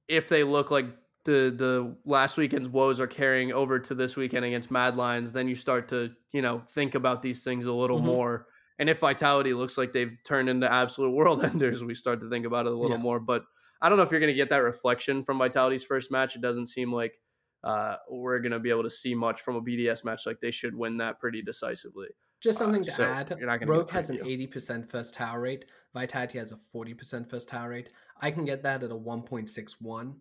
if 0.08 0.30
they 0.30 0.44
look 0.44 0.72
like 0.72 0.86
the 1.26 1.54
the 1.56 1.96
last 2.06 2.38
weekend's 2.38 2.68
woes 2.68 3.00
are 3.00 3.08
carrying 3.08 3.52
over 3.52 3.80
to 3.80 3.94
this 3.94 4.16
weekend 4.16 4.46
against 4.46 4.72
Mad 4.72 4.96
Lions, 4.96 5.34
then 5.34 5.48
you 5.48 5.56
start 5.56 5.88
to 5.90 6.12
you 6.32 6.42
know 6.42 6.62
think 6.70 6.96
about 6.96 7.22
these 7.22 7.44
things 7.44 7.66
a 7.66 7.74
little 7.74 7.98
mm-hmm. 7.98 8.08
more. 8.08 8.48
And 8.80 8.90
if 8.90 9.00
Vitality 9.00 9.54
looks 9.54 9.78
like 9.78 9.92
they've 9.92 10.18
turned 10.24 10.48
into 10.48 10.72
absolute 10.72 11.12
world 11.12 11.44
enders, 11.44 11.84
we 11.84 11.96
start 11.96 12.22
to 12.22 12.30
think 12.30 12.46
about 12.46 12.66
it 12.66 12.72
a 12.72 12.76
little 12.76 12.98
yeah. 12.98 13.04
more. 13.04 13.20
But 13.20 13.44
I 13.82 13.90
don't 13.90 13.98
know 13.98 14.04
if 14.04 14.12
you're 14.12 14.22
going 14.22 14.32
to 14.32 14.38
get 14.38 14.50
that 14.50 14.64
reflection 14.64 15.24
from 15.24 15.38
Vitality's 15.38 15.84
first 15.84 16.12
match. 16.12 16.36
It 16.36 16.42
doesn't 16.42 16.68
seem 16.68 16.92
like 16.92 17.20
uh, 17.64 17.96
we're 18.10 18.40
going 18.40 18.54
to 18.54 18.60
be 18.60 18.70
able 18.70 18.84
to 18.84 18.90
see 18.90 19.14
much 19.14 19.42
from 19.42 19.58
a 19.58 19.62
BDS 19.62 20.04
match. 20.06 20.26
Like 20.26 20.40
they 20.42 20.52
should 20.52 20.76
win 20.76 20.98
that 20.98 21.20
pretty 21.20 21.42
decisively. 21.42 22.08
Just 22.42 22.58
uh, 22.58 22.60
something 22.60 22.82
uh, 22.82 22.86
to 22.86 22.92
so 22.92 23.04
add. 23.04 23.68
Rogue 23.68 23.90
has 23.90 24.10
an 24.10 24.18
80% 24.18 24.90
first 24.90 25.14
tower 25.14 25.42
rate. 25.42 25.66
Vitality 25.94 26.38
has 26.38 26.52
a 26.52 26.58
40% 26.76 27.30
first 27.30 27.50
tower 27.50 27.70
rate. 27.70 27.94
I 28.22 28.32
can 28.32 28.46
get 28.46 28.64
that 28.64 28.84
at 28.84 28.92
a 28.92 28.96
1.61. 28.96 30.14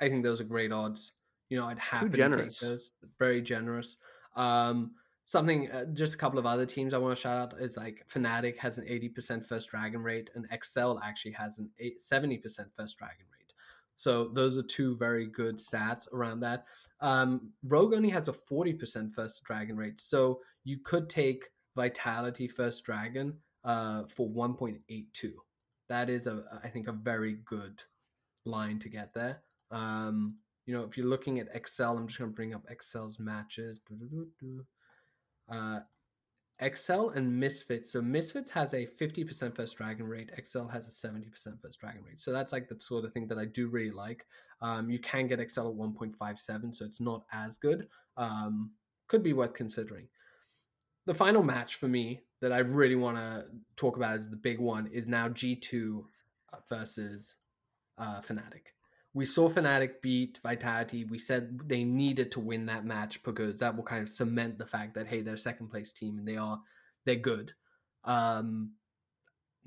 I 0.00 0.08
think 0.08 0.22
those 0.22 0.40
are 0.40 0.44
great 0.44 0.72
odds. 0.72 1.12
You 1.48 1.58
know, 1.58 1.66
I'd 1.66 1.78
happily 1.78 2.10
take 2.10 2.58
those. 2.58 2.92
Very 3.18 3.42
generous. 3.42 3.96
Um, 4.36 4.92
something 5.30 5.70
uh, 5.70 5.84
just 5.92 6.14
a 6.14 6.16
couple 6.16 6.40
of 6.40 6.46
other 6.46 6.66
teams 6.66 6.92
i 6.92 6.98
want 6.98 7.14
to 7.14 7.20
shout 7.20 7.52
out 7.52 7.60
is 7.60 7.76
like 7.76 8.04
fnatic 8.12 8.56
has 8.58 8.78
an 8.78 8.84
80% 8.84 9.44
first 9.44 9.70
dragon 9.70 10.02
rate 10.02 10.28
and 10.34 10.44
excel 10.50 10.98
actually 11.04 11.30
has 11.30 11.58
an 11.58 11.70
70% 11.80 12.42
first 12.74 12.98
dragon 12.98 13.26
rate 13.29 13.29
so 14.00 14.28
those 14.28 14.56
are 14.56 14.62
two 14.62 14.96
very 14.96 15.26
good 15.26 15.58
stats 15.58 16.10
around 16.14 16.40
that. 16.40 16.64
Um, 17.00 17.50
rogue 17.64 17.92
only 17.92 18.08
has 18.08 18.28
a 18.28 18.32
40% 18.32 19.12
first 19.12 19.44
dragon 19.44 19.76
rate 19.76 20.00
so 20.00 20.40
you 20.64 20.78
could 20.82 21.10
take 21.10 21.50
vitality 21.76 22.48
first 22.48 22.82
dragon 22.82 23.34
uh, 23.62 24.04
for 24.04 24.26
1.82 24.30 25.32
that 25.90 26.08
is 26.08 26.26
a 26.26 26.44
i 26.64 26.68
think 26.68 26.88
a 26.88 26.92
very 26.92 27.40
good 27.44 27.82
line 28.46 28.78
to 28.78 28.88
get 28.88 29.12
there. 29.12 29.42
Um, 29.70 30.34
you 30.64 30.74
know 30.74 30.84
if 30.84 30.96
you're 30.96 31.06
looking 31.06 31.38
at 31.38 31.54
excel 31.54 31.98
i'm 31.98 32.06
just 32.06 32.18
going 32.18 32.30
to 32.30 32.34
bring 32.34 32.54
up 32.54 32.64
excel's 32.70 33.18
matches. 33.18 33.82
Uh, 35.52 35.80
Excel 36.60 37.10
and 37.10 37.40
Misfits. 37.40 37.92
So 37.92 38.02
Misfits 38.02 38.50
has 38.50 38.74
a 38.74 38.86
50% 38.86 39.56
first 39.56 39.76
dragon 39.76 40.06
rate. 40.06 40.30
Excel 40.36 40.68
has 40.68 40.86
a 40.86 40.90
70% 40.90 41.60
first 41.60 41.80
dragon 41.80 42.02
rate. 42.06 42.20
So 42.20 42.32
that's 42.32 42.52
like 42.52 42.68
the 42.68 42.78
sort 42.80 43.04
of 43.04 43.12
thing 43.12 43.26
that 43.28 43.38
I 43.38 43.46
do 43.46 43.68
really 43.68 43.90
like. 43.90 44.26
Um, 44.60 44.90
you 44.90 44.98
can 44.98 45.26
get 45.26 45.40
Excel 45.40 45.68
at 45.68 45.74
1.57, 45.74 46.74
so 46.74 46.84
it's 46.84 47.00
not 47.00 47.24
as 47.32 47.56
good. 47.56 47.88
Um, 48.16 48.70
could 49.08 49.22
be 49.22 49.32
worth 49.32 49.54
considering. 49.54 50.06
The 51.06 51.14
final 51.14 51.42
match 51.42 51.76
for 51.76 51.88
me 51.88 52.20
that 52.40 52.52
I 52.52 52.58
really 52.58 52.96
want 52.96 53.16
to 53.16 53.46
talk 53.76 53.96
about 53.96 54.18
is 54.18 54.28
the 54.28 54.36
big 54.36 54.60
one 54.60 54.86
is 54.92 55.06
now 55.06 55.28
G2 55.28 56.04
versus 56.68 57.36
uh, 57.98 58.20
Fnatic 58.20 58.72
we 59.12 59.24
saw 59.24 59.48
Fnatic 59.48 60.00
beat 60.02 60.38
Vitality. 60.42 61.04
We 61.04 61.18
said 61.18 61.58
they 61.66 61.82
needed 61.82 62.30
to 62.32 62.40
win 62.40 62.66
that 62.66 62.84
match 62.84 63.22
because 63.22 63.58
that 63.58 63.74
will 63.74 63.82
kind 63.82 64.02
of 64.02 64.08
cement 64.08 64.58
the 64.58 64.66
fact 64.66 64.94
that 64.94 65.06
hey, 65.06 65.20
they're 65.20 65.34
a 65.34 65.38
second 65.38 65.68
place 65.68 65.92
team 65.92 66.18
and 66.18 66.26
they 66.26 66.36
are 66.36 66.60
they're 67.06 67.16
good. 67.16 67.52
Um, 68.04 68.72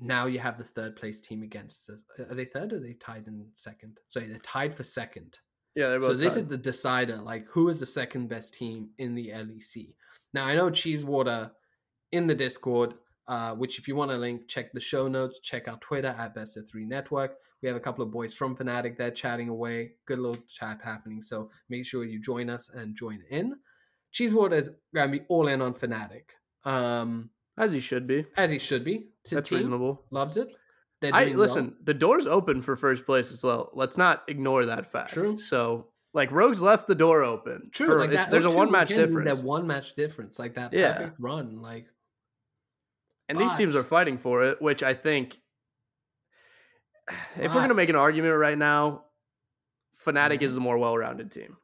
now 0.00 0.26
you 0.26 0.38
have 0.38 0.58
the 0.58 0.64
third 0.64 0.96
place 0.96 1.20
team 1.20 1.42
against. 1.42 1.90
Are 1.90 2.34
they 2.34 2.46
third 2.46 2.72
or 2.72 2.76
are 2.76 2.80
they 2.80 2.94
tied 2.94 3.26
in 3.26 3.46
second? 3.52 4.00
So 4.06 4.20
they're 4.20 4.38
tied 4.38 4.74
for 4.74 4.82
second. 4.82 5.38
Yeah, 5.74 5.88
they're 5.88 6.00
both. 6.00 6.10
So 6.10 6.14
this 6.14 6.36
is 6.36 6.46
the 6.46 6.56
decider. 6.56 7.16
Like, 7.16 7.46
who 7.48 7.68
is 7.68 7.80
the 7.80 7.86
second 7.86 8.28
best 8.28 8.54
team 8.54 8.90
in 8.98 9.14
the 9.14 9.28
LEC? 9.28 9.94
Now 10.32 10.46
I 10.46 10.54
know 10.54 10.70
Cheesewater 10.70 11.50
in 12.12 12.26
the 12.26 12.34
Discord. 12.34 12.94
Uh, 13.26 13.54
which 13.54 13.78
if 13.78 13.88
you 13.88 13.96
want 13.96 14.10
to 14.10 14.18
link, 14.18 14.46
check 14.48 14.70
the 14.74 14.80
show 14.80 15.08
notes, 15.08 15.40
check 15.40 15.66
our 15.66 15.78
Twitter 15.78 16.14
at 16.18 16.34
Best 16.34 16.58
of 16.58 16.68
Three 16.68 16.84
Network. 16.84 17.36
We 17.64 17.68
have 17.68 17.78
a 17.78 17.80
couple 17.80 18.04
of 18.04 18.10
boys 18.10 18.34
from 18.34 18.54
Fnatic 18.54 18.98
there 18.98 19.10
chatting 19.10 19.48
away. 19.48 19.92
Good 20.04 20.18
little 20.18 20.36
chat 20.46 20.82
happening. 20.84 21.22
So 21.22 21.50
make 21.70 21.86
sure 21.86 22.04
you 22.04 22.20
join 22.20 22.50
us 22.50 22.68
and 22.68 22.94
join 22.94 23.22
in. 23.30 23.54
Cheesewater 24.12 24.58
is 24.58 24.68
going 24.94 25.10
to 25.10 25.18
be 25.18 25.24
all 25.30 25.48
in 25.48 25.62
on 25.62 25.72
Fnatic. 25.72 26.24
Um, 26.66 27.30
as 27.56 27.72
he 27.72 27.80
should 27.80 28.06
be. 28.06 28.26
As 28.36 28.50
he 28.50 28.58
should 28.58 28.84
be. 28.84 29.06
That's 29.30 29.48
team, 29.48 29.60
reasonable. 29.60 30.04
Loves 30.10 30.36
it. 30.36 30.48
I 31.10 31.24
listen. 31.24 31.68
Well. 31.68 31.74
The 31.84 31.94
door's 31.94 32.26
open 32.26 32.60
for 32.60 32.76
first 32.76 33.06
place 33.06 33.32
as 33.32 33.42
well. 33.42 33.70
Let's 33.72 33.96
not 33.96 34.24
ignore 34.28 34.66
that 34.66 34.92
fact. 34.92 35.14
True. 35.14 35.38
So, 35.38 35.86
like, 36.12 36.32
Rogues 36.32 36.60
left 36.60 36.86
the 36.86 36.94
door 36.94 37.24
open. 37.24 37.70
True. 37.72 37.86
For, 37.86 37.98
like 37.98 38.10
that, 38.10 38.30
there's 38.30 38.44
a 38.44 38.50
one 38.50 38.70
match 38.70 38.90
difference. 38.90 39.38
That 39.38 39.42
one 39.42 39.66
match 39.66 39.94
difference, 39.94 40.38
like 40.38 40.54
that 40.56 40.74
yeah. 40.74 40.98
perfect 40.98 41.18
run, 41.18 41.62
like. 41.62 41.86
And 43.30 43.38
but... 43.38 43.44
these 43.44 43.54
teams 43.54 43.74
are 43.74 43.82
fighting 43.84 44.18
for 44.18 44.44
it, 44.44 44.60
which 44.60 44.82
I 44.82 44.92
think, 44.92 45.38
if 47.36 47.54
we're 47.54 47.60
gonna 47.60 47.74
make 47.74 47.88
an 47.88 47.96
argument 47.96 48.36
right 48.36 48.58
now, 48.58 49.04
Fnatic 50.04 50.42
is 50.42 50.54
the 50.54 50.60
more 50.60 50.78
well-rounded 50.78 51.30
team. 51.30 51.56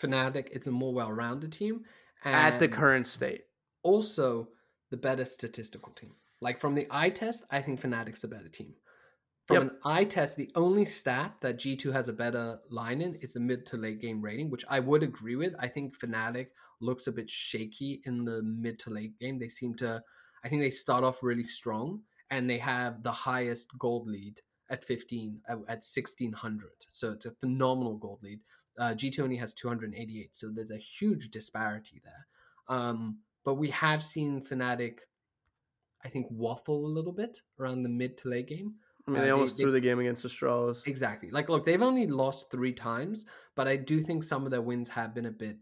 Fnatic, 0.00 0.48
it's 0.52 0.66
a 0.66 0.70
more 0.70 0.92
well-rounded 0.92 1.52
team 1.52 1.84
at 2.24 2.58
the 2.58 2.68
current 2.68 3.06
state. 3.06 3.42
Also, 3.82 4.48
the 4.90 4.96
better 4.96 5.24
statistical 5.24 5.92
team. 5.92 6.12
Like 6.40 6.60
from 6.60 6.74
the 6.74 6.86
eye 6.90 7.10
test, 7.10 7.44
I 7.50 7.62
think 7.62 7.80
Fnatic's 7.80 8.24
a 8.24 8.28
better 8.28 8.48
team. 8.48 8.74
From 9.46 9.54
yep. 9.54 9.62
an 9.62 9.70
eye 9.84 10.04
test, 10.04 10.36
the 10.36 10.50
only 10.56 10.84
stat 10.84 11.36
that 11.40 11.58
G2 11.58 11.92
has 11.92 12.08
a 12.08 12.12
better 12.12 12.58
line 12.68 13.00
in 13.00 13.14
is 13.16 13.34
the 13.34 13.40
mid 13.40 13.64
to 13.66 13.76
late 13.76 14.00
game 14.00 14.20
rating, 14.20 14.50
which 14.50 14.64
I 14.68 14.80
would 14.80 15.04
agree 15.04 15.36
with. 15.36 15.54
I 15.60 15.68
think 15.68 15.96
Fnatic 15.98 16.48
looks 16.80 17.06
a 17.06 17.12
bit 17.12 17.30
shaky 17.30 18.02
in 18.04 18.24
the 18.24 18.42
mid 18.42 18.78
to 18.80 18.90
late 18.90 19.18
game. 19.18 19.38
They 19.38 19.48
seem 19.48 19.74
to, 19.76 20.02
I 20.44 20.48
think 20.48 20.62
they 20.62 20.70
start 20.70 21.04
off 21.04 21.22
really 21.22 21.44
strong 21.44 22.00
and 22.30 22.50
they 22.50 22.58
have 22.58 23.04
the 23.04 23.12
highest 23.12 23.68
gold 23.78 24.08
lead 24.08 24.40
at 24.70 24.84
15, 24.84 25.40
at 25.48 25.58
1600. 25.58 26.70
So 26.90 27.12
it's 27.12 27.26
a 27.26 27.30
phenomenal 27.30 27.96
gold 27.96 28.20
lead. 28.22 28.40
Uh, 28.78 28.94
G2 28.94 29.20
only 29.20 29.36
has 29.36 29.54
288. 29.54 30.34
So 30.36 30.50
there's 30.50 30.70
a 30.70 30.76
huge 30.76 31.30
disparity 31.30 32.02
there. 32.04 32.26
Um, 32.68 33.18
but 33.44 33.54
we 33.54 33.70
have 33.70 34.02
seen 34.02 34.42
Fnatic 34.42 34.98
I 36.06 36.08
think, 36.08 36.28
waffle 36.30 36.86
a 36.86 36.94
little 36.94 37.12
bit 37.12 37.40
around 37.58 37.82
the 37.82 37.88
mid 37.88 38.16
to 38.18 38.28
late 38.28 38.46
game. 38.46 38.74
I 39.08 39.10
mean, 39.10 39.22
they 39.22 39.30
uh, 39.30 39.34
almost 39.34 39.56
they, 39.56 39.62
threw 39.62 39.72
they, 39.72 39.80
the 39.80 39.86
game 39.86 39.98
against 39.98 40.22
the 40.22 40.28
Straws. 40.28 40.82
Exactly. 40.86 41.30
Like, 41.30 41.48
look, 41.48 41.64
they've 41.64 41.82
only 41.82 42.06
lost 42.06 42.50
three 42.50 42.72
times, 42.72 43.24
but 43.56 43.66
I 43.66 43.76
do 43.76 44.00
think 44.00 44.22
some 44.22 44.44
of 44.44 44.52
their 44.52 44.62
wins 44.62 44.88
have 44.88 45.14
been 45.14 45.26
a 45.26 45.32
bit, 45.32 45.56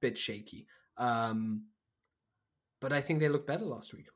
bit 0.00 0.18
shaky. 0.18 0.66
Um, 0.96 1.66
but 2.80 2.92
I 2.92 3.00
think 3.00 3.20
they 3.20 3.28
looked 3.28 3.46
better 3.46 3.64
last 3.64 3.94
week. 3.94 4.06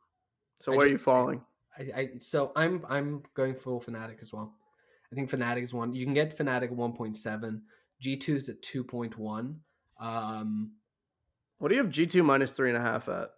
So 0.59 0.73
where 0.73 0.81
just, 0.81 0.87
are 0.87 0.93
you 0.93 0.99
falling? 0.99 1.43
I, 1.79 1.83
I, 1.95 2.09
so 2.19 2.53
I'm 2.57 2.85
I'm 2.89 3.23
going 3.35 3.55
full 3.55 3.81
Fnatic 3.81 4.23
as 4.23 4.33
well. 4.33 4.55
I 5.13 5.15
think 5.15 5.31
Fnatic 5.31 5.65
is 5.65 5.75
one. 5.75 5.95
You 5.95 6.05
can 6.05 6.15
get 6.15 6.37
Fnatic 6.37 6.71
one 6.71 6.93
point 6.93 7.17
seven. 7.17 7.63
G 8.01 8.17
two 8.17 8.37
is 8.37 8.49
at 8.49 8.61
two 8.63 8.85
point 8.85 9.19
one. 9.19 9.61
Um, 10.01 10.73
what 11.59 11.69
do 11.69 11.75
you 11.75 11.83
have 11.83 11.91
G 11.91 12.07
two 12.07 12.23
minus 12.23 12.53
three 12.53 12.69
and 12.69 12.79
a 12.79 12.83
half 12.83 13.09
at? 13.09 13.31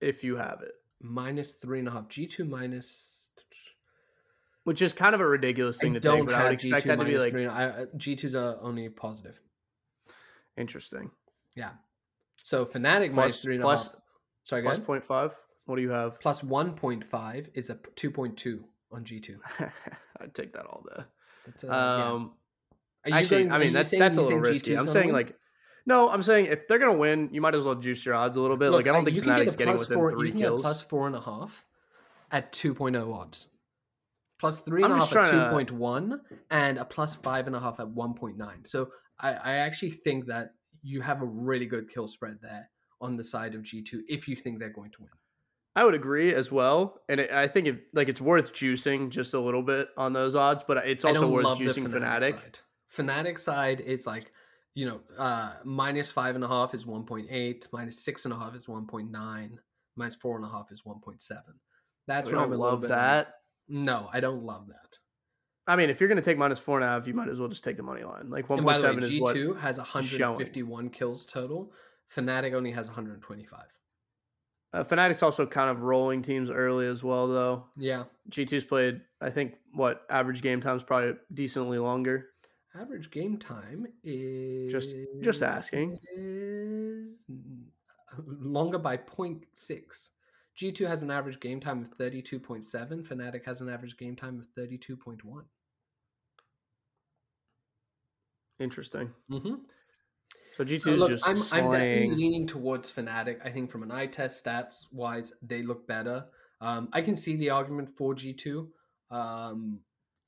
If 0.00 0.22
you 0.22 0.36
have 0.36 0.60
it 0.62 0.72
minus 1.00 1.52
three 1.52 1.78
and 1.78 1.88
a 1.88 1.90
half. 1.90 2.08
G 2.08 2.26
two 2.26 2.44
minus, 2.44 3.30
which 4.64 4.82
is 4.82 4.92
kind 4.92 5.14
of 5.14 5.20
a 5.20 5.26
ridiculous 5.26 5.78
thing 5.78 5.92
I 5.92 5.94
to 5.94 6.00
don't 6.00 6.16
take. 6.18 6.26
But 6.26 6.34
I 6.34 6.44
would 6.44 6.52
expect 6.52 6.84
G2 6.84 6.88
that 6.88 6.96
to 6.98 7.04
be 7.04 7.18
like 7.18 7.34
uh, 7.34 7.84
G 7.96 8.16
two's 8.16 8.34
are 8.34 8.58
only 8.60 8.88
positive. 8.88 9.40
Interesting. 10.56 11.10
Yeah. 11.56 11.70
So 12.36 12.64
Fnatic 12.64 13.12
plus, 13.12 13.16
minus 13.16 13.42
three 13.42 13.54
and 13.54 13.62
plus, 13.62 13.86
a 13.86 13.90
half. 13.90 14.00
Sorry, 14.42 14.62
plus 14.62 14.78
point 14.78 15.04
five. 15.04 15.34
What 15.68 15.76
do 15.76 15.82
you 15.82 15.90
have? 15.90 16.18
Plus 16.18 16.42
one 16.42 16.72
point 16.72 17.04
five 17.04 17.50
is 17.52 17.68
a 17.68 17.78
two 17.94 18.10
point 18.10 18.38
two 18.38 18.64
on 18.90 19.04
G 19.04 19.20
two. 19.20 19.38
I'd 20.18 20.34
take 20.34 20.54
that 20.54 20.64
all 20.64 20.82
day. 20.96 21.02
Uh, 21.68 21.72
um, 21.72 22.32
yeah. 23.06 23.16
actually, 23.16 23.42
going, 23.44 23.52
I 23.52 23.58
mean 23.58 23.74
that's 23.74 23.90
that's 23.90 24.16
a 24.16 24.22
little 24.22 24.38
risky. 24.38 24.78
I'm 24.78 24.88
saying 24.88 25.08
win? 25.08 25.14
like 25.14 25.36
no, 25.84 26.08
I'm 26.08 26.22
saying 26.22 26.46
if 26.46 26.66
they're 26.66 26.78
gonna 26.78 26.96
win, 26.96 27.28
you 27.32 27.42
might 27.42 27.54
as 27.54 27.66
well 27.66 27.74
juice 27.74 28.06
your 28.06 28.14
odds 28.14 28.38
a 28.38 28.40
little 28.40 28.56
bit. 28.56 28.70
Look, 28.70 28.86
like 28.86 28.88
I 28.88 28.96
don't 28.96 29.04
think 29.04 29.18
Fnatic's 29.18 29.56
getting 29.56 29.76
within 29.76 29.98
four, 29.98 30.10
three 30.10 30.28
you 30.28 30.32
can 30.32 30.40
kills. 30.40 30.60
Get 30.60 30.62
plus 30.62 30.82
four 30.84 31.06
and 31.06 31.14
a 31.14 31.20
half 31.20 31.66
at 32.30 32.50
2.0 32.52 33.14
odds. 33.14 33.48
Plus 34.40 34.60
three 34.60 34.82
and 34.82 34.92
a 34.92 34.96
half 34.96 35.14
at 35.14 35.28
2.1 35.28 36.08
to... 36.08 36.20
and 36.50 36.78
a 36.78 36.84
plus 36.86 37.14
five 37.16 37.46
and 37.46 37.54
a 37.54 37.60
half 37.60 37.78
at 37.78 37.88
1.9. 37.88 38.66
So 38.66 38.88
I, 39.20 39.32
I 39.32 39.52
actually 39.56 39.90
think 39.90 40.24
that 40.26 40.54
you 40.82 41.02
have 41.02 41.20
a 41.20 41.26
really 41.26 41.66
good 41.66 41.90
kill 41.90 42.08
spread 42.08 42.38
there 42.40 42.70
on 43.02 43.18
the 43.18 43.24
side 43.24 43.54
of 43.54 43.62
G2 43.62 44.00
if 44.08 44.28
you 44.28 44.34
think 44.34 44.58
they're 44.58 44.70
going 44.70 44.92
to 44.92 45.02
win. 45.02 45.10
I 45.76 45.84
would 45.84 45.94
agree 45.94 46.34
as 46.34 46.50
well, 46.50 47.02
and 47.08 47.20
it, 47.20 47.30
I 47.30 47.46
think 47.46 47.68
if 47.68 47.76
like 47.92 48.08
it's 48.08 48.20
worth 48.20 48.52
juicing 48.52 49.10
just 49.10 49.34
a 49.34 49.40
little 49.40 49.62
bit 49.62 49.88
on 49.96 50.12
those 50.12 50.34
odds, 50.34 50.64
but 50.66 50.78
it's 50.78 51.04
also 51.04 51.28
worth 51.28 51.46
juicing 51.46 51.86
Fnatic. 51.86 52.34
Fnatic. 52.34 52.62
Fnatic 52.96 53.38
side, 53.38 53.82
it's 53.86 54.06
like 54.06 54.32
you 54.74 54.86
know, 54.86 55.00
uh, 55.18 55.54
minus 55.64 56.10
five 56.10 56.34
and 56.34 56.44
a 56.44 56.48
half 56.48 56.72
is 56.74 56.84
1.8, 56.84 57.66
minus 57.72 58.04
six 58.04 58.24
and 58.24 58.34
a 58.34 58.38
half 58.38 58.54
is 58.54 58.66
1.9, 58.66 59.50
minus 59.96 60.16
four 60.16 60.36
and 60.36 60.44
a 60.44 60.48
half 60.48 60.70
is 60.70 60.82
1.7. 60.82 61.18
That's 62.06 62.30
we 62.30 62.36
what 62.36 62.44
I 62.44 62.46
love 62.46 62.82
that. 62.82 63.34
No, 63.68 64.08
I 64.12 64.20
don't 64.20 64.44
love 64.44 64.68
that. 64.68 64.98
I 65.66 65.76
mean, 65.76 65.90
if 65.90 66.00
you're 66.00 66.08
going 66.08 66.16
to 66.16 66.22
take 66.22 66.38
minus 66.38 66.58
four 66.58 66.78
and 66.78 66.84
a 66.84 66.88
half, 66.88 67.06
you 67.06 67.12
might 67.12 67.28
as 67.28 67.38
well 67.38 67.48
just 67.48 67.62
take 67.62 67.76
the 67.76 67.82
money 67.82 68.02
line. 68.02 68.30
Like 68.30 68.48
1.7 68.48 69.02
is 69.02 69.10
G2 69.10 69.20
what 69.20 69.58
has 69.62 69.78
151 69.78 70.84
showing. 70.84 70.90
kills 70.90 71.26
total. 71.26 71.72
Fnatic 72.14 72.54
only 72.54 72.70
has 72.70 72.86
125. 72.86 73.60
Uh, 74.72 74.84
Fnatic's 74.84 75.22
also 75.22 75.46
kind 75.46 75.70
of 75.70 75.82
rolling 75.82 76.20
teams 76.20 76.50
early 76.50 76.86
as 76.86 77.02
well, 77.02 77.26
though. 77.26 77.64
Yeah. 77.76 78.04
G2's 78.30 78.64
played, 78.64 79.00
I 79.20 79.30
think, 79.30 79.54
what 79.72 80.02
average 80.10 80.42
game 80.42 80.60
time 80.60 80.76
is 80.76 80.82
probably 80.82 81.14
decently 81.32 81.78
longer. 81.78 82.28
Average 82.78 83.10
game 83.10 83.38
time 83.38 83.86
is 84.04 84.70
just 84.70 84.94
just 85.22 85.42
asking 85.42 85.98
is 86.14 87.26
longer 88.26 88.78
by 88.78 88.96
0.6. 88.96 90.08
G2 90.56 90.86
has 90.86 91.02
an 91.02 91.10
average 91.10 91.40
game 91.40 91.60
time 91.60 91.82
of 91.82 91.90
32.7. 91.96 92.64
Fnatic 93.06 93.44
has 93.46 93.60
an 93.60 93.68
average 93.68 93.96
game 93.96 94.14
time 94.14 94.38
of 94.38 94.46
32.1. 94.54 95.18
Interesting. 98.60 99.10
Mm-hmm. 99.30 99.54
So 100.58 100.64
G2 100.64 100.82
so 100.82 100.90
look, 100.90 101.10
just 101.10 101.26
I'm, 101.26 101.36
slaying. 101.36 101.66
I'm 101.66 101.72
definitely 101.72 102.16
leaning 102.16 102.46
towards 102.46 102.90
Fnatic. 102.90 103.38
I 103.44 103.50
think 103.50 103.70
from 103.70 103.84
an 103.84 103.92
eye 103.92 104.06
test 104.06 104.44
stats 104.44 104.86
wise, 104.90 105.32
they 105.40 105.62
look 105.62 105.86
better. 105.86 106.24
Um, 106.60 106.88
I 106.92 107.00
can 107.00 107.16
see 107.16 107.36
the 107.36 107.50
argument 107.50 107.88
for 107.96 108.12
G2. 108.12 108.66
Um, 109.12 109.78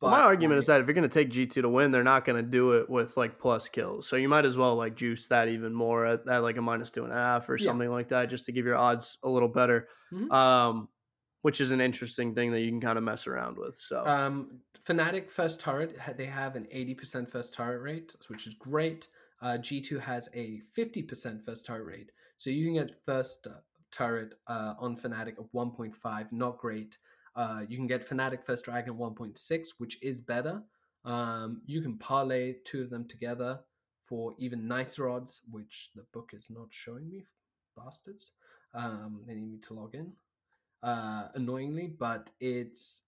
but, 0.00 0.12
my 0.12 0.20
argument 0.20 0.58
is 0.60 0.66
that 0.66 0.80
if 0.80 0.86
you're 0.86 0.94
going 0.94 1.08
to 1.08 1.12
take 1.12 1.30
G2 1.32 1.62
to 1.62 1.68
win, 1.68 1.90
they're 1.90 2.04
not 2.04 2.24
going 2.24 2.42
to 2.42 2.48
do 2.48 2.74
it 2.74 2.88
with 2.88 3.16
like 3.16 3.40
plus 3.40 3.68
kills. 3.68 4.08
So 4.08 4.14
you 4.14 4.28
might 4.28 4.44
as 4.44 4.56
well 4.56 4.76
like 4.76 4.94
juice 4.94 5.26
that 5.28 5.48
even 5.48 5.74
more 5.74 6.06
at, 6.06 6.28
at 6.28 6.44
like 6.44 6.56
a 6.56 6.62
minus 6.62 6.92
two 6.92 7.02
and 7.02 7.12
a 7.12 7.16
half 7.16 7.48
or 7.48 7.58
something 7.58 7.88
yeah. 7.88 7.94
like 7.94 8.08
that, 8.10 8.30
just 8.30 8.44
to 8.44 8.52
give 8.52 8.64
your 8.64 8.76
odds 8.76 9.18
a 9.24 9.28
little 9.28 9.48
better. 9.48 9.88
Mm-hmm. 10.12 10.30
Um, 10.30 10.88
which 11.42 11.60
is 11.60 11.72
an 11.72 11.80
interesting 11.80 12.34
thing 12.34 12.52
that 12.52 12.60
you 12.60 12.68
can 12.68 12.80
kind 12.80 12.98
of 12.98 13.02
mess 13.02 13.26
around 13.26 13.56
with. 13.56 13.76
So, 13.78 14.06
um, 14.06 14.60
Fnatic 14.86 15.30
first 15.30 15.58
turret, 15.58 15.98
they 16.16 16.26
have 16.26 16.54
an 16.54 16.66
80% 16.72 17.28
first 17.28 17.54
turret 17.54 17.80
rate, 17.80 18.14
which 18.28 18.46
is 18.46 18.54
great. 18.54 19.08
Uh, 19.42 19.57
G2 19.59 20.00
has 20.00 20.29
a 20.35 20.61
50% 20.76 21.42
first 21.42 21.64
turret 21.64 21.87
rate. 21.87 22.11
So 22.37 22.50
you 22.50 22.64
can 22.67 22.75
get 22.75 23.04
first 23.04 23.46
uh, 23.46 23.60
turret 23.90 24.35
uh, 24.46 24.75
on 24.79 24.96
Fnatic 24.96 25.38
of 25.38 25.50
1.5, 25.52 26.33
not 26.33 26.58
great. 26.58 26.98
Uh, 27.37 27.62
you 27.69 27.77
can 27.77 27.87
get 27.87 28.06
Fnatic 28.06 28.44
First 28.44 28.64
Dragon 28.64 28.94
1.6, 28.94 29.69
which 29.79 29.98
is 30.02 30.21
better. 30.21 30.62
Um, 31.04 31.62
you 31.64 31.81
can 31.81 31.96
parlay 31.96 32.56
two 32.64 32.83
of 32.83 32.90
them 32.90 33.06
together 33.06 33.60
for 34.06 34.35
even 34.38 34.67
nicer 34.67 35.08
odds, 35.08 35.42
which 35.50 35.90
the 35.94 36.04
book 36.12 36.31
is 36.35 36.50
not 36.50 36.67
showing 36.71 37.08
me, 37.08 37.25
bastards. 37.77 38.33
Um, 38.75 39.23
they 39.27 39.35
need 39.35 39.50
me 39.50 39.58
to 39.58 39.75
log 39.75 39.94
in, 39.94 40.12
uh, 40.83 41.29
annoyingly, 41.35 41.94
but 41.98 42.31
it's 42.40 43.00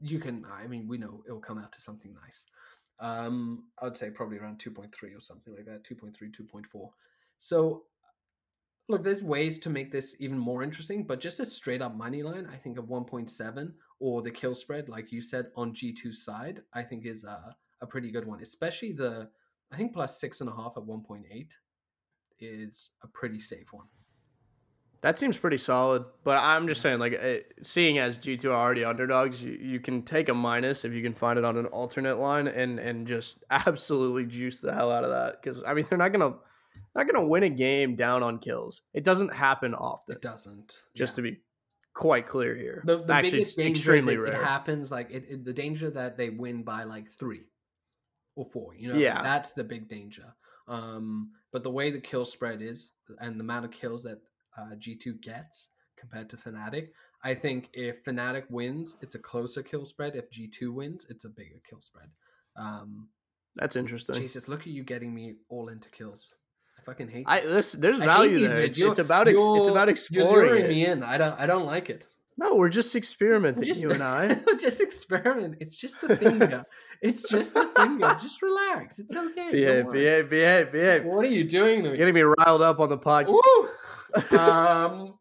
you 0.00 0.18
can. 0.18 0.44
I 0.50 0.66
mean, 0.66 0.88
we 0.88 0.96
know 0.96 1.22
it'll 1.26 1.40
come 1.40 1.58
out 1.58 1.72
to 1.72 1.80
something 1.80 2.14
nice. 2.24 2.44
Um, 2.98 3.64
I'd 3.80 3.96
say 3.96 4.10
probably 4.10 4.38
around 4.38 4.58
2.3 4.58 5.16
or 5.16 5.20
something 5.20 5.54
like 5.54 5.66
that, 5.66 5.84
2.3, 5.84 6.14
2.4. 6.16 6.90
So 7.38 7.84
look, 8.88 9.02
there's 9.02 9.22
ways 9.22 9.58
to 9.60 9.70
make 9.70 9.90
this 9.92 10.14
even 10.18 10.38
more 10.38 10.62
interesting, 10.62 11.04
but 11.04 11.20
just 11.20 11.40
a 11.40 11.46
straight 11.46 11.82
up 11.82 11.94
money 11.94 12.22
line, 12.22 12.48
I 12.52 12.56
think 12.56 12.78
of 12.78 12.86
1.7 12.86 13.72
or 13.98 14.22
the 14.22 14.30
kill 14.30 14.54
spread, 14.54 14.88
like 14.88 15.12
you 15.12 15.20
said, 15.20 15.46
on 15.56 15.74
G2 15.74 16.14
side, 16.14 16.62
I 16.72 16.82
think 16.82 17.06
is 17.06 17.24
a, 17.24 17.54
a 17.80 17.86
pretty 17.86 18.10
good 18.10 18.26
one. 18.26 18.40
Especially 18.40 18.92
the, 18.92 19.28
I 19.72 19.76
think 19.76 19.92
plus 19.92 20.20
six 20.20 20.40
and 20.40 20.50
a 20.50 20.54
half 20.54 20.74
at 20.76 20.84
1.8 20.84 21.52
is 22.38 22.90
a 23.02 23.08
pretty 23.08 23.40
safe 23.40 23.72
one. 23.72 23.86
That 25.06 25.20
seems 25.20 25.38
pretty 25.38 25.58
solid, 25.58 26.04
but 26.24 26.36
I'm 26.36 26.66
just 26.66 26.80
saying, 26.80 26.98
like, 26.98 27.12
eh, 27.12 27.38
seeing 27.62 27.98
as 27.98 28.16
G 28.16 28.36
two 28.36 28.50
are 28.50 28.60
already 28.60 28.84
underdogs, 28.84 29.40
you, 29.40 29.52
you 29.52 29.78
can 29.78 30.02
take 30.02 30.28
a 30.28 30.34
minus 30.34 30.84
if 30.84 30.92
you 30.92 31.00
can 31.00 31.14
find 31.14 31.38
it 31.38 31.44
on 31.44 31.56
an 31.56 31.66
alternate 31.66 32.18
line 32.18 32.48
and 32.48 32.80
and 32.80 33.06
just 33.06 33.36
absolutely 33.52 34.24
juice 34.24 34.58
the 34.58 34.74
hell 34.74 34.90
out 34.90 35.04
of 35.04 35.10
that 35.10 35.40
because 35.40 35.62
I 35.64 35.74
mean 35.74 35.86
they're 35.88 35.96
not 35.96 36.08
gonna 36.10 36.34
not 36.96 37.06
gonna 37.06 37.24
win 37.24 37.44
a 37.44 37.48
game 37.48 37.94
down 37.94 38.24
on 38.24 38.40
kills. 38.40 38.82
It 38.92 39.04
doesn't 39.04 39.32
happen 39.32 39.74
often. 39.74 40.16
It 40.16 40.22
doesn't. 40.22 40.76
Just 40.96 41.12
yeah. 41.12 41.14
to 41.14 41.22
be 41.22 41.40
quite 41.94 42.26
clear 42.26 42.56
here, 42.56 42.82
the, 42.84 43.04
the 43.04 43.12
Actually, 43.12 43.30
biggest 43.30 43.56
danger 43.56 43.94
is 43.94 44.08
it, 44.08 44.18
it, 44.18 44.34
happens 44.34 44.90
like 44.90 45.12
it, 45.12 45.24
it, 45.28 45.44
the 45.44 45.52
danger 45.52 45.88
that 45.88 46.16
they 46.16 46.30
win 46.30 46.64
by 46.64 46.82
like 46.82 47.08
three 47.08 47.44
or 48.34 48.44
four. 48.44 48.74
You 48.74 48.88
know, 48.88 48.98
yeah, 48.98 49.22
that's 49.22 49.52
the 49.52 49.62
big 49.62 49.88
danger. 49.88 50.34
Um, 50.66 51.30
but 51.52 51.62
the 51.62 51.70
way 51.70 51.92
the 51.92 52.00
kill 52.00 52.24
spread 52.24 52.60
is 52.60 52.90
and 53.20 53.38
the 53.38 53.44
amount 53.44 53.66
of 53.66 53.70
kills 53.70 54.02
that 54.02 54.18
uh, 54.56 54.74
G2 54.76 55.20
gets 55.22 55.68
compared 55.98 56.28
to 56.30 56.36
Fnatic. 56.36 56.88
I 57.24 57.34
think 57.34 57.68
if 57.72 58.04
Fnatic 58.04 58.44
wins, 58.50 58.96
it's 59.00 59.14
a 59.14 59.18
closer 59.18 59.62
kill 59.62 59.86
spread. 59.86 60.14
If 60.14 60.30
G2 60.30 60.72
wins, 60.72 61.06
it's 61.08 61.24
a 61.24 61.28
bigger 61.28 61.60
kill 61.68 61.80
spread. 61.80 62.08
Um, 62.56 63.08
That's 63.56 63.76
interesting. 63.76 64.16
Jesus, 64.16 64.48
look 64.48 64.60
at 64.60 64.68
you 64.68 64.84
getting 64.84 65.14
me 65.14 65.34
all 65.48 65.68
into 65.68 65.88
kills. 65.90 66.34
I 66.78 66.82
fucking 66.82 67.08
hate. 67.08 67.24
I 67.26 67.40
this, 67.40 67.72
there's 67.72 67.96
value 67.96 68.46
there. 68.46 68.60
It's, 68.60 68.78
it's, 68.78 68.98
about 68.98 69.28
ex, 69.28 69.38
it's 69.40 69.68
about 69.68 69.88
exploring. 69.88 70.34
You're 70.34 70.46
luring 70.46 70.68
me 70.68 70.86
in. 70.86 71.02
I 71.02 71.16
don't 71.16 71.40
I 71.40 71.46
don't 71.46 71.64
like 71.64 71.88
it. 71.88 72.06
No, 72.38 72.54
we're 72.54 72.68
just 72.68 72.94
experimenting, 72.94 73.64
just, 73.64 73.80
you 73.80 73.90
and 73.92 74.02
I. 74.02 74.38
just 74.60 74.82
experiment. 74.82 75.56
It's 75.58 75.74
just 75.74 75.98
the 76.02 76.16
finger. 76.16 76.64
it's 77.00 77.22
just 77.22 77.54
the 77.54 77.70
finger. 77.74 78.14
Just 78.20 78.42
relax. 78.42 78.98
It's 78.98 79.16
okay. 79.16 79.50
Behave, 79.50 79.90
behave, 79.90 80.28
behave, 80.28 80.72
behave. 80.72 81.04
What 81.04 81.24
are 81.24 81.30
you 81.30 81.44
doing 81.44 81.82
to 81.84 81.92
me? 81.92 81.96
Getting 81.96 82.12
me 82.14 82.22
riled 82.22 82.60
up 82.60 82.78
on 82.78 82.90
the 82.90 82.98
podcast 82.98 83.34
um, 84.32 85.18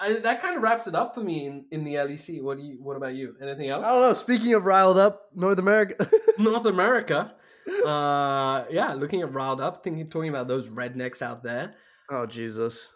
I, 0.00 0.14
that 0.14 0.42
kind 0.42 0.56
of 0.56 0.62
wraps 0.62 0.86
it 0.86 0.94
up 0.94 1.14
for 1.14 1.20
me 1.20 1.46
in, 1.46 1.64
in 1.70 1.84
the 1.84 1.94
LEC. 1.94 2.42
What 2.42 2.58
do 2.58 2.64
you? 2.64 2.78
What 2.82 2.96
about 2.96 3.14
you? 3.14 3.36
Anything 3.40 3.68
else? 3.68 3.86
I 3.86 3.92
don't 3.92 4.02
know. 4.02 4.14
Speaking 4.14 4.54
of 4.54 4.64
riled 4.64 4.98
up, 4.98 5.28
North 5.34 5.58
America. 5.58 6.10
North 6.38 6.66
America. 6.66 7.34
Uh, 7.66 8.64
yeah, 8.70 8.92
looking 8.94 9.22
at 9.22 9.32
riled 9.32 9.60
up, 9.60 9.82
thinking, 9.82 10.08
talking 10.08 10.28
about 10.28 10.48
those 10.48 10.68
rednecks 10.68 11.22
out 11.22 11.42
there. 11.42 11.74
Oh 12.10 12.26
Jesus! 12.26 12.88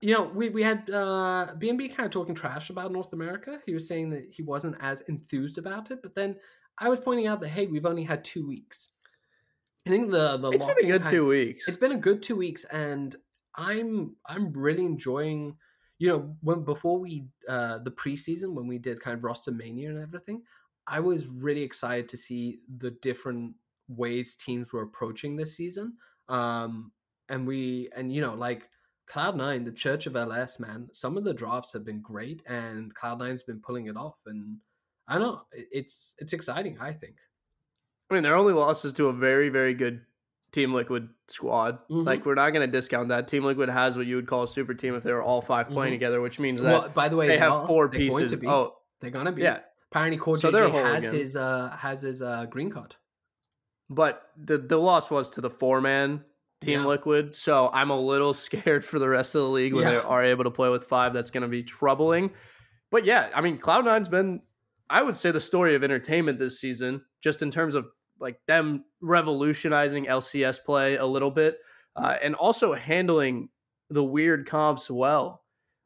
You 0.00 0.14
know, 0.14 0.24
we 0.34 0.48
we 0.48 0.62
had 0.62 0.88
uh 0.90 1.48
BMB 1.58 1.94
kind 1.94 2.06
of 2.06 2.10
talking 2.10 2.34
trash 2.34 2.70
about 2.70 2.92
North 2.92 3.12
America. 3.12 3.60
He 3.66 3.74
was 3.74 3.86
saying 3.86 4.10
that 4.10 4.28
he 4.30 4.42
wasn't 4.42 4.76
as 4.80 5.02
enthused 5.02 5.58
about 5.58 5.90
it, 5.90 6.00
but 6.02 6.14
then 6.14 6.36
I 6.78 6.88
was 6.88 6.98
pointing 7.00 7.26
out 7.26 7.40
that 7.40 7.48
hey, 7.48 7.66
we've 7.66 7.86
only 7.86 8.04
had 8.04 8.24
two 8.24 8.46
weeks. 8.46 8.88
I 9.86 9.90
think 9.90 10.10
the 10.10 10.36
the 10.36 10.50
it's 10.50 10.64
been 10.64 10.84
a 10.84 10.98
good 10.98 11.06
two 11.06 11.26
weeks. 11.26 11.68
It's 11.68 11.78
been 11.78 11.92
a 11.92 11.96
good 11.96 12.22
two 12.22 12.36
weeks, 12.36 12.64
and 12.64 13.14
I'm 13.58 14.16
I'm 14.26 14.52
really 14.52 14.84
enjoying. 14.84 15.56
You 15.98 16.08
know, 16.08 16.36
when 16.42 16.62
before 16.62 17.00
we 17.00 17.26
uh 17.48 17.78
the 17.78 17.90
preseason 17.90 18.54
when 18.54 18.68
we 18.68 18.78
did 18.78 19.00
kind 19.00 19.16
of 19.16 19.24
roster 19.24 19.50
mania 19.50 19.90
and 19.90 19.98
everything, 19.98 20.42
I 20.86 21.00
was 21.00 21.26
really 21.26 21.62
excited 21.62 22.08
to 22.10 22.16
see 22.16 22.60
the 22.78 22.92
different 23.02 23.54
ways 23.88 24.36
teams 24.36 24.72
were 24.72 24.82
approaching 24.82 25.34
this 25.36 25.56
season. 25.56 25.94
Um, 26.28 26.92
and 27.28 27.46
we 27.46 27.90
and 27.96 28.12
you 28.14 28.20
know 28.20 28.34
like 28.34 28.68
Cloud 29.08 29.36
Nine, 29.36 29.64
the 29.64 29.72
Church 29.72 30.06
of 30.06 30.16
LS, 30.16 30.60
man. 30.60 30.88
Some 30.92 31.16
of 31.16 31.24
the 31.24 31.34
drafts 31.34 31.72
have 31.72 31.84
been 31.84 32.00
great, 32.00 32.42
and 32.46 32.94
Cloud 32.94 33.18
Nine's 33.18 33.42
been 33.42 33.60
pulling 33.60 33.86
it 33.86 33.96
off. 33.96 34.18
And 34.26 34.58
I 35.08 35.18
know, 35.18 35.42
it's 35.52 36.14
it's 36.18 36.32
exciting. 36.32 36.78
I 36.80 36.92
think. 36.92 37.16
I 38.10 38.14
mean, 38.14 38.22
their 38.22 38.36
only 38.36 38.52
losses 38.52 38.92
to 38.94 39.08
a 39.08 39.12
very 39.12 39.48
very 39.48 39.74
good 39.74 40.02
Team 40.52 40.72
Liquid 40.72 41.08
squad. 41.28 41.78
Mm-hmm. 41.90 42.00
Like 42.00 42.24
we're 42.24 42.34
not 42.34 42.50
going 42.50 42.66
to 42.66 42.70
discount 42.70 43.08
that. 43.08 43.28
Team 43.28 43.44
Liquid 43.44 43.68
has 43.68 43.96
what 43.96 44.06
you 44.06 44.16
would 44.16 44.26
call 44.26 44.44
a 44.44 44.48
super 44.48 44.74
team 44.74 44.94
if 44.94 45.02
they 45.02 45.12
were 45.12 45.22
all 45.22 45.40
5 45.40 45.68
playing 45.68 45.90
mm-hmm. 45.90 45.94
together, 45.94 46.20
which 46.20 46.38
means 46.38 46.62
that 46.62 46.80
well, 46.80 46.88
by 46.90 47.08
the 47.08 47.16
way 47.16 47.28
they, 47.28 47.34
they 47.34 47.38
have 47.38 47.66
four 47.66 47.88
pieces. 47.88 48.34
Oh, 48.46 48.76
they're 49.00 49.10
gonna 49.10 49.32
be. 49.32 49.42
Yeah. 49.42 49.60
Apparently, 49.90 50.18
Core 50.18 50.36
so 50.36 50.52
JJ 50.52 50.72
has 50.72 51.04
his 51.04 51.36
uh 51.36 51.74
has 51.78 52.02
his 52.02 52.20
uh 52.20 52.46
green 52.46 52.70
card. 52.70 52.96
But 53.88 54.22
the 54.36 54.58
the 54.58 54.76
loss 54.76 55.10
was 55.10 55.30
to 55.30 55.40
the 55.40 55.50
four 55.50 55.80
man 55.80 56.24
Team 56.60 56.80
yeah. 56.80 56.86
Liquid, 56.86 57.34
so 57.34 57.70
I'm 57.72 57.90
a 57.90 58.00
little 58.00 58.34
scared 58.34 58.84
for 58.84 58.98
the 58.98 59.08
rest 59.08 59.34
of 59.34 59.42
the 59.42 59.48
league 59.48 59.74
when 59.74 59.84
yeah. 59.84 59.90
they 59.90 59.96
are 59.98 60.24
able 60.24 60.44
to 60.44 60.50
play 60.50 60.68
with 60.68 60.84
five. 60.84 61.12
That's 61.12 61.30
going 61.30 61.42
to 61.42 61.48
be 61.48 61.62
troubling. 61.62 62.30
But 62.90 63.04
yeah, 63.04 63.28
I 63.34 63.42
mean, 63.42 63.58
Cloud 63.58 63.84
Nine's 63.84 64.08
been, 64.08 64.42
I 64.90 65.02
would 65.02 65.16
say, 65.16 65.30
the 65.30 65.40
story 65.40 65.76
of 65.76 65.84
entertainment 65.84 66.38
this 66.40 66.60
season, 66.60 67.02
just 67.22 67.42
in 67.42 67.52
terms 67.52 67.76
of 67.76 67.86
like 68.20 68.40
them 68.46 68.84
revolutionizing 69.00 70.06
LCS 70.06 70.64
play 70.64 70.96
a 70.96 71.06
little 71.06 71.30
bit, 71.30 71.58
uh, 71.96 72.16
and 72.22 72.34
also 72.34 72.74
handling 72.74 73.48
the 73.90 74.04
weird 74.04 74.46
comps 74.46 74.90
well. 74.90 75.42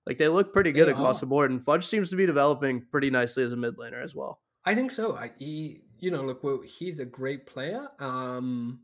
Like 0.06 0.18
they 0.18 0.28
look 0.28 0.52
pretty 0.52 0.72
good 0.72 0.88
they 0.88 0.92
across 0.92 1.18
are. 1.18 1.20
the 1.20 1.26
board, 1.26 1.50
and 1.50 1.62
Fudge 1.62 1.86
seems 1.86 2.10
to 2.10 2.16
be 2.16 2.26
developing 2.26 2.84
pretty 2.90 3.10
nicely 3.10 3.42
as 3.42 3.52
a 3.52 3.56
mid 3.56 3.76
laner 3.76 4.02
as 4.02 4.14
well. 4.14 4.40
I 4.64 4.74
think 4.74 4.92
so. 4.92 5.16
I, 5.16 5.32
he, 5.38 5.82
you 5.98 6.10
know, 6.10 6.22
look, 6.22 6.42
well, 6.42 6.60
he's 6.64 6.98
a 6.98 7.04
great 7.04 7.46
player. 7.46 7.88
Um, 7.98 8.80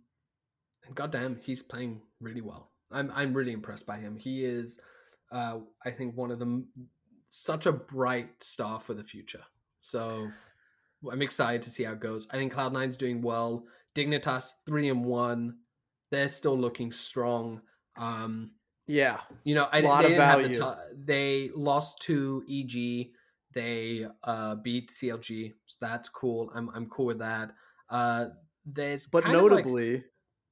and 0.86 0.94
goddamn, 0.94 1.38
he's 1.42 1.62
playing 1.62 2.00
really 2.20 2.40
well. 2.40 2.70
I'm 2.90 3.12
I'm 3.14 3.34
really 3.34 3.52
impressed 3.52 3.86
by 3.86 3.98
him. 3.98 4.16
He 4.16 4.44
is, 4.44 4.78
uh, 5.30 5.58
I 5.84 5.90
think, 5.90 6.16
one 6.16 6.30
of 6.30 6.38
the 6.38 6.64
such 7.30 7.66
a 7.66 7.72
bright 7.72 8.42
star 8.42 8.80
for 8.80 8.94
the 8.94 9.04
future. 9.04 9.42
So 9.80 10.28
I'm 11.10 11.22
excited 11.22 11.62
to 11.62 11.70
see 11.70 11.84
how 11.84 11.92
it 11.92 12.00
goes. 12.00 12.26
I 12.30 12.36
think 12.36 12.52
Cloud9's 12.52 12.96
doing 12.96 13.22
well. 13.22 13.64
Dignitas 13.94 14.52
three 14.66 14.88
and 14.88 15.04
one. 15.04 15.58
They're 16.10 16.28
still 16.28 16.58
looking 16.58 16.92
strong. 16.92 17.60
Um, 17.96 18.52
yeah, 18.86 19.18
you 19.44 19.54
know, 19.54 19.68
I, 19.70 19.82
they 19.82 20.08
didn't 20.08 20.20
have 20.20 20.42
the 20.42 20.54
t- 20.54 20.94
they 21.04 21.50
lost 21.54 22.00
to 22.02 22.42
EG. 22.50 23.10
They 23.52 24.06
uh, 24.24 24.56
beat 24.56 24.90
CLG, 24.90 25.52
so 25.66 25.76
that's 25.80 26.08
cool. 26.08 26.50
I'm 26.54 26.70
I'm 26.74 26.86
cool 26.86 27.06
with 27.06 27.18
that. 27.18 27.50
Uh, 27.90 28.26
there's 28.64 29.06
but 29.06 29.26
notably, 29.26 29.92
like, 29.92 30.04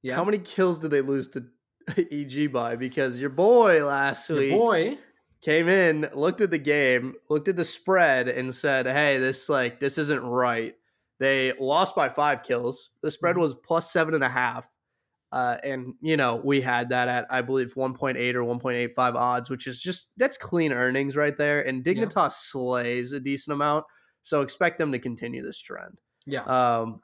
yeah. 0.03 0.15
how 0.15 0.23
many 0.23 0.39
kills 0.39 0.79
did 0.79 0.91
they 0.91 1.01
lose 1.01 1.29
to 1.29 1.45
EG 2.11 2.51
by? 2.51 2.75
Because 2.75 3.19
your 3.19 3.29
boy 3.31 3.83
last 3.85 4.29
your 4.29 4.39
week, 4.39 4.51
boy, 4.51 4.97
came 5.41 5.69
in, 5.69 6.09
looked 6.13 6.41
at 6.41 6.51
the 6.51 6.57
game, 6.57 7.15
looked 7.29 7.47
at 7.47 7.55
the 7.55 7.65
spread, 7.65 8.27
and 8.27 8.53
said, 8.53 8.85
"Hey, 8.85 9.17
this 9.17 9.49
like 9.49 9.79
this 9.79 9.97
isn't 9.97 10.23
right." 10.23 10.75
They 11.19 11.53
lost 11.59 11.95
by 11.95 12.09
five 12.09 12.43
kills. 12.43 12.91
The 13.01 13.11
spread 13.11 13.33
mm-hmm. 13.33 13.41
was 13.41 13.55
plus 13.55 13.91
seven 13.91 14.13
and 14.13 14.23
a 14.23 14.29
half. 14.29 14.67
Uh, 15.29 15.57
and 15.61 15.93
you 16.01 16.15
know 16.15 16.41
we 16.41 16.61
had 16.61 16.89
that 16.89 17.09
at 17.09 17.25
I 17.29 17.41
believe 17.41 17.73
1.8 17.73 18.33
or 18.35 18.43
1.85 18.43 19.15
odds, 19.15 19.49
which 19.49 19.67
is 19.67 19.81
just 19.81 20.07
that's 20.15 20.37
clean 20.37 20.71
earnings 20.71 21.17
right 21.17 21.35
there. 21.35 21.61
And 21.67 21.83
Dignitas 21.83 22.15
yeah. 22.15 22.27
slays 22.29 23.11
a 23.11 23.19
decent 23.19 23.53
amount, 23.53 23.85
so 24.23 24.41
expect 24.41 24.77
them 24.77 24.93
to 24.93 24.99
continue 24.99 25.43
this 25.43 25.59
trend. 25.59 25.97
Yeah, 26.25 26.43
um, 26.43 27.01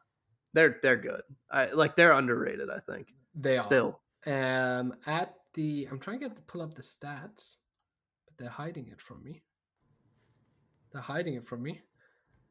they're 0.53 0.77
they're 0.81 0.97
good. 0.97 1.21
I, 1.51 1.65
like 1.71 1.97
they're 1.97 2.13
underrated. 2.13 2.69
I 2.69 2.79
think 2.79 3.07
they 3.36 3.57
still. 3.57 3.99
Are. 4.25 4.79
Um, 4.79 4.93
at 5.05 5.36
the 5.53 5.89
I'm 5.91 5.99
trying 5.99 6.21
to 6.21 6.29
get 6.29 6.36
to 6.38 6.41
pull 6.43 6.61
up 6.61 6.75
the 6.75 6.81
stats 6.81 7.57
they're 8.43 8.51
hiding 8.51 8.89
it 8.91 8.99
from 8.99 9.23
me. 9.23 9.41
They're 10.91 11.01
hiding 11.01 11.35
it 11.35 11.47
from 11.47 11.63
me. 11.63 11.79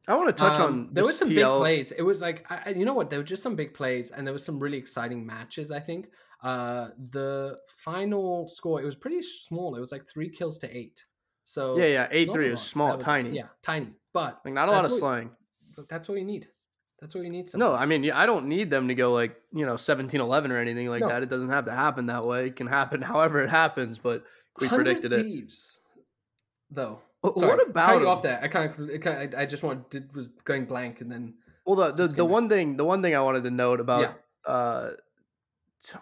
I 0.07 0.15
want 0.15 0.35
to 0.35 0.43
touch 0.43 0.59
um, 0.59 0.63
on 0.63 0.89
there 0.91 1.05
was 1.05 1.19
some 1.19 1.29
TL. 1.29 1.35
big 1.35 1.45
plays. 1.45 1.91
It 1.91 2.01
was 2.01 2.19
like 2.19 2.45
I, 2.49 2.71
you 2.71 2.83
know 2.83 2.95
what? 2.95 3.11
There 3.11 3.19
were 3.19 3.23
just 3.23 3.43
some 3.43 3.55
big 3.55 3.75
plays, 3.75 4.09
and 4.09 4.25
there 4.25 4.33
was 4.33 4.43
some 4.43 4.59
really 4.59 4.79
exciting 4.79 5.23
matches. 5.23 5.69
I 5.69 5.79
think 5.79 6.07
uh, 6.41 6.87
the 7.11 7.59
final 7.67 8.49
score 8.49 8.81
it 8.81 8.85
was 8.85 8.95
pretty 8.95 9.21
small. 9.21 9.75
It 9.75 9.79
was 9.79 9.91
like 9.91 10.09
three 10.09 10.29
kills 10.29 10.57
to 10.59 10.77
eight. 10.77 11.05
So 11.43 11.77
yeah, 11.77 11.85
yeah, 11.85 12.07
eight 12.09 12.31
three. 12.31 12.49
Was 12.49 12.63
small, 12.63 12.95
was, 12.95 13.03
tiny. 13.03 13.35
Yeah, 13.35 13.49
tiny, 13.61 13.93
but 14.13 14.41
like 14.43 14.55
not 14.55 14.69
a 14.69 14.71
lot 14.71 14.85
of 14.85 14.91
slang. 14.91 15.29
But 15.75 15.87
that's 15.89 16.09
all 16.09 16.17
you 16.17 16.25
need. 16.25 16.47
That's 16.99 17.15
all 17.15 17.23
you 17.23 17.29
need. 17.29 17.53
No, 17.53 17.73
I 17.73 17.85
mean, 17.85 18.09
I 18.09 18.25
don't 18.25 18.47
need 18.47 18.71
them 18.71 18.87
to 18.87 18.95
go 18.95 19.13
like 19.13 19.35
you 19.53 19.65
know 19.65 19.75
17-11 19.75 20.49
or 20.49 20.57
anything 20.57 20.89
like 20.89 21.01
no. 21.01 21.09
that. 21.09 21.21
It 21.21 21.29
doesn't 21.29 21.49
have 21.49 21.65
to 21.65 21.71
happen 21.71 22.07
that 22.07 22.25
way. 22.25 22.47
It 22.47 22.55
can 22.55 22.65
happen 22.65 23.01
however 23.13 23.43
it 23.43 23.51
happens, 23.51 23.99
but 23.99 24.23
we 24.59 24.67
predicted 24.67 25.11
thieves, 25.11 25.79
it. 25.79 25.82
Though. 26.73 27.01
Sorry, 27.37 27.47
what 27.47 27.69
about 27.69 28.01
you 28.01 28.09
off 28.09 28.23
that? 28.23 28.43
I 28.43 28.47
kind 28.49 28.73
of, 28.77 29.39
I 29.39 29.45
just 29.45 29.63
wanted 29.63 30.13
was 30.13 30.29
going 30.43 30.65
blank 30.65 31.01
and 31.01 31.11
then. 31.11 31.35
Well, 31.65 31.75
the 31.75 32.07
the, 32.07 32.13
the 32.13 32.25
one 32.25 32.49
thing 32.49 32.75
the 32.75 32.83
one 32.83 33.01
thing 33.01 33.15
I 33.15 33.21
wanted 33.21 33.43
to 33.45 33.51
note 33.51 33.79
about 33.79 34.01
yeah. 34.01 34.51
uh, 34.51 34.89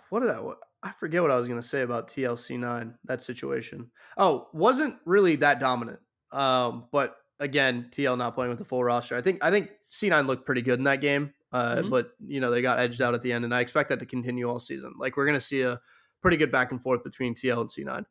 what 0.10 0.22
did 0.22 0.30
I 0.30 0.42
I 0.84 0.92
forget 0.94 1.22
what 1.22 1.30
I 1.30 1.36
was 1.36 1.48
gonna 1.48 1.62
say 1.62 1.82
about 1.82 2.08
TL 2.08 2.40
C 2.40 2.58
nine 2.58 2.96
that 3.06 3.22
situation. 3.22 3.92
Oh, 4.18 4.48
wasn't 4.54 4.96
really 5.06 5.36
that 5.38 5.60
dominant. 5.60 6.00
Um, 6.32 6.86
but 6.92 7.18
again, 7.40 7.88
TL 7.92 8.18
not 8.18 8.34
playing 8.34 8.50
with 8.50 8.60
the 8.60 8.66
full 8.66 8.84
roster. 8.84 9.16
I 9.16 9.22
think 9.22 9.44
I 9.44 9.52
think 9.52 9.70
C 9.90 10.10
nine 10.10 10.26
looked 10.26 10.46
pretty 10.46 10.64
good 10.64 10.80
in 10.80 10.86
that 10.86 11.02
game. 11.02 11.34
Uh, 11.52 11.78
mm-hmm. 11.78 11.90
but 11.90 12.14
you 12.26 12.40
know 12.40 12.50
they 12.50 12.62
got 12.62 12.80
edged 12.80 13.02
out 13.02 13.14
at 13.14 13.22
the 13.22 13.32
end, 13.32 13.46
and 13.46 13.54
I 13.54 13.60
expect 13.60 13.90
that 13.90 14.00
to 14.00 14.06
continue 14.06 14.50
all 14.50 14.60
season. 14.60 14.94
Like 14.98 15.18
we're 15.18 15.26
gonna 15.26 15.40
see 15.40 15.62
a 15.62 15.80
pretty 16.22 16.38
good 16.38 16.52
back 16.52 16.72
and 16.72 16.82
forth 16.82 17.04
between 17.04 17.36
TL 17.36 17.62
and 17.62 17.72
C 17.72 17.84
nine. 17.84 18.06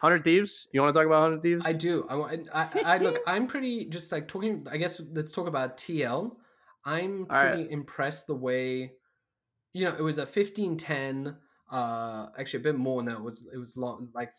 Hundred 0.00 0.24
Thieves. 0.24 0.68
You 0.72 0.80
want 0.80 0.94
to 0.94 0.98
talk 0.98 1.06
about 1.06 1.22
Hundred 1.22 1.42
Thieves? 1.42 1.62
I 1.66 1.72
do. 1.72 2.06
I, 2.08 2.38
I, 2.52 2.68
I 2.84 2.98
look. 2.98 3.20
I'm 3.26 3.46
pretty 3.46 3.86
just 3.86 4.12
like 4.12 4.28
talking. 4.28 4.66
I 4.70 4.76
guess 4.76 5.00
let's 5.12 5.32
talk 5.32 5.46
about 5.46 5.76
TL. 5.76 6.32
I'm 6.84 7.26
pretty 7.26 7.62
right. 7.62 7.70
impressed 7.70 8.26
the 8.26 8.34
way, 8.34 8.92
you 9.74 9.84
know, 9.84 9.94
it 9.94 10.02
was 10.02 10.18
a 10.18 10.26
15-10. 10.26 11.36
Uh, 11.70 12.26
actually 12.38 12.60
a 12.60 12.62
bit 12.62 12.76
more 12.76 13.02
now. 13.02 13.16
It 13.16 13.22
was 13.22 13.44
it 13.52 13.58
was 13.58 13.76
long 13.76 14.08
like 14.14 14.32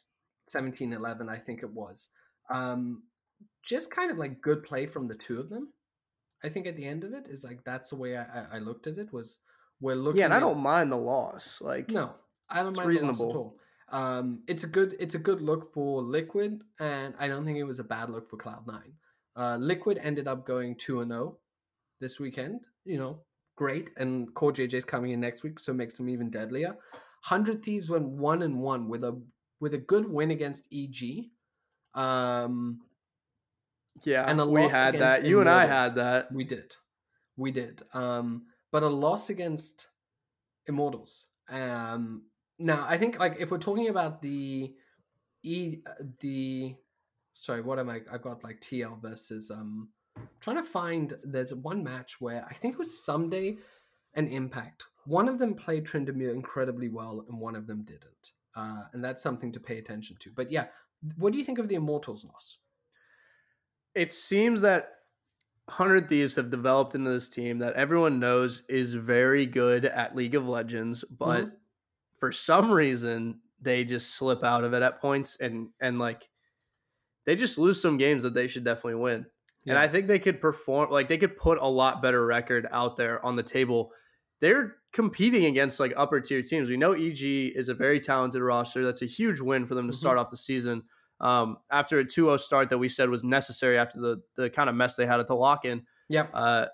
17-11, 0.53 1.30
I 1.30 1.38
think 1.38 1.64
it 1.64 1.70
was. 1.70 2.09
Um, 2.49 3.03
just 3.64 3.91
kind 3.91 4.12
of 4.12 4.18
like 4.18 4.41
good 4.41 4.64
play 4.64 4.86
from 4.86 5.07
the 5.07 5.16
two 5.16 5.39
of 5.39 5.49
them. 5.49 5.70
I 6.43 6.49
think 6.49 6.66
at 6.66 6.76
the 6.76 6.86
end 6.86 7.03
of 7.03 7.14
it 7.14 7.28
is 7.30 7.43
like 7.43 7.64
that's 7.64 7.89
the 7.89 7.95
way 7.95 8.18
I, 8.18 8.45
I 8.53 8.59
looked 8.59 8.88
at 8.88 8.97
it 8.97 9.14
was 9.14 9.39
we're 9.80 9.95
looking. 9.95 10.20
Yeah, 10.20 10.26
and 10.26 10.34
I 10.34 10.39
don't 10.39 10.59
mind 10.59 10.91
the 10.91 10.97
loss. 10.97 11.59
Like 11.62 11.89
no, 11.89 12.16
I 12.49 12.64
don't 12.64 12.76
mind 12.76 12.89
reasonable. 12.89 13.18
the 13.18 13.24
loss 13.26 13.34
at 13.34 13.38
all. 13.38 13.57
Um, 13.91 14.43
it's 14.47 14.63
a 14.63 14.67
good 14.67 14.95
it's 14.99 15.15
a 15.15 15.19
good 15.19 15.41
look 15.41 15.73
for 15.73 16.01
Liquid, 16.01 16.61
and 16.79 17.13
I 17.19 17.27
don't 17.27 17.45
think 17.45 17.57
it 17.57 17.63
was 17.63 17.79
a 17.79 17.83
bad 17.83 18.09
look 18.09 18.29
for 18.29 18.37
Cloud 18.37 18.65
Nine. 18.65 18.93
Uh, 19.35 19.57
Liquid 19.57 19.99
ended 20.01 20.27
up 20.27 20.45
going 20.45 20.75
two 20.75 21.01
and 21.01 21.11
zero 21.11 21.23
oh 21.23 21.37
this 21.99 22.19
weekend. 22.19 22.61
You 22.85 22.97
know, 22.97 23.19
great, 23.57 23.91
and 23.97 24.33
Core 24.33 24.53
JJ's 24.53 24.85
coming 24.85 25.11
in 25.11 25.19
next 25.19 25.43
week, 25.43 25.59
so 25.59 25.73
it 25.73 25.75
makes 25.75 25.97
them 25.97 26.09
even 26.09 26.29
deadlier. 26.29 26.75
Hundred 27.21 27.63
Thieves 27.63 27.89
went 27.89 28.07
one 28.07 28.41
and 28.41 28.57
one 28.57 28.87
with 28.87 29.03
a 29.03 29.21
with 29.59 29.73
a 29.73 29.77
good 29.77 30.09
win 30.09 30.31
against 30.31 30.63
EG. 30.73 31.29
Um, 31.93 32.79
yeah, 34.05 34.23
and 34.25 34.51
we 34.51 34.63
had 34.63 34.95
that. 34.95 35.25
You 35.25 35.41
and 35.41 35.49
I 35.49 35.65
had 35.65 35.95
that. 35.95 36.31
We 36.31 36.45
did, 36.45 36.75
we 37.35 37.51
did. 37.51 37.83
Um, 37.93 38.45
but 38.71 38.83
a 38.83 38.87
loss 38.87 39.29
against 39.29 39.87
Immortals. 40.67 41.25
Um, 41.49 42.23
now 42.62 42.86
I 42.88 42.97
think 42.97 43.20
like 43.20 43.38
if 43.39 43.51
we're 43.51 43.57
talking 43.57 43.89
about 43.89 44.22
the 44.22 44.74
e 45.43 45.78
the 46.20 46.76
sorry, 47.34 47.62
what 47.62 47.80
am 47.80 47.89
I? 47.89 48.01
I've 48.12 48.22
got 48.22 48.43
like 48.43 48.62
TL 48.62 49.01
versus 49.01 49.51
um. 49.51 49.89
I'm 50.18 50.28
trying 50.41 50.57
to 50.57 50.64
find 50.64 51.18
there's 51.24 51.53
one 51.53 51.84
match 51.84 52.20
where 52.20 52.45
I 52.49 52.53
think 52.53 52.74
it 52.74 52.80
was 52.80 53.01
Ssumday 53.07 53.59
an 54.16 54.28
Impact. 54.28 54.86
One 55.05 55.28
of 55.28 55.39
them 55.39 55.55
played 55.55 55.86
Tryndamere 55.86 56.34
incredibly 56.34 56.89
well, 56.89 57.26
and 57.28 57.39
one 57.39 57.55
of 57.55 57.66
them 57.66 57.84
didn't. 57.84 58.32
Uh, 58.55 58.84
and 58.93 59.03
that's 59.03 59.24
something 59.24 59.51
to 59.53 59.59
pay 59.59 59.78
attention 59.78 60.18
to. 60.20 60.32
But 60.36 60.51
yeah, 60.51 60.66
what 61.18 61.32
do 61.32 61.39
you 61.39 61.45
think 61.45 61.59
of 61.59 61.70
the 61.70 61.76
Immortals 61.76 62.26
loss? 62.26 62.57
It 63.95 64.14
seems 64.14 64.62
that 64.62 64.89
Hundred 65.70 66.09
Thieves 66.09 66.36
have 66.36 66.49
developed 66.49 66.95
into 66.95 67.09
this 67.12 67.30
team 67.30 67.59
that 67.59 67.74
everyone 67.74 68.20
knows 68.20 68.64
is 68.68 68.93
very 68.93 69.45
good 69.45 69.86
at 69.86 70.16
League 70.16 70.36
of 70.36 70.47
Legends, 70.47 71.03
but 71.09 71.45
mm-hmm. 71.45 71.55
For 72.22 72.32
some 72.32 72.72
reason 72.72 73.39
they 73.59 73.84
just 73.84 74.15
slip 74.15 74.43
out 74.43 74.63
of 74.63 74.74
it 74.74 74.82
at 74.82 75.01
points 75.01 75.38
and 75.41 75.69
and 75.82 75.99
like 75.99 76.30
they 77.26 77.36
just 77.36 77.57
lose 77.57 77.82
some 77.82 77.97
games 77.97 78.24
that 78.24 78.34
they 78.34 78.47
should 78.47 78.63
definitely 78.63 78.95
win. 78.95 79.26
Yeah. 79.65 79.74
And 79.74 79.80
I 79.80 79.88
think 79.88 80.07
they 80.07 80.19
could 80.19 80.39
perform 80.39 80.89
like 80.89 81.09
they 81.09 81.17
could 81.17 81.36
put 81.36 81.59
a 81.59 81.67
lot 81.67 82.01
better 82.01 82.26
record 82.26 82.67
out 82.72 82.95
there 82.95 83.24
on 83.26 83.36
the 83.36 83.43
table. 83.43 83.91
They're 84.39 84.78
competing 84.93 85.45
against 85.45 85.80
like 85.80 85.93
upper 85.97 86.22
tier 86.22 86.41
teams. 86.41 86.69
We 86.69 86.78
know 86.78 86.93
EG 86.93 87.22
is 87.22 87.69
a 87.69 87.74
very 87.74 87.99
talented 87.99 88.41
roster. 88.41 88.84
That's 88.86 89.01
a 89.01 89.07
huge 89.07 89.39
win 89.39 89.65
for 89.65 89.76
them 89.76 89.88
to 89.88 89.91
mm-hmm. 89.91 89.99
start 89.99 90.17
off 90.17 90.32
the 90.32 90.38
season 90.38 90.84
um, 91.19 91.57
after 91.69 91.99
a 91.99 92.05
2-0 92.05 92.39
start 92.39 92.69
that 92.69 92.78
we 92.78 92.89
said 92.89 93.09
was 93.09 93.24
necessary 93.24 93.78
after 93.78 93.99
the 93.99 94.22
the 94.36 94.49
kind 94.49 94.69
of 94.69 94.76
mess 94.76 94.95
they 94.95 95.05
had 95.05 95.19
at 95.19 95.28
the 95.28 95.36
lock-in. 95.36 95.84
Yep. 96.09 96.32
Uh, 96.34 96.65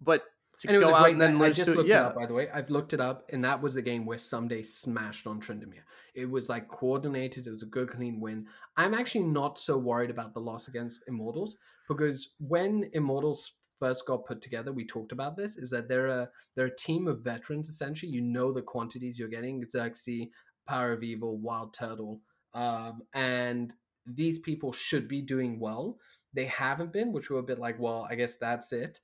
but 0.00 0.22
and 0.64 0.76
it 0.76 0.78
was 0.78 0.88
a 0.88 1.14
great. 1.14 1.20
I 1.20 1.50
just 1.50 1.74
looked 1.74 1.88
yeah. 1.88 2.00
it 2.00 2.06
up, 2.06 2.14
by 2.14 2.26
the 2.26 2.32
way. 2.32 2.48
I've 2.52 2.70
looked 2.70 2.94
it 2.94 3.00
up, 3.00 3.24
and 3.30 3.44
that 3.44 3.60
was 3.60 3.74
the 3.74 3.82
game 3.82 4.06
where 4.06 4.18
Ssumday 4.18 4.66
smashed 4.66 5.26
on 5.26 5.40
Tryndamere. 5.40 5.84
It 6.14 6.30
was 6.30 6.48
like 6.48 6.68
coordinated. 6.68 7.46
It 7.46 7.50
was 7.50 7.62
a 7.62 7.66
good, 7.66 7.90
clean 7.90 8.20
win. 8.20 8.46
I'm 8.76 8.94
actually 8.94 9.24
not 9.24 9.58
so 9.58 9.76
worried 9.76 10.10
about 10.10 10.32
the 10.32 10.40
loss 10.40 10.68
against 10.68 11.04
Immortals 11.08 11.56
because 11.88 12.32
when 12.38 12.88
Immortals 12.94 13.52
first 13.78 14.06
got 14.06 14.24
put 14.24 14.40
together, 14.40 14.72
we 14.72 14.86
talked 14.86 15.12
about 15.12 15.36
this. 15.36 15.56
Is 15.56 15.68
that 15.70 15.88
they're 15.88 16.06
a 16.06 16.28
they're 16.54 16.66
a 16.66 16.76
team 16.76 17.06
of 17.06 17.20
veterans 17.20 17.68
essentially. 17.68 18.10
You 18.10 18.22
know 18.22 18.52
the 18.52 18.62
quantities 18.62 19.18
you're 19.18 19.28
getting. 19.28 19.64
Xerxes, 19.70 20.28
Power 20.66 20.92
of 20.92 21.02
Evil, 21.02 21.36
Wild 21.36 21.74
Turtle, 21.74 22.20
um, 22.54 23.02
and 23.12 23.74
these 24.06 24.38
people 24.38 24.72
should 24.72 25.08
be 25.08 25.20
doing 25.20 25.58
well. 25.58 25.98
They 26.32 26.46
haven't 26.46 26.92
been, 26.92 27.12
which 27.12 27.30
were 27.30 27.38
a 27.38 27.42
bit 27.42 27.58
like, 27.58 27.78
well, 27.78 28.06
I 28.08 28.14
guess 28.14 28.36
that's 28.36 28.72
it. 28.72 29.00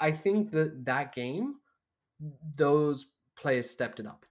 I 0.00 0.12
think 0.12 0.50
that 0.52 0.84
that 0.84 1.14
game, 1.14 1.56
those 2.56 3.06
players 3.36 3.70
stepped 3.70 4.00
it 4.00 4.06
up. 4.06 4.24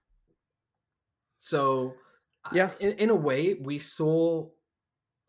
So, 1.36 1.94
yeah, 2.52 2.70
in, 2.80 2.92
in 2.92 3.10
a 3.10 3.14
way, 3.14 3.54
we 3.54 3.78
saw 3.78 4.48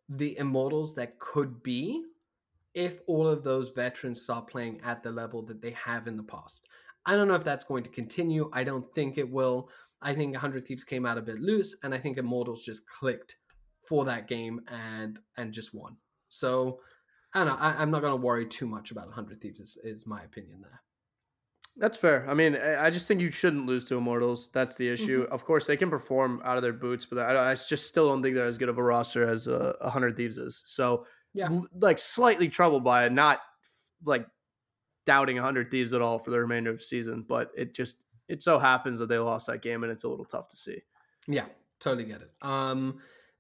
the 0.10 0.38
immortals 0.38 0.96
that 0.96 1.20
could 1.20 1.62
be 1.62 2.04
if 2.74 3.02
all 3.08 3.28
of 3.28 3.44
those 3.44 3.70
veterans 3.70 4.22
start 4.22 4.48
playing 4.48 4.80
at 4.84 5.04
the 5.04 5.12
level 5.12 5.44
that 5.46 5.62
they 5.62 5.72
have 5.72 6.08
in 6.08 6.18
the 6.18 6.24
past. 6.24 6.68
I 7.06 7.16
don't 7.16 7.28
know 7.28 7.36
if 7.36 7.44
that's 7.44 7.64
going 7.64 7.84
to 7.84 7.90
continue. 7.90 8.50
I 8.54 8.64
don't 8.64 8.86
think 8.94 9.18
it 9.18 9.30
will. 9.30 9.70
I 10.02 10.14
think 10.14 10.34
100 10.34 10.66
Thieves 10.66 10.84
came 10.84 11.06
out 11.06 11.18
a 11.18 11.22
bit 11.22 11.40
loose, 11.40 11.76
and 11.84 11.94
I 11.94 11.98
think 11.98 12.18
Immortals 12.18 12.64
just 12.64 12.88
clicked 12.88 13.36
for 13.88 14.06
that 14.06 14.28
game 14.28 14.62
and 14.68 15.20
and 15.38 15.52
just 15.52 15.74
won. 15.74 15.96
So 16.30 16.80
I 17.34 17.40
don't 17.40 17.48
know. 17.48 17.58
I, 17.60 17.82
am 17.82 17.92
not 17.92 18.02
going 18.02 18.14
to 18.14 18.26
worry 18.26 18.46
too 18.46 18.66
much 18.66 18.92
about 18.92 19.06
100 19.06 19.42
Thieves. 19.42 19.60
Is, 19.60 19.78
is 19.84 20.08
my 20.08 20.22
opinion 20.24 20.62
there. 20.62 20.82
That's 21.78 21.98
fair. 21.98 22.30
I 22.30 22.34
mean, 22.34 22.58
I 22.58 22.90
just 22.90 23.08
think 23.08 23.22
you 23.22 23.32
shouldn't 23.32 23.66
lose 23.66 23.86
to 23.86 23.98
Immortals. 23.98 24.50
That's 24.52 24.76
the 24.76 24.90
issue. 24.90 25.24
Mm-hmm. 25.24 25.34
Of 25.34 25.46
course, 25.46 25.66
they 25.66 25.78
can 25.78 25.90
perform 25.90 26.42
out 26.44 26.58
of 26.58 26.64
their 26.64 26.74
boots, 26.74 27.06
but 27.06 27.20
I, 27.20 27.52
I 27.52 27.56
just 27.56 27.88
still 27.88 28.10
don't 28.10 28.22
think 28.22 28.36
they're 28.36 28.48
as 28.48 28.58
good 28.58 28.68
of 28.68 28.78
a 28.78 28.84
roster 28.84 29.28
as 29.28 29.48
uh, 29.48 29.74
100 29.80 30.18
Thieves 30.18 30.38
is. 30.38 30.62
So, 30.66 31.06
yeah, 31.34 31.48
like 31.80 32.00
slightly 32.00 32.50
troubled 32.50 32.84
by 32.84 33.06
it, 33.06 33.14
not 33.14 33.40
like 34.04 34.26
doubting 35.06 35.38
100 35.38 35.72
Thieves 35.72 35.94
at 35.94 36.02
all 36.02 36.20
for 36.20 36.32
the 36.32 36.40
remainder 36.40 36.72
of 36.72 36.80
the 36.80 36.84
season, 36.84 37.24
but 37.28 37.52
it 37.56 37.74
just 37.74 37.98
it 38.28 38.44
so 38.44 38.60
happens 38.60 39.00
that 39.00 39.08
they 39.08 39.18
lost 39.18 39.48
that 39.48 39.62
game, 39.62 39.84
and 39.84 39.92
it's 39.92 40.04
a 40.04 40.10
little 40.10 40.26
tough 40.26 40.50
to 40.50 40.58
see. 40.58 40.80
Yeah, 41.28 41.46
totally 41.80 42.04
get 42.04 42.22
it. 42.22 42.32
Um, 42.42 43.00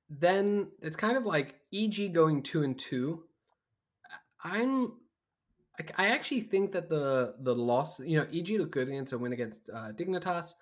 then 0.09 0.69
it's 0.81 0.95
kind 0.95 1.17
of 1.17 1.25
like 1.25 1.55
EG 1.73 2.13
going 2.13 2.41
two 2.41 2.63
and 2.63 2.77
two. 2.77 3.23
I'm 4.43 4.93
I 5.97 6.07
actually 6.07 6.41
think 6.41 6.71
that 6.73 6.89
the 6.89 7.35
the 7.39 7.55
loss, 7.55 7.99
you 7.99 8.17
know, 8.17 8.27
EG 8.33 8.49
looked 8.59 8.71
good 8.71 8.89
against 8.89 9.13
a 9.13 9.17
win 9.17 9.33
against 9.33 9.69
uh, 9.73 9.91
Dignitas. 9.93 10.55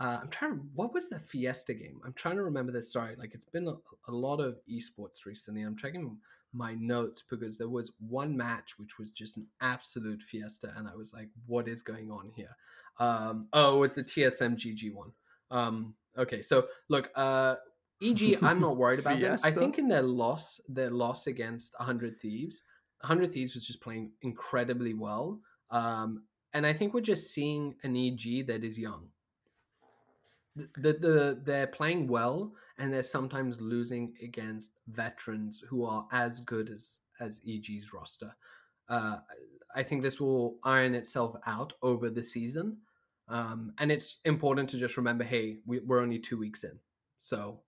Uh, 0.00 0.18
I'm 0.22 0.28
trying 0.28 0.52
to. 0.52 0.60
What 0.74 0.94
was 0.94 1.08
the 1.08 1.18
Fiesta 1.18 1.74
game? 1.74 2.00
I'm 2.04 2.14
trying 2.14 2.36
to 2.36 2.42
remember 2.42 2.72
this. 2.72 2.92
Sorry, 2.92 3.14
like 3.16 3.34
it's 3.34 3.44
been 3.44 3.68
a, 3.68 3.74
a, 4.08 4.12
lot 4.12 4.40
of 4.40 4.58
esports 4.70 5.26
recently. 5.26 5.62
I'm 5.62 5.76
checking 5.76 6.16
my 6.54 6.74
notes 6.74 7.22
because 7.28 7.58
there 7.58 7.68
was 7.68 7.92
one 8.08 8.34
match 8.36 8.78
which 8.78 8.98
was 8.98 9.12
just 9.12 9.36
an 9.36 9.46
absolute 9.60 10.22
fiesta, 10.22 10.72
and 10.76 10.88
I 10.88 10.94
was 10.94 11.12
like, 11.12 11.28
"What 11.46 11.68
is 11.68 11.82
going 11.82 12.10
on 12.10 12.30
here?" 12.34 12.56
Um, 12.98 13.48
oh, 13.52 13.82
it's 13.82 13.94
the 13.94 14.04
TSM 14.04 14.56
GG 14.56 14.94
one. 14.94 15.12
Um, 15.50 15.94
okay, 16.16 16.40
so 16.40 16.66
look, 16.88 17.10
uh, 17.14 17.56
EG, 18.02 18.38
I'm 18.42 18.60
not 18.60 18.78
worried 18.78 19.00
about 19.00 19.20
them. 19.20 19.36
I 19.44 19.50
think 19.50 19.78
in 19.78 19.88
their 19.88 20.02
loss, 20.02 20.60
their 20.68 20.90
loss 20.90 21.26
against 21.26 21.74
100 21.78 22.18
Thieves, 22.20 22.62
100 23.02 23.32
Thieves 23.32 23.54
was 23.54 23.66
just 23.66 23.80
playing 23.80 24.12
incredibly 24.22 24.94
well. 24.94 25.40
Um, 25.70 26.22
and 26.54 26.66
I 26.66 26.72
think 26.72 26.94
we're 26.94 27.00
just 27.00 27.32
seeing 27.32 27.74
an 27.82 27.96
EG 27.96 28.46
that 28.46 28.62
is 28.62 28.78
young. 28.78 29.08
The, 30.54 30.68
the, 30.76 30.92
the, 30.92 31.40
they're 31.42 31.66
playing 31.66 32.08
well, 32.08 32.52
and 32.78 32.92
they're 32.92 33.02
sometimes 33.02 33.60
losing 33.60 34.14
against 34.22 34.72
veterans 34.88 35.64
who 35.68 35.84
are 35.84 36.06
as 36.12 36.40
good 36.40 36.70
as, 36.70 36.98
as 37.20 37.40
EG's 37.46 37.92
roster. 37.92 38.34
Uh, 38.88 39.18
I 39.74 39.82
think 39.82 40.02
this 40.02 40.20
will 40.20 40.58
iron 40.64 40.94
itself 40.94 41.34
out 41.46 41.72
over 41.82 42.10
the 42.10 42.22
season. 42.22 42.76
Um, 43.28 43.72
and 43.78 43.90
it's 43.90 44.18
important 44.24 44.68
to 44.70 44.76
just 44.76 44.96
remember 44.96 45.24
hey, 45.24 45.58
we, 45.66 45.80
we're 45.80 46.02
only 46.02 46.18
two 46.18 46.38
weeks 46.38 46.64
in. 46.64 46.78
So 47.20 47.60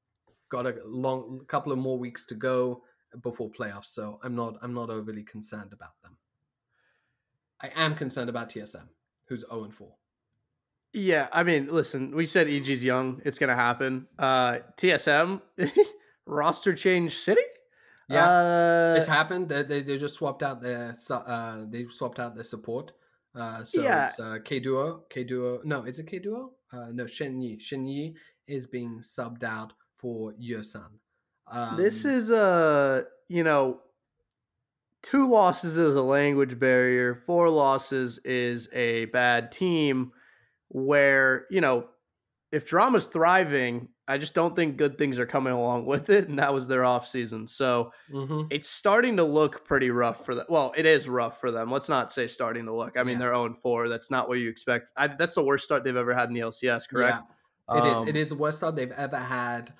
got 0.50 0.66
a 0.66 0.76
long 0.84 1.40
couple 1.48 1.72
of 1.72 1.78
more 1.78 1.98
weeks 1.98 2.24
to 2.26 2.34
go 2.34 2.82
before 3.22 3.50
playoffs, 3.50 3.86
so 3.86 4.20
I'm 4.22 4.34
not 4.34 4.56
I'm 4.62 4.74
not 4.74 4.90
overly 4.90 5.22
concerned 5.22 5.72
about 5.72 6.00
them. 6.02 6.16
I 7.60 7.70
am 7.74 7.94
concerned 7.94 8.28
about 8.28 8.50
TSM, 8.50 8.88
who's 9.28 9.44
0 9.48 9.64
and 9.64 9.74
4. 9.74 9.88
Yeah, 10.92 11.28
I 11.32 11.42
mean, 11.42 11.68
listen, 11.72 12.14
we 12.14 12.26
said 12.26 12.48
EG's 12.48 12.84
young, 12.84 13.20
it's 13.24 13.38
gonna 13.38 13.54
happen. 13.54 14.06
Uh 14.18 14.58
TSM 14.76 15.40
roster 16.26 16.74
change 16.74 17.16
city? 17.16 17.42
Yeah, 18.08 18.28
uh, 18.28 18.94
it's 18.98 19.06
happened. 19.06 19.48
They, 19.48 19.62
they, 19.62 19.82
they 19.82 19.96
just 19.96 20.14
swapped 20.14 20.42
out 20.42 20.60
their 20.60 20.94
uh 21.10 21.64
they 21.68 21.86
swapped 21.86 22.18
out 22.18 22.34
their 22.34 22.44
support. 22.44 22.92
Uh, 23.34 23.64
so 23.64 23.82
yeah. 23.82 24.06
it's 24.06 24.20
uh, 24.20 24.38
K 24.44 24.60
Duo, 24.60 25.02
K 25.10 25.24
Duo. 25.24 25.60
No, 25.64 25.84
is 25.84 25.98
it 25.98 26.06
K 26.06 26.18
Duo? 26.18 26.52
Uh, 26.72 26.86
no, 26.92 27.04
Shenyi. 27.04 27.60
Shen 27.60 27.86
Yi 27.86 28.14
is 28.46 28.66
being 28.66 29.00
subbed 29.00 29.42
out 29.42 29.72
for 29.96 30.32
Yursan. 30.32 30.90
Um, 31.46 31.76
this 31.76 32.04
is 32.04 32.30
a 32.30 33.04
you 33.28 33.44
know 33.44 33.80
two 35.02 35.28
losses 35.28 35.76
is 35.76 35.94
a 35.96 36.02
language 36.02 36.58
barrier, 36.58 37.14
four 37.14 37.48
losses 37.50 38.18
is 38.24 38.68
a 38.72 39.06
bad 39.06 39.52
team. 39.52 40.12
Where 40.68 41.46
you 41.50 41.60
know 41.60 41.88
if 42.54 42.66
drama's 42.66 43.06
thriving, 43.06 43.88
I 44.06 44.16
just 44.18 44.32
don't 44.32 44.54
think 44.54 44.76
good 44.76 44.96
things 44.96 45.18
are 45.18 45.26
coming 45.26 45.52
along 45.52 45.86
with 45.86 46.08
it, 46.10 46.28
and 46.28 46.38
that 46.38 46.54
was 46.54 46.68
their 46.68 46.84
off 46.84 47.08
season. 47.08 47.46
So 47.46 47.92
mm-hmm. 48.12 48.42
it's 48.50 48.68
starting 48.68 49.16
to 49.16 49.24
look 49.24 49.64
pretty 49.64 49.90
rough 49.90 50.24
for 50.24 50.34
them. 50.34 50.46
Well, 50.48 50.72
it 50.76 50.86
is 50.86 51.08
rough 51.08 51.40
for 51.40 51.50
them. 51.50 51.70
Let's 51.70 51.88
not 51.88 52.12
say 52.12 52.26
starting 52.26 52.66
to 52.66 52.74
look. 52.74 52.96
I 52.96 53.02
mean, 53.02 53.14
yeah. 53.14 53.26
they're 53.26 53.34
0 53.34 53.54
4. 53.54 53.88
That's 53.88 54.10
not 54.10 54.28
what 54.28 54.38
you 54.38 54.48
expect. 54.48 54.90
I, 54.96 55.08
that's 55.08 55.34
the 55.34 55.42
worst 55.44 55.64
start 55.64 55.84
they've 55.84 55.96
ever 55.96 56.14
had 56.14 56.28
in 56.28 56.34
the 56.34 56.40
LCS, 56.40 56.88
correct? 56.88 57.22
Yeah, 57.68 57.76
it 57.78 57.80
um, 57.82 58.02
is. 58.02 58.08
It 58.08 58.16
is 58.16 58.28
the 58.28 58.36
worst 58.36 58.58
start 58.58 58.76
they've 58.76 58.92
ever 58.92 59.18
had 59.18 59.72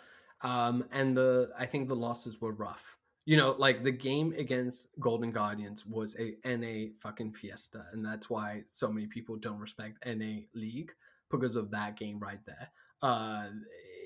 Um, 0.45 0.84
and 0.92 1.16
the 1.16 1.51
I 1.59 1.66
think 1.66 1.88
the 1.88 1.97
losses 1.97 2.40
were 2.40 2.53
rough. 2.53 2.84
You 3.24 3.38
know, 3.38 3.57
like 3.59 3.82
the 3.82 3.90
game 3.90 4.34
against 4.36 4.88
Golden 5.01 5.32
Guardians 5.32 5.86
was 5.86 6.14
a 6.18 6.36
NA 6.45 6.90
fucking 7.01 7.32
fiesta, 7.32 7.86
and 7.92 8.05
that's 8.05 8.28
why 8.28 8.62
so 8.66 8.92
many 8.92 9.07
people 9.07 9.36
don't 9.36 9.59
respect 9.59 10.05
NA 10.07 10.42
League 10.55 10.92
because 11.30 11.57
of 11.57 11.70
that 11.70 11.97
game 11.99 12.20
right 12.20 12.40
there. 12.47 12.68
Uh, 13.03 13.47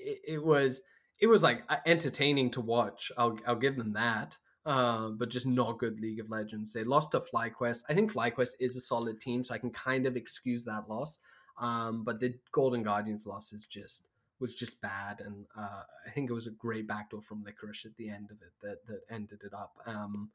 it, 0.03 0.21
it 0.25 0.43
was 0.43 0.81
it 1.19 1.27
was 1.27 1.43
like 1.43 1.63
entertaining 1.85 2.49
to 2.51 2.61
watch. 2.61 3.11
I'll 3.17 3.37
I'll 3.45 3.55
give 3.55 3.75
them 3.75 3.93
that. 3.93 4.37
Uh, 4.65 5.09
but 5.09 5.29
just 5.29 5.47
not 5.47 5.79
good 5.79 5.99
League 5.99 6.19
of 6.19 6.29
Legends. 6.29 6.71
They 6.71 6.83
lost 6.83 7.11
to 7.11 7.19
FlyQuest. 7.19 7.83
I 7.89 7.93
think 7.93 8.13
FlyQuest 8.13 8.51
is 8.59 8.75
a 8.75 8.81
solid 8.81 9.19
team, 9.19 9.43
so 9.43 9.53
I 9.53 9.57
can 9.57 9.71
kind 9.71 10.05
of 10.05 10.15
excuse 10.15 10.63
that 10.65 10.87
loss. 10.87 11.19
Um, 11.59 12.03
but 12.03 12.19
the 12.19 12.35
Golden 12.51 12.83
Guardians 12.83 13.25
loss 13.25 13.51
is 13.51 13.65
just 13.65 14.03
was 14.39 14.53
just 14.53 14.81
bad, 14.81 15.21
and 15.21 15.45
uh, 15.57 15.83
I 16.05 16.09
think 16.09 16.29
it 16.29 16.33
was 16.33 16.47
a 16.47 16.51
great 16.51 16.87
backdoor 16.87 17.21
from 17.21 17.43
Licorice 17.43 17.85
at 17.85 17.95
the 17.95 18.09
end 18.09 18.31
of 18.31 18.37
it 18.41 18.53
that 18.61 18.85
that 18.87 19.01
ended 19.13 19.41
it 19.43 19.53
up. 19.53 19.73
Um, 19.85 20.29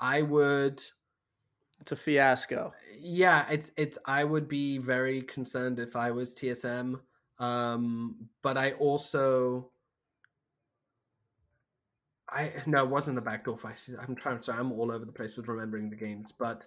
I 0.00 0.22
would. 0.22 0.82
It's 1.80 1.92
a 1.92 1.96
fiasco. 1.96 2.72
Yeah, 2.98 3.46
it's 3.50 3.70
it's. 3.76 3.98
I 4.06 4.24
would 4.24 4.48
be 4.48 4.78
very 4.78 5.22
concerned 5.22 5.78
if 5.78 5.96
I 5.96 6.10
was 6.10 6.34
TSM, 6.34 7.00
um, 7.38 8.28
but 8.42 8.56
I 8.56 8.72
also. 8.72 9.70
I 12.30 12.52
no, 12.66 12.84
it 12.84 12.90
wasn't 12.90 13.16
the 13.16 13.22
backdoor 13.22 13.58
fight. 13.58 13.86
I'm 14.00 14.16
trying. 14.16 14.40
Sorry, 14.40 14.58
I'm 14.58 14.72
all 14.72 14.90
over 14.90 15.04
the 15.04 15.12
place 15.12 15.36
with 15.36 15.48
remembering 15.48 15.90
the 15.90 15.96
games, 15.96 16.32
but 16.32 16.66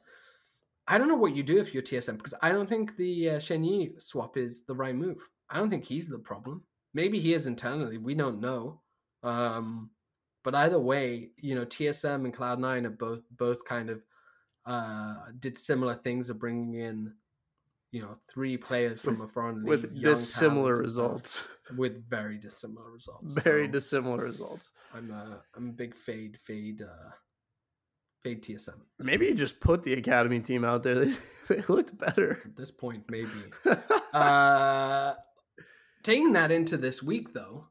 I 0.87 0.97
don't 0.97 1.09
know 1.09 1.15
what 1.15 1.35
you 1.35 1.43
do 1.43 1.57
if 1.57 1.73
you're 1.73 1.83
TSM 1.83 2.17
because 2.17 2.33
I 2.41 2.51
don't 2.51 2.69
think 2.69 2.95
the 2.95 3.31
uh, 3.31 3.39
Shen 3.39 3.93
swap 3.97 4.37
is 4.37 4.63
the 4.63 4.75
right 4.75 4.95
move. 4.95 5.27
I 5.49 5.57
don't 5.57 5.69
think 5.69 5.85
he's 5.85 6.07
the 6.07 6.19
problem. 6.19 6.63
Maybe 6.93 7.19
he 7.19 7.33
is 7.33 7.47
internally. 7.47 7.97
We 7.97 8.15
don't 8.15 8.39
know. 8.39 8.81
Um, 9.23 9.91
but 10.43 10.55
either 10.55 10.79
way, 10.79 11.29
you 11.37 11.55
know, 11.55 11.65
TSM 11.65 12.25
and 12.25 12.35
Cloud9 12.35 12.83
have 12.85 12.97
both 12.97 13.21
both 13.31 13.65
kind 13.65 13.89
of 13.89 14.01
uh, 14.65 15.15
did 15.39 15.57
similar 15.57 15.95
things 15.95 16.29
of 16.29 16.39
bringing 16.39 16.75
in, 16.75 17.13
you 17.91 18.01
know, 18.01 18.15
three 18.29 18.57
players 18.57 19.01
from 19.01 19.19
with, 19.19 19.29
a 19.29 19.33
foreign 19.33 19.57
league, 19.57 19.67
with 19.67 20.01
dissimilar 20.01 20.73
results. 20.73 21.43
With 21.75 22.09
very 22.09 22.37
dissimilar 22.37 22.89
results. 22.89 23.33
Very 23.43 23.67
so 23.67 23.71
dissimilar 23.73 24.23
results. 24.23 24.71
I'm 24.93 25.11
a 25.11 25.41
I'm 25.53 25.67
a 25.67 25.73
big 25.73 25.93
fade 25.93 26.37
fade 26.39 26.81
uh, 26.81 27.11
fade 28.23 28.41
TSM. 28.41 28.79
Maybe 28.99 29.25
you 29.25 29.35
just 29.35 29.59
put 29.59 29.83
the 29.83 29.91
academy 29.93 30.39
team 30.39 30.63
out 30.63 30.83
there. 30.83 31.07
They, 31.49 31.55
they 31.55 31.63
looked 31.67 31.97
better 31.97 32.41
at 32.45 32.55
this 32.55 32.71
point. 32.71 33.03
Maybe. 33.09 33.29
uh, 34.13 35.13
taking 36.03 36.33
that 36.33 36.51
into 36.51 36.77
this 36.77 37.01
week, 37.03 37.33
though, 37.33 37.67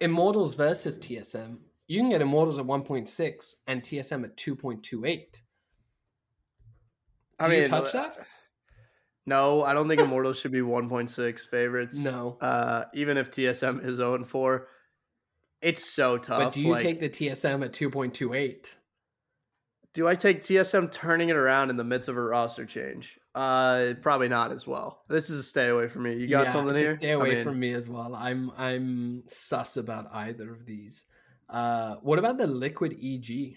Immortals 0.00 0.54
versus 0.54 0.98
TSM, 0.98 1.58
you 1.86 2.00
can 2.00 2.10
get 2.10 2.22
Immortals 2.22 2.58
at 2.58 2.66
1.6 2.66 3.54
and 3.66 3.82
TSM 3.82 4.24
at 4.24 4.36
2.28. 4.36 5.40
I 7.38 7.48
mean, 7.48 7.66
touch 7.66 7.92
that? 7.92 8.26
No, 9.26 9.62
I 9.62 9.72
don't 9.72 9.88
think 9.88 10.00
Immortals 10.00 10.38
should 10.38 10.52
be 10.52 10.60
1.6 10.60 11.40
favorites. 11.40 11.96
No. 11.96 12.38
Uh, 12.40 12.84
even 12.94 13.16
if 13.16 13.30
TSM 13.30 13.84
is 13.84 13.96
0 13.96 14.24
4, 14.24 14.68
it's 15.60 15.84
so 15.84 16.18
tough. 16.18 16.38
But 16.38 16.52
do 16.52 16.60
you 16.60 16.72
like, 16.72 16.82
take 16.82 17.00
the 17.00 17.08
TSM 17.08 17.64
at 17.64 17.72
2.28? 17.72 18.74
Do 19.94 20.08
I 20.08 20.14
take 20.14 20.42
TSM 20.42 20.90
turning 20.90 21.28
it 21.28 21.36
around 21.36 21.70
in 21.70 21.76
the 21.76 21.84
midst 21.84 22.08
of 22.08 22.16
a 22.16 22.22
roster 22.22 22.64
change? 22.64 23.18
Uh, 23.34 23.94
probably 24.02 24.28
not 24.28 24.52
as 24.52 24.66
well. 24.66 25.02
This 25.08 25.30
is 25.30 25.38
a 25.38 25.42
stay 25.42 25.68
away 25.68 25.88
from 25.88 26.02
me. 26.02 26.14
You 26.14 26.28
got 26.28 26.46
yeah, 26.46 26.52
something 26.52 26.76
here? 26.76 26.98
Stay 26.98 27.12
away 27.12 27.30
I 27.30 27.34
mean, 27.36 27.44
from 27.44 27.58
me 27.58 27.72
as 27.72 27.88
well. 27.88 28.14
I'm 28.14 28.50
I'm 28.58 29.22
sus 29.26 29.78
about 29.78 30.08
either 30.12 30.52
of 30.52 30.66
these. 30.66 31.04
Uh, 31.48 31.96
what 32.02 32.18
about 32.18 32.36
the 32.36 32.46
liquid 32.46 32.96
EG? 33.02 33.56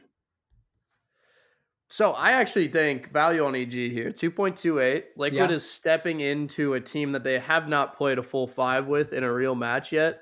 So 1.90 2.12
I 2.12 2.32
actually 2.32 2.70
think 2.70 3.12
value 3.12 3.46
on 3.46 3.54
EG 3.54 3.74
here, 3.74 4.12
two 4.12 4.32
point 4.32 4.56
two 4.58 4.80
eight. 4.80 5.08
Liquid 5.18 5.50
yeah. 5.50 5.56
is 5.56 5.70
stepping 5.70 6.22
into 6.22 6.74
a 6.76 6.82
team 6.82 7.12
that 7.12 7.24
they 7.24 7.40
have 7.40 7.68
not 7.68 7.98
played 7.98 8.18
a 8.18 8.24
full 8.24 8.48
five 8.48 8.88
with 8.88 9.12
in 9.12 9.24
a 9.24 9.32
real 9.32 9.56
match 9.56 9.92
yet. 9.92 10.22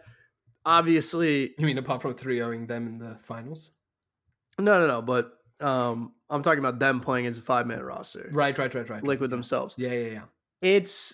Obviously, 0.65 1.53
you 1.57 1.65
mean 1.65 1.77
apart 1.77 2.01
from 2.01 2.13
3-0ing 2.13 2.67
them 2.67 2.87
in 2.87 2.97
the 2.97 3.17
finals? 3.23 3.71
No, 4.57 4.79
no, 4.79 4.87
no. 4.87 5.01
But 5.01 5.33
um, 5.59 6.13
I'm 6.33 6.41
talking 6.41 6.59
about 6.59 6.79
them 6.79 6.99
playing 6.99 7.27
as 7.27 7.37
a 7.37 7.41
five 7.41 7.67
man 7.67 7.81
roster. 7.81 8.29
Right, 8.31 8.57
right, 8.57 8.73
right, 8.73 8.89
right. 8.89 9.03
Liquid 9.03 9.29
themselves. 9.29 9.75
Yeah, 9.77 9.91
yeah, 9.91 10.09
yeah. 10.09 10.21
It's 10.61 11.13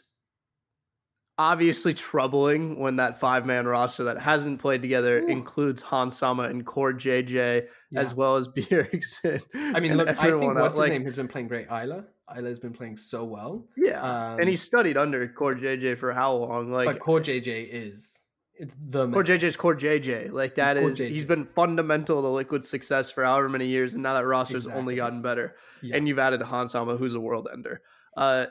obviously 1.37 1.93
troubling 1.93 2.79
when 2.79 2.97
that 2.97 3.19
five 3.19 3.45
man 3.45 3.65
roster 3.65 4.03
that 4.05 4.19
hasn't 4.19 4.59
played 4.59 4.81
together 4.81 5.19
Ooh. 5.19 5.27
includes 5.27 5.81
Hans 5.81 6.15
Sama 6.17 6.43
and 6.43 6.65
CoreJJ 6.65 7.67
yeah. 7.91 7.99
as 7.99 8.13
well 8.13 8.35
as 8.35 8.47
Bjergsen. 8.57 9.41
I 9.55 9.79
mean, 9.79 9.97
look, 9.97 10.07
I 10.07 10.13
think 10.13 10.41
what's 10.55 10.75
his 10.75 10.79
like, 10.79 10.91
name 10.91 11.05
has 11.05 11.15
been 11.15 11.27
playing 11.27 11.47
great. 11.47 11.67
Eyla. 11.69 12.05
Eyla 12.29 12.45
has 12.45 12.59
been 12.59 12.73
playing 12.73 12.97
so 12.97 13.23
well. 13.23 13.67
Yeah. 13.75 14.01
Um, 14.01 14.39
and 14.39 14.49
he 14.49 14.55
studied 14.55 14.97
under 14.97 15.27
Core 15.27 15.55
JJ 15.55 15.97
for 15.97 16.13
how 16.13 16.33
long? 16.33 16.71
Like 16.71 16.85
But 16.85 16.99
CoreJJ 16.99 17.69
is 17.71 18.18
it's 18.59 18.75
the 18.77 19.07
CoreJJ's 19.07 19.55
CoreJJ. 19.55 20.31
Like 20.31 20.55
that 20.55 20.75
is 20.75 20.97
Core 20.97 21.07
he's 21.07 21.23
been 21.23 21.45
fundamental 21.45 22.21
to 22.21 22.27
Liquid's 22.27 22.69
success 22.69 23.09
for 23.09 23.23
however 23.23 23.47
many 23.47 23.67
years, 23.67 23.93
and 23.93 24.03
now 24.03 24.15
that 24.15 24.25
roster's 24.25 24.65
exactly. 24.65 24.79
only 24.79 24.95
gotten 24.97 25.21
better. 25.21 25.55
Yeah. 25.81 25.95
And 25.95 26.07
you've 26.07 26.19
added 26.19 26.41
Hans 26.41 26.73
Sama, 26.73 26.97
who's 26.97 27.15
a 27.15 27.21
world 27.21 27.47
ender. 27.51 27.81
Uh, 28.17 28.47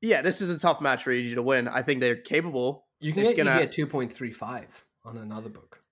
yeah, 0.00 0.22
this 0.22 0.40
is 0.40 0.48
a 0.48 0.58
tough 0.58 0.80
match 0.80 1.04
for 1.04 1.12
EG 1.12 1.34
to 1.34 1.42
win. 1.42 1.68
I 1.68 1.82
think 1.82 2.00
they're 2.00 2.16
capable. 2.16 2.86
You 3.00 3.12
can 3.12 3.24
it's 3.24 3.34
get 3.34 3.44
gonna, 3.44 3.56
EG 3.56 3.64
at 3.64 3.72
two 3.72 3.86
point 3.86 4.14
three 4.14 4.32
five 4.32 4.84
on 5.04 5.18
another 5.18 5.50
book. 5.50 5.82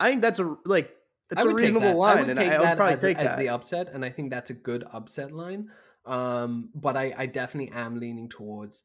I 0.00 0.10
think 0.10 0.22
that's 0.22 0.40
a 0.40 0.56
like 0.64 0.90
that's 1.30 1.44
a 1.44 1.54
reasonable 1.54 1.96
line, 1.96 2.16
I 2.16 2.20
would 2.22 2.30
and 2.30 2.38
I, 2.38 2.58
would 2.58 2.76
probably 2.76 2.94
as, 2.94 3.00
take 3.00 3.18
as 3.18 3.36
the 3.36 3.50
upset, 3.50 3.90
and 3.92 4.04
I 4.04 4.10
think 4.10 4.30
that's 4.30 4.50
a 4.50 4.54
good 4.54 4.84
upset 4.92 5.30
line. 5.30 5.70
Um, 6.06 6.70
but 6.74 6.96
I, 6.96 7.14
I 7.16 7.26
definitely 7.26 7.70
am 7.72 8.00
leaning 8.00 8.28
towards 8.28 8.82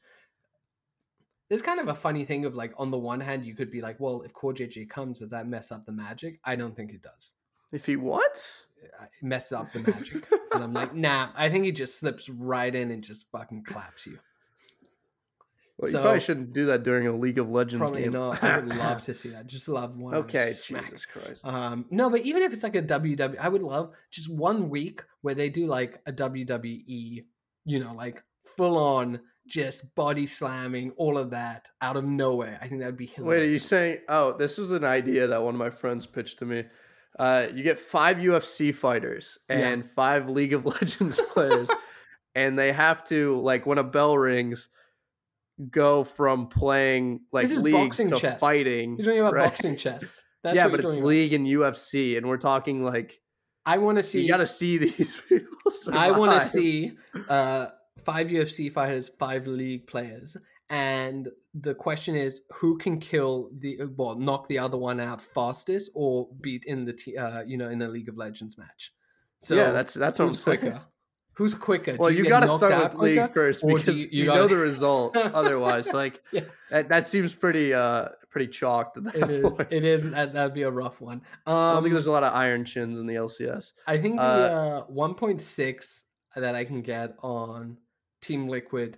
there's 1.54 1.62
kind 1.62 1.80
of 1.80 1.88
a 1.88 1.93
funny 1.93 2.26
thing 2.26 2.45
of 2.45 2.56
like 2.56 2.74
on 2.78 2.89
the 2.89 2.97
one 2.97 3.20
hand 3.20 3.45
you 3.45 3.54
could 3.54 3.70
be 3.70 3.80
like 3.80 3.99
well 3.99 4.24
if 4.24 4.34
CoreJJ 4.34 4.89
comes 4.89 5.20
does 5.20 5.30
that 5.30 5.47
mess 5.47 5.72
up 5.72 5.86
the 5.86 5.91
magic 5.91 6.39
i 6.43 6.56
don't 6.56 6.76
think 6.76 6.91
it 6.91 7.04
does 7.04 7.34
if 7.72 7.86
he 7.86 7.95
what 7.95 8.43
it 8.82 8.91
messes 9.22 9.51
up 9.51 9.72
the 9.72 9.80
magic 9.82 10.28
and 10.51 10.64
i'm 10.64 10.74
like 10.74 10.95
nah 10.95 11.30
i 11.36 11.49
think 11.49 11.64
he 11.64 11.72
just 11.72 11.99
slips 11.99 12.28
right 12.28 12.74
in 12.74 12.89
and 12.89 13.04
just 13.04 13.30
fucking 13.32 13.64
claps 13.64 14.08
you 14.08 14.18
well, 15.78 15.91
so, 15.91 15.97
you 15.97 16.01
probably 16.01 16.20
shouldn't 16.22 16.54
do 16.54 16.66
that 16.68 16.82
during 16.82 17.08
a 17.08 17.16
League 17.16 17.38
of 17.39 17.49
Legends 17.49 17.82
probably 17.82 18.04
game. 18.04 18.14
not. 18.14 18.43
I 18.43 18.60
would 18.60 18.76
love 18.76 19.01
to 19.06 19.14
see 19.14 19.30
that. 19.30 19.47
Just 19.47 19.68
love 19.68 19.97
one. 19.97 20.14
Okay, 20.14 20.54
Jesus 20.64 21.06
Christ. 21.08 21.45
Um, 21.47 21.86
no, 21.89 22.12
but 22.12 22.22
even 22.22 22.43
if 22.43 22.54
it's 22.54 22.62
like 22.62 22.76
a 22.76 22.82
WWE, 22.84 23.38
I 23.39 23.49
would 23.49 23.64
love 23.64 23.91
just 24.12 24.30
one 24.30 24.70
week 24.70 25.04
where 25.22 25.34
they 25.34 25.49
do 25.49 25.66
like 25.66 25.99
a 26.06 26.14
WWE, 26.14 27.26
you 27.66 27.80
know, 27.80 27.93
like 27.95 28.24
full 28.56 28.78
on 28.78 29.20
just 29.47 29.93
body 29.95 30.25
slamming, 30.25 30.91
all 30.97 31.17
of 31.17 31.31
that 31.31 31.69
out 31.81 31.97
of 31.97 32.05
nowhere. 32.05 32.57
I 32.61 32.67
think 32.67 32.81
that 32.81 32.87
would 32.87 32.97
be 32.97 33.07
hilarious. 33.07 33.41
Wait, 33.41 33.47
are 33.47 33.51
you 33.51 33.59
saying? 33.59 33.97
Oh, 34.07 34.37
this 34.37 34.57
was 34.57 34.71
an 34.71 34.83
idea 34.83 35.27
that 35.27 35.41
one 35.41 35.55
of 35.55 35.59
my 35.59 35.69
friends 35.69 36.05
pitched 36.05 36.39
to 36.39 36.45
me. 36.45 36.63
Uh, 37.19 37.47
you 37.53 37.63
get 37.63 37.79
five 37.79 38.17
UFC 38.17 38.73
fighters 38.73 39.37
and 39.49 39.83
yeah. 39.83 39.89
five 39.95 40.29
League 40.29 40.53
of 40.53 40.65
Legends 40.81 41.19
players, 41.31 41.69
and 42.33 42.57
they 42.57 42.71
have 42.71 43.03
to 43.05 43.39
like 43.41 43.65
when 43.65 43.77
a 43.77 43.83
bell 43.83 44.17
rings, 44.17 44.69
go 45.69 46.03
from 46.03 46.47
playing 46.47 47.21
like 47.31 47.49
league 47.49 47.93
to 47.93 48.15
chess. 48.15 48.39
fighting. 48.39 48.97
You're 48.97 49.05
talking 49.05 49.19
about 49.19 49.33
right? 49.33 49.45
boxing 49.45 49.75
chess. 49.75 50.23
That's 50.43 50.57
yeah, 50.57 50.67
but 50.67 50.81
it's 50.81 50.97
league 50.97 51.33
and 51.33 51.47
UFC, 51.47 52.17
and 52.17 52.27
we're 52.27 52.37
talking 52.37 52.83
like. 52.83 53.19
I 53.65 53.77
want 53.77 53.95
to 53.95 54.03
see. 54.03 54.21
You 54.21 54.27
got 54.27 54.37
to 54.37 54.47
see 54.47 54.77
these 54.79 55.21
people. 55.29 55.71
Survive. 55.71 56.01
I 56.15 56.19
want 56.19 56.41
to 56.41 56.45
see 56.45 56.91
uh, 57.29 57.67
five 58.04 58.28
UFC 58.28 58.72
fighters, 58.72 59.10
five 59.20 59.47
league 59.47 59.88
players, 59.88 60.38
and 60.70 61.30
the 61.54 61.76
question 61.76 62.16
is 62.16 62.41
who 62.51 62.78
can 62.78 62.99
kill 62.99 63.49
the 63.60 63.80
well, 63.95 64.16
knock 64.16 64.47
the 64.47 64.58
other 64.58 64.78
one 64.78 64.99
out 64.99 65.22
fastest, 65.22 65.91
or 65.93 66.28
beat 66.41 66.64
in 66.66 66.86
the 66.86 66.93
t- 66.93 67.18
uh, 67.18 67.43
you 67.43 67.58
know 67.58 67.70
in 67.70 67.82
a 67.82 67.88
League 67.88 68.10
of 68.10 68.18
Legends 68.18 68.58
match. 68.58 68.93
So 69.39 69.56
yeah, 69.56 69.72
that's 69.72 69.93
that's 69.93 70.18
who's 70.18 70.41
quicker. 70.43 70.82
Who's 71.36 71.56
quicker? 71.56 71.95
Well, 71.97 72.12
you, 72.12 72.24
you 72.24 72.30
got 72.30 72.41
to 72.41 72.49
start 72.49 72.93
with 72.93 73.01
league 73.01 73.30
first 73.32 73.66
because 73.66 73.97
you, 73.97 74.08
you, 74.12 74.24
you 74.24 74.26
know 74.28 74.47
the 74.47 74.56
result. 74.56 75.18
Otherwise, 75.18 75.91
like 75.91 76.22
yeah. 76.32 76.41
that, 76.70 76.89
that 76.89 77.08
seems 77.08 77.34
pretty 77.34 77.74
uh 77.74 78.10
pretty 78.30 78.47
chalked. 78.47 78.97
It 79.16 79.30
is. 79.30 79.41
Point. 79.41 79.68
It 79.72 79.84
is. 79.84 80.10
That, 80.12 80.34
that'd 80.34 80.54
be 80.54 80.62
a 80.64 80.72
rough 80.72 81.01
one. 81.01 81.22
Um, 81.45 81.56
I 81.56 81.74
don't 81.74 81.84
think 81.84 81.91
um, 81.91 81.93
there's 81.93 82.08
a 82.08 82.12
lot 82.12 82.24
of 82.24 82.34
iron 82.34 82.66
chins 82.66 82.99
in 82.99 83.08
the 83.08 83.16
LCS. 83.16 83.72
I 83.88 83.97
think 83.97 84.18
the 84.18 84.22
uh, 84.22 84.86
uh, 84.88 84.91
1.6 84.91 86.04
that 86.36 86.56
I 86.56 86.66
can 86.66 86.82
get 86.82 87.16
on 87.22 87.78
Team 88.24 88.47
Liquid, 88.47 88.97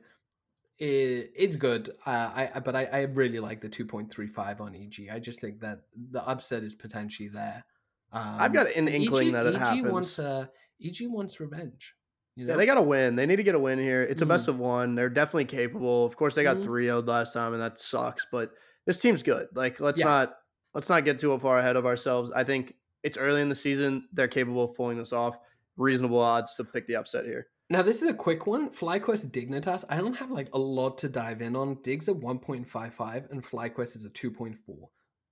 it, 0.78 1.32
it's 1.36 1.55
good. 1.55 1.89
Uh, 2.05 2.49
I 2.53 2.59
but 2.63 2.76
I, 2.76 2.86
I 2.86 3.01
really 3.01 3.39
like 3.39 3.61
the 3.61 3.69
two 3.69 3.86
point 3.86 4.11
three 4.11 4.28
five 4.28 4.61
on 4.61 4.76
EG. 4.76 5.09
I 5.11 5.19
just 5.19 5.41
think 5.41 5.59
that 5.61 5.82
the 6.11 6.26
upset 6.28 6.63
is 6.63 6.76
potentially 6.76 7.30
there. 7.30 7.65
Um, 8.11 8.38
I've 8.39 8.53
got 8.53 8.67
an 8.71 8.88
inkling 8.88 9.30
EG, 9.30 9.34
that 9.34 9.45
it 9.45 9.55
EG 9.55 9.61
happens. 9.61 9.91
Wants, 9.91 10.19
uh, 10.19 10.45
EG 10.84 11.07
wants 11.09 11.39
revenge. 11.39 11.95
You 12.36 12.45
know? 12.45 12.53
Yeah, 12.53 12.57
they 12.57 12.65
got 12.65 12.76
to 12.76 12.82
win. 12.82 13.15
They 13.15 13.26
need 13.26 13.38
to 13.38 13.43
get 13.43 13.55
a 13.55 13.59
win 13.59 13.80
here. 13.80 14.03
It's 14.03 14.21
a 14.21 14.26
mm. 14.26 14.30
best 14.30 14.47
of 14.47 14.59
one. 14.59 14.95
They're 14.95 15.09
definitely 15.09 15.45
capable. 15.45 16.05
Of 16.05 16.15
course, 16.17 16.36
they 16.36 16.43
got 16.43 16.57
mm. 16.57 16.63
3 16.63 16.86
0 16.86 17.01
last 17.01 17.34
time, 17.34 17.53
and 17.53 17.61
that 17.61 17.80
sucks. 17.80 18.26
But 18.32 18.51
this 18.86 18.99
team's 18.99 19.23
good. 19.23 19.47
Like, 19.53 19.80
let's 19.80 19.99
yeah. 19.99 20.05
not 20.05 20.34
let's 20.73 20.89
not 20.89 21.05
get 21.05 21.19
too 21.19 21.38
far 21.39 21.59
ahead 21.59 21.78
of 21.78 21.86
ourselves. 21.86 22.32
I 22.32 22.43
think 22.43 22.76
it's 23.03 23.17
early 23.17 23.41
in 23.41 23.49
the 23.49 23.55
season. 23.55 24.07
They're 24.11 24.28
capable 24.28 24.63
of 24.65 24.76
pulling 24.76 24.97
this 24.97 25.13
off. 25.13 25.38
Reasonable 25.78 26.19
odds 26.19 26.55
to 26.55 26.63
pick 26.63 26.88
the 26.88 26.97
upset 26.97 27.26
here. 27.26 27.47
Now 27.70 27.82
this 27.82 28.03
is 28.03 28.09
a 28.09 28.13
quick 28.13 28.45
one. 28.45 28.70
FlyQuest 28.70 29.32
Dignitas. 29.32 29.86
I 29.89 29.97
don't 29.97 30.16
have 30.16 30.30
like 30.30 30.49
a 30.53 30.57
lot 30.57 30.99
to 30.99 31.09
dive 31.09 31.41
in 31.41 31.55
on. 31.55 31.80
Dig's 31.82 32.07
at 32.07 32.16
1.55 32.16 33.32
and 33.32 33.43
FlyQuest 33.43 33.95
is 33.95 34.05
a 34.05 34.09
2.4. 34.09 34.55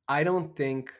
I 0.08 0.24
don't 0.24 0.56
think 0.56 0.92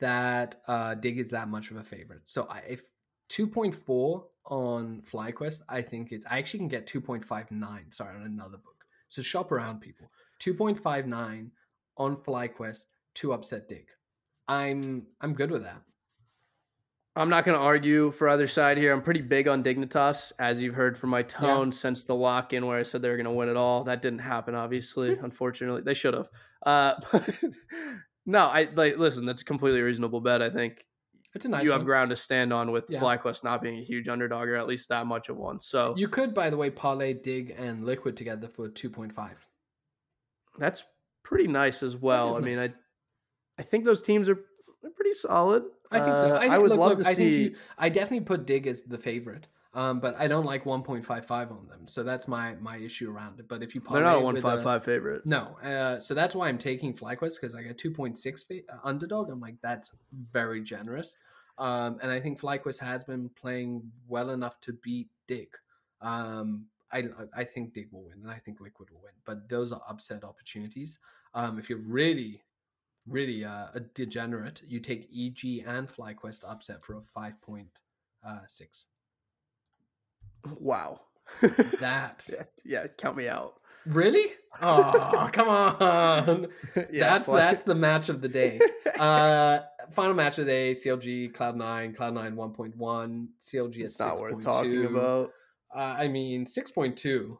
that 0.00 0.60
uh, 0.66 0.94
Dig 0.94 1.18
is 1.18 1.30
that 1.30 1.48
much 1.48 1.70
of 1.70 1.76
a 1.76 1.84
favorite. 1.84 2.22
So 2.24 2.46
I, 2.50 2.58
if 2.68 2.82
2.4 3.30 4.24
on 4.46 5.02
FlyQuest, 5.10 5.62
I 5.68 5.80
think 5.80 6.10
it's 6.10 6.26
I 6.26 6.38
actually 6.38 6.58
can 6.60 6.68
get 6.68 6.88
2.59. 6.88 7.94
Sorry, 7.94 8.16
on 8.16 8.22
another 8.22 8.58
book. 8.58 8.84
So 9.08 9.22
shop 9.22 9.52
around, 9.52 9.80
people. 9.80 10.10
2.59 10.40 11.50
on 11.96 12.16
FlyQuest 12.16 12.84
to 13.14 13.32
upset 13.32 13.68
Dig. 13.68 13.86
I'm 14.48 15.06
I'm 15.20 15.34
good 15.34 15.52
with 15.52 15.62
that. 15.62 15.82
I'm 17.16 17.28
not 17.28 17.44
going 17.44 17.56
to 17.56 17.62
argue 17.62 18.10
for 18.10 18.28
other 18.28 18.48
side 18.48 18.76
here. 18.76 18.92
I'm 18.92 19.02
pretty 19.02 19.22
big 19.22 19.46
on 19.46 19.62
Dignitas, 19.62 20.32
as 20.38 20.60
you've 20.60 20.74
heard 20.74 20.98
from 20.98 21.10
my 21.10 21.22
tone 21.22 21.68
yeah. 21.68 21.72
since 21.72 22.04
the 22.04 22.14
lock 22.14 22.52
in 22.52 22.66
where 22.66 22.78
I 22.78 22.82
said 22.82 23.02
they 23.02 23.08
were 23.08 23.16
going 23.16 23.26
to 23.26 23.32
win 23.32 23.48
it 23.48 23.56
all. 23.56 23.84
That 23.84 24.02
didn't 24.02 24.18
happen, 24.18 24.54
obviously. 24.56 25.14
Hmm. 25.14 25.24
Unfortunately, 25.24 25.82
they 25.82 25.94
should 25.94 26.14
have. 26.14 26.28
Uh, 26.64 26.94
no, 28.26 28.40
I 28.40 28.68
like 28.74 28.96
listen. 28.96 29.26
That's 29.26 29.42
a 29.42 29.44
completely 29.44 29.80
reasonable 29.80 30.20
bet. 30.20 30.42
I 30.42 30.50
think 30.50 30.84
it's 31.34 31.44
a 31.44 31.48
nice. 31.48 31.62
You 31.62 31.70
one. 31.70 31.80
have 31.80 31.86
ground 31.86 32.10
to 32.10 32.16
stand 32.16 32.52
on 32.52 32.72
with 32.72 32.86
yeah. 32.88 33.00
FlyQuest 33.00 33.44
not 33.44 33.62
being 33.62 33.78
a 33.78 33.84
huge 33.84 34.08
underdog 34.08 34.48
or 34.48 34.56
at 34.56 34.66
least 34.66 34.88
that 34.88 35.06
much 35.06 35.28
of 35.28 35.36
one. 35.36 35.60
So 35.60 35.94
you 35.96 36.08
could, 36.08 36.34
by 36.34 36.50
the 36.50 36.56
way, 36.56 36.70
parlay 36.70 37.12
Dig 37.12 37.54
and 37.56 37.84
Liquid 37.84 38.16
together 38.16 38.48
for 38.48 38.68
two 38.68 38.90
point 38.90 39.12
five. 39.12 39.46
That's 40.58 40.82
pretty 41.22 41.46
nice 41.46 41.84
as 41.84 41.96
well. 41.96 42.34
I 42.34 42.38
nice. 42.38 42.44
mean, 42.44 42.58
I 42.58 42.70
I 43.58 43.62
think 43.62 43.84
those 43.84 44.02
teams 44.02 44.28
are 44.28 44.38
pretty 44.96 45.12
solid. 45.12 45.64
I 45.94 46.04
think 46.04 46.16
so. 46.16 46.34
I, 46.34 46.48
uh, 46.48 46.54
I 46.54 46.58
would 46.58 46.70
look, 46.70 46.78
love 46.78 46.90
look, 46.90 47.02
to 47.02 47.08
I 47.08 47.14
see. 47.14 47.42
You, 47.42 47.56
I 47.78 47.88
definitely 47.88 48.26
put 48.26 48.46
Dig 48.46 48.66
as 48.66 48.82
the 48.82 48.98
favorite. 48.98 49.48
Um, 49.74 49.98
but 49.98 50.14
I 50.20 50.28
don't 50.28 50.44
like 50.44 50.64
1.55 50.64 51.50
on 51.50 51.66
them, 51.66 51.86
so 51.86 52.04
that's 52.04 52.28
my 52.28 52.54
my 52.60 52.76
issue 52.76 53.10
around 53.10 53.40
it. 53.40 53.48
But 53.48 53.60
if 53.60 53.74
you 53.74 53.82
they're 53.90 54.04
not 54.04 54.18
a 54.18 54.20
1.55 54.20 54.84
favorite, 54.84 55.26
no. 55.26 55.56
Uh, 55.64 55.98
so 55.98 56.14
that's 56.14 56.36
why 56.36 56.48
I'm 56.48 56.58
taking 56.58 56.94
FlyQuest 56.94 57.40
because 57.40 57.56
I 57.56 57.64
got 57.64 57.76
2.6 57.76 58.46
fa- 58.46 58.72
uh, 58.72 58.78
underdog. 58.84 59.30
I'm 59.30 59.40
like 59.40 59.56
that's 59.62 59.90
very 60.30 60.62
generous, 60.62 61.16
um, 61.58 61.98
and 62.02 62.12
I 62.12 62.20
think 62.20 62.40
FlyQuest 62.40 62.78
has 62.78 63.02
been 63.02 63.28
playing 63.30 63.82
well 64.06 64.30
enough 64.30 64.60
to 64.60 64.74
beat 64.74 65.08
Dig. 65.26 65.48
Um, 66.00 66.66
I 66.92 67.08
I 67.36 67.42
think 67.42 67.74
Dig 67.74 67.88
will 67.90 68.04
win, 68.04 68.20
and 68.22 68.30
I 68.30 68.38
think 68.38 68.60
Liquid 68.60 68.90
will 68.90 69.02
win. 69.02 69.14
But 69.24 69.48
those 69.48 69.72
are 69.72 69.82
upset 69.88 70.22
opportunities. 70.22 71.00
Um, 71.34 71.58
if 71.58 71.68
you're 71.68 71.80
really 71.80 72.43
really 73.06 73.44
uh, 73.44 73.66
a 73.74 73.80
degenerate, 73.80 74.62
you 74.66 74.80
take 74.80 75.08
EG 75.14 75.64
and 75.66 75.88
FlyQuest 75.88 76.48
upset 76.48 76.84
for 76.84 76.96
a 76.96 77.18
5.6. 77.18 77.66
Uh, 78.26 78.38
wow. 80.58 81.00
that. 81.80 82.28
yeah, 82.32 82.42
yeah, 82.64 82.86
count 82.98 83.16
me 83.16 83.28
out. 83.28 83.54
Really? 83.86 84.32
Oh, 84.62 85.28
come 85.32 85.48
on. 85.48 86.46
yeah, 86.90 87.10
that's 87.12 87.26
fly. 87.26 87.36
that's 87.36 87.64
the 87.64 87.74
match 87.74 88.08
of 88.08 88.20
the 88.20 88.28
day. 88.28 88.60
Uh 88.98 89.58
final 89.90 90.14
match 90.14 90.38
of 90.38 90.46
the 90.46 90.52
day, 90.52 90.72
CLG 90.72 91.32
Cloud9, 91.32 91.96
Cloud9 91.96 92.34
1.1, 92.34 93.26
CLG 93.44 93.78
it's 93.80 94.00
at 94.00 94.06
not 94.06 94.18
6. 94.18 94.22
worth 94.22 94.38
2. 94.38 94.40
talking 94.40 94.84
about. 94.84 95.30
Uh, 95.74 95.96
I 95.98 96.06
mean 96.06 96.46
6.2. 96.46 97.36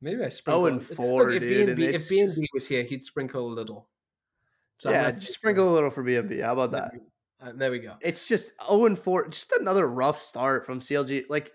Maybe 0.00 0.24
I 0.24 0.28
sprinkle. 0.30 0.64
Oh, 0.64 0.66
and 0.66 0.82
4, 0.82 1.24
Look, 1.24 1.42
if 1.42 1.48
dude. 1.48 1.78
BMB, 1.78 1.94
if 1.94 2.08
BMB 2.08 2.46
was 2.54 2.66
here, 2.66 2.82
he'd 2.84 3.04
sprinkle 3.04 3.46
a 3.46 3.52
little. 3.52 3.88
So 4.84 4.90
yeah, 4.90 5.12
just 5.12 5.32
sprinkle 5.32 5.70
a 5.70 5.72
little 5.72 5.88
for 5.88 6.04
BMB. 6.04 6.42
How 6.42 6.52
about 6.52 6.72
that? 6.72 6.92
Uh, 7.40 7.52
there 7.54 7.70
we 7.70 7.78
go. 7.78 7.94
It's 8.02 8.28
just 8.28 8.52
0 8.68 8.84
and 8.84 8.98
4. 8.98 9.28
Just 9.28 9.50
another 9.52 9.88
rough 9.88 10.20
start 10.20 10.66
from 10.66 10.80
CLG. 10.80 11.24
Like, 11.30 11.52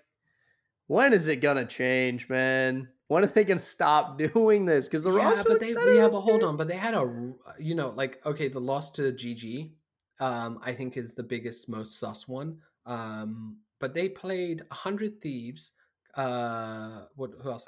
when 0.87 1.13
is 1.13 1.27
it 1.27 1.35
gonna 1.35 1.67
change, 1.67 2.27
man? 2.27 2.87
When 3.07 3.23
are 3.23 3.27
they 3.27 3.43
gonna 3.43 3.59
stop 3.59 4.17
doing 4.33 4.65
this? 4.65 4.87
Because 4.87 5.03
the 5.03 5.15
yeah, 5.15 5.43
but 5.45 5.59
they 5.59 5.73
yeah, 5.73 6.07
but 6.07 6.21
hold 6.21 6.41
on, 6.43 6.57
but 6.57 6.67
they 6.67 6.75
had 6.75 6.95
a 6.95 7.33
you 7.59 7.75
know 7.75 7.93
like 7.95 8.19
okay, 8.25 8.47
the 8.47 8.59
loss 8.59 8.89
to 8.93 9.11
GG, 9.11 9.73
um, 10.19 10.59
I 10.63 10.73
think 10.73 10.97
is 10.97 11.13
the 11.13 11.21
biggest, 11.21 11.69
most 11.69 11.99
sus 11.99 12.27
one. 12.27 12.57
Um, 12.87 13.57
but 13.79 13.93
they 13.93 14.09
played 14.09 14.63
hundred 14.71 15.21
thieves. 15.21 15.69
Uh, 16.15 17.03
what 17.15 17.29
who 17.43 17.51
else? 17.51 17.67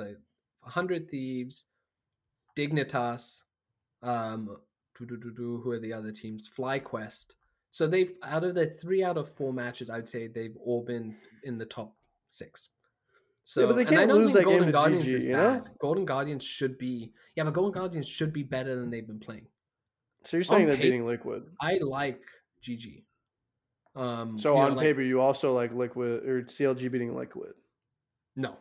hundred 0.64 1.07
thieves, 1.07 1.68
Dignitas, 2.57 3.43
um, 4.01 4.57
who 5.08 5.72
are 5.72 5.80
the 5.80 5.93
other 5.93 6.12
teams? 6.12 6.49
FlyQuest. 6.49 7.36
So 7.70 7.88
they've 7.88 8.14
out 8.24 8.43
of 8.43 8.54
the 8.56 8.68
three 8.68 9.04
out 9.04 9.18
of 9.18 9.32
four 9.32 9.54
matches, 9.54 9.89
I'd 9.89 10.08
say 10.08 10.28
they've 10.28 10.58
all 10.64 10.84
been 10.84 11.16
in 11.43 11.58
the 11.58 11.66
top 11.66 11.95
six. 12.30 12.70
So 13.43 13.62
yeah, 13.62 13.68
but 13.68 13.76
they 13.76 13.86
can't 13.86 14.02
and 14.02 14.12
I 14.12 14.14
don't 14.14 14.22
lose 14.22 14.34
think 14.34 14.45
that 14.45 14.52
Golden 14.52 14.72
Guardians 14.72 15.06
GG, 15.06 15.14
is 15.14 15.24
bad. 15.24 15.34
Know? 15.34 15.64
Golden 15.80 16.06
Guardians 16.06 16.43
should 16.43 16.78
be 16.78 17.12
yeah, 17.36 17.43
but 17.43 17.54
Golden 17.54 17.72
Guardians 17.72 18.08
should 18.08 18.34
be 18.34 18.43
better 18.43 18.76
than 18.76 18.89
they've 18.89 19.08
been 19.08 19.20
playing. 19.20 19.47
So 20.24 20.38
you're 20.38 20.43
saying 20.43 20.62
on 20.62 20.68
they're 20.68 20.76
paper, 20.76 20.86
beating 20.86 21.06
Liquid? 21.06 21.43
I 21.60 21.80
like 21.82 22.22
GG. 22.62 23.04
Um, 23.95 24.38
so 24.38 24.56
on 24.58 24.76
know, 24.76 24.82
paper, 24.82 25.02
like, 25.02 25.08
you 25.08 25.20
also 25.20 25.54
like 25.54 25.74
Liquid 25.74 26.24
or 26.26 26.43
CLG 26.43 26.91
beating 26.91 27.16
Liquid? 27.16 27.54
No, 28.36 28.58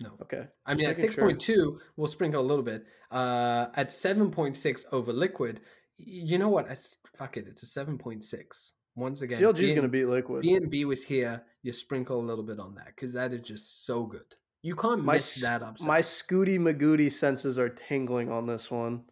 no. 0.00 0.10
Okay. 0.22 0.46
I 0.64 0.74
mean, 0.74 0.86
at 0.86 0.98
six 0.98 1.16
point 1.16 1.40
two, 1.40 1.54
sure. 1.54 1.78
we'll 1.96 2.08
sprinkle 2.08 2.40
a 2.40 2.46
little 2.46 2.64
bit. 2.64 2.84
Uh, 3.10 3.66
at 3.74 3.92
seven 3.92 4.30
point 4.30 4.56
six 4.56 4.86
over 4.92 5.12
liquid, 5.12 5.60
you 5.96 6.38
know 6.38 6.48
what? 6.48 6.66
It's, 6.70 6.98
fuck 7.16 7.36
it. 7.36 7.46
It's 7.48 7.62
a 7.62 7.66
seven 7.66 7.98
point 7.98 8.24
six. 8.24 8.72
Once 8.94 9.22
again, 9.22 9.40
CLG 9.40 9.60
is 9.60 9.70
going 9.70 9.82
to 9.82 9.88
beat 9.88 10.06
liquid. 10.06 10.44
BMB 10.44 10.84
was 10.84 11.04
here. 11.04 11.42
You 11.62 11.72
sprinkle 11.72 12.20
a 12.20 12.26
little 12.26 12.44
bit 12.44 12.58
on 12.58 12.74
that 12.76 12.86
because 12.86 13.12
that 13.12 13.32
is 13.32 13.42
just 13.46 13.86
so 13.86 14.04
good. 14.04 14.34
You 14.62 14.74
can't 14.74 15.04
my, 15.04 15.14
miss 15.14 15.36
that 15.36 15.62
upset. 15.62 15.86
My 15.86 16.00
Scooty 16.00 16.58
Magooty 16.58 17.12
senses 17.12 17.58
are 17.58 17.68
tingling 17.68 18.30
on 18.30 18.46
this 18.46 18.70
one. 18.70 19.04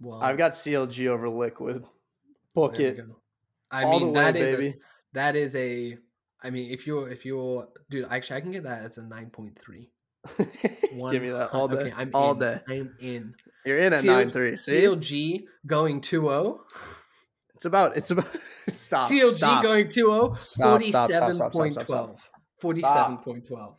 Well, 0.00 0.20
I've 0.20 0.38
got 0.38 0.52
CLG 0.52 1.08
over 1.08 1.28
liquid. 1.28 1.84
Book 2.54 2.80
it. 2.80 3.00
I 3.70 3.84
All 3.84 4.00
mean, 4.00 4.08
way, 4.08 4.14
that 4.14 4.36
is 4.36 4.50
baby. 4.52 4.68
A, 4.68 4.74
that 5.12 5.36
is 5.36 5.54
a. 5.54 5.98
I 6.42 6.50
mean, 6.50 6.70
if 6.70 6.86
you're 6.86 7.08
if 7.10 7.24
you're 7.24 7.68
dude, 7.90 8.06
actually, 8.10 8.36
I 8.36 8.40
can 8.40 8.52
get 8.52 8.62
that 8.64 8.84
as 8.84 8.98
a 8.98 9.02
nine 9.02 9.30
point 9.30 9.58
three. 9.58 9.90
Give 10.38 11.22
me 11.22 11.30
that 11.30 11.50
all 11.52 11.68
day. 11.68 11.76
Okay, 11.76 11.92
I'm 11.96 12.10
all 12.14 12.32
in. 12.32 12.38
day. 12.38 12.60
I'm 12.68 12.94
in. 13.00 13.34
You're 13.64 13.78
in 13.78 13.92
at 13.92 14.00
CL- 14.00 14.14
nine 14.14 14.30
three. 14.30 14.56
See? 14.56 14.72
CLG 14.72 15.44
going 15.66 16.00
2-0. 16.00 16.58
It's 17.54 17.64
about. 17.64 17.96
It's 17.96 18.10
about. 18.10 18.28
Stop. 18.68 19.10
CLG 19.10 19.34
stop. 19.34 19.62
going 19.62 19.86
2-0. 19.86 20.38
Forty-seven 20.56 21.50
point 21.50 21.78
twelve. 21.86 22.30
Forty-seven 22.60 23.18
point 23.18 23.46
twelve. 23.46 23.76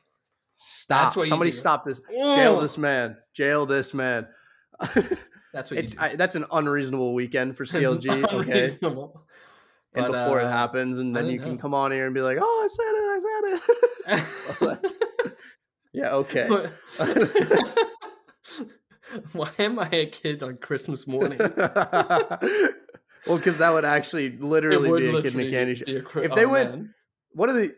Stop. 0.57 1.13
Somebody 1.13 1.51
stop 1.51 1.83
this. 1.83 2.01
Jail 2.11 2.61
this 2.61 2.77
man. 2.77 3.17
Jail 3.33 3.65
this 3.65 3.93
man. 3.93 4.27
that's 5.53 5.71
what 5.71 5.79
it's. 5.79 5.97
I, 5.97 6.15
that's 6.15 6.35
an 6.35 6.45
unreasonable 6.51 7.13
weekend 7.13 7.57
for 7.57 7.65
CLG. 7.65 8.31
Okay. 8.33 8.69
And 9.97 10.07
before 10.11 10.41
uh, 10.41 10.45
it 10.45 10.49
happens, 10.49 10.99
and 10.99 11.15
then 11.15 11.27
you 11.27 11.39
know. 11.39 11.45
can 11.45 11.57
come 11.57 11.73
on 11.73 11.91
here 11.91 12.05
and 12.05 12.13
be 12.13 12.21
like, 12.21 12.37
"Oh, 12.39 12.61
I 12.63 12.67
said 12.67 14.17
it. 14.17 14.17
I 14.17 14.19
said 14.59 14.91
it." 14.91 15.11
Yeah, 15.95 16.15
okay. 16.15 16.49
Why 19.33 19.51
am 19.59 19.77
I 19.79 19.89
a 19.91 20.05
kid 20.07 20.41
on 20.43 20.57
Christmas 20.57 21.07
morning? 21.07 21.39
well, 21.57 22.39
because 23.27 23.59
that 23.59 23.73
would 23.73 23.85
actually 23.85 24.37
literally 24.37 24.89
would 24.89 24.99
be 24.99 25.07
a 25.07 25.13
literally 25.13 25.45
kid 25.45 25.45
in 25.47 25.47
a 25.47 25.51
candy 25.51 25.75
shop. 25.75 25.87
Cr- 26.05 26.23
if 26.23 26.35
they 26.35 26.45
oh, 26.45 26.49
went, 26.49 26.71
man. 26.71 26.93
what 27.31 27.49
are 27.49 27.53
the 27.53 27.75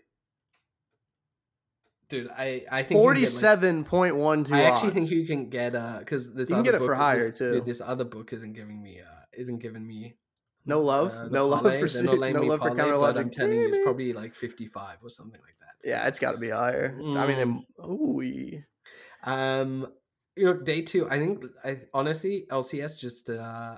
dude? 2.09 2.31
I 2.35 2.65
I 2.71 2.81
think 2.83 2.99
forty-seven 2.99 3.83
point 3.83 4.15
one 4.15 4.45
two. 4.45 4.55
I 4.55 4.61
actually 4.61 4.87
odds. 4.87 4.95
think 4.95 5.11
you 5.11 5.27
can 5.27 5.49
get 5.49 5.75
uh 5.75 5.99
because 5.99 6.33
this 6.33 6.49
you 6.49 6.55
can 6.55 6.63
get 6.63 6.73
it 6.75 6.81
for 6.81 6.95
higher 6.95 7.27
this, 7.27 7.37
too. 7.37 7.61
This 7.65 7.81
other 7.81 8.05
book 8.05 8.33
isn't 8.33 8.53
giving 8.53 8.81
me 8.81 9.01
uh 9.01 9.25
isn't 9.33 9.59
giving 9.59 9.85
me 9.85 10.15
no 10.65 10.81
love, 10.81 11.13
uh, 11.13 11.27
no, 11.29 11.47
love 11.47 11.61
for, 11.61 12.03
no, 12.03 12.15
no 12.15 12.41
love 12.41 12.59
for 12.59 12.75
counter 12.75 12.97
logic. 12.97 13.21
I'm 13.21 13.29
telling 13.29 13.53
you, 13.53 13.69
it's 13.69 13.77
probably 13.83 14.13
like 14.13 14.33
fifty-five 14.33 14.97
or 15.03 15.09
something 15.09 15.39
like 15.41 15.55
that. 15.59 15.66
Yeah, 15.83 16.07
it's 16.07 16.19
got 16.19 16.31
to 16.33 16.37
be 16.37 16.49
higher. 16.49 16.97
Mm. 16.99 17.15
I 17.15 17.27
mean, 17.27 17.65
ooh. 17.85 18.61
Um, 19.23 19.87
you 20.35 20.45
know, 20.45 20.53
day 20.53 20.81
two. 20.81 21.09
I 21.09 21.17
think, 21.17 21.45
I 21.63 21.79
honestly, 21.93 22.45
LCS 22.51 22.99
just 22.99 23.29
uh 23.29 23.77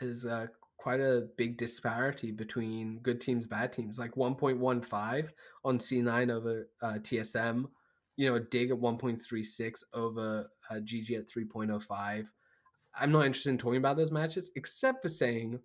is 0.00 0.26
uh 0.26 0.46
quite 0.84 1.00
a 1.00 1.28
big 1.38 1.56
disparity 1.56 2.30
between 2.30 2.98
good 2.98 3.18
teams, 3.18 3.46
bad 3.46 3.72
teams. 3.72 3.98
Like 3.98 4.14
1.15 4.16 5.28
on 5.64 5.78
C9 5.78 6.30
over 6.30 6.68
uh, 6.82 6.98
TSM. 6.98 7.64
You 8.16 8.30
know, 8.30 8.38
Dig 8.38 8.70
at 8.70 8.76
1.36 8.76 9.82
over 9.94 10.46
uh, 10.70 10.74
GG 10.74 11.18
at 11.18 11.26
3.05. 11.26 12.26
I'm 13.00 13.10
not 13.10 13.24
interested 13.24 13.48
in 13.48 13.56
talking 13.56 13.78
about 13.78 13.96
those 13.96 14.10
matches, 14.10 14.50
except 14.56 15.00
for 15.00 15.08
saying 15.08 15.58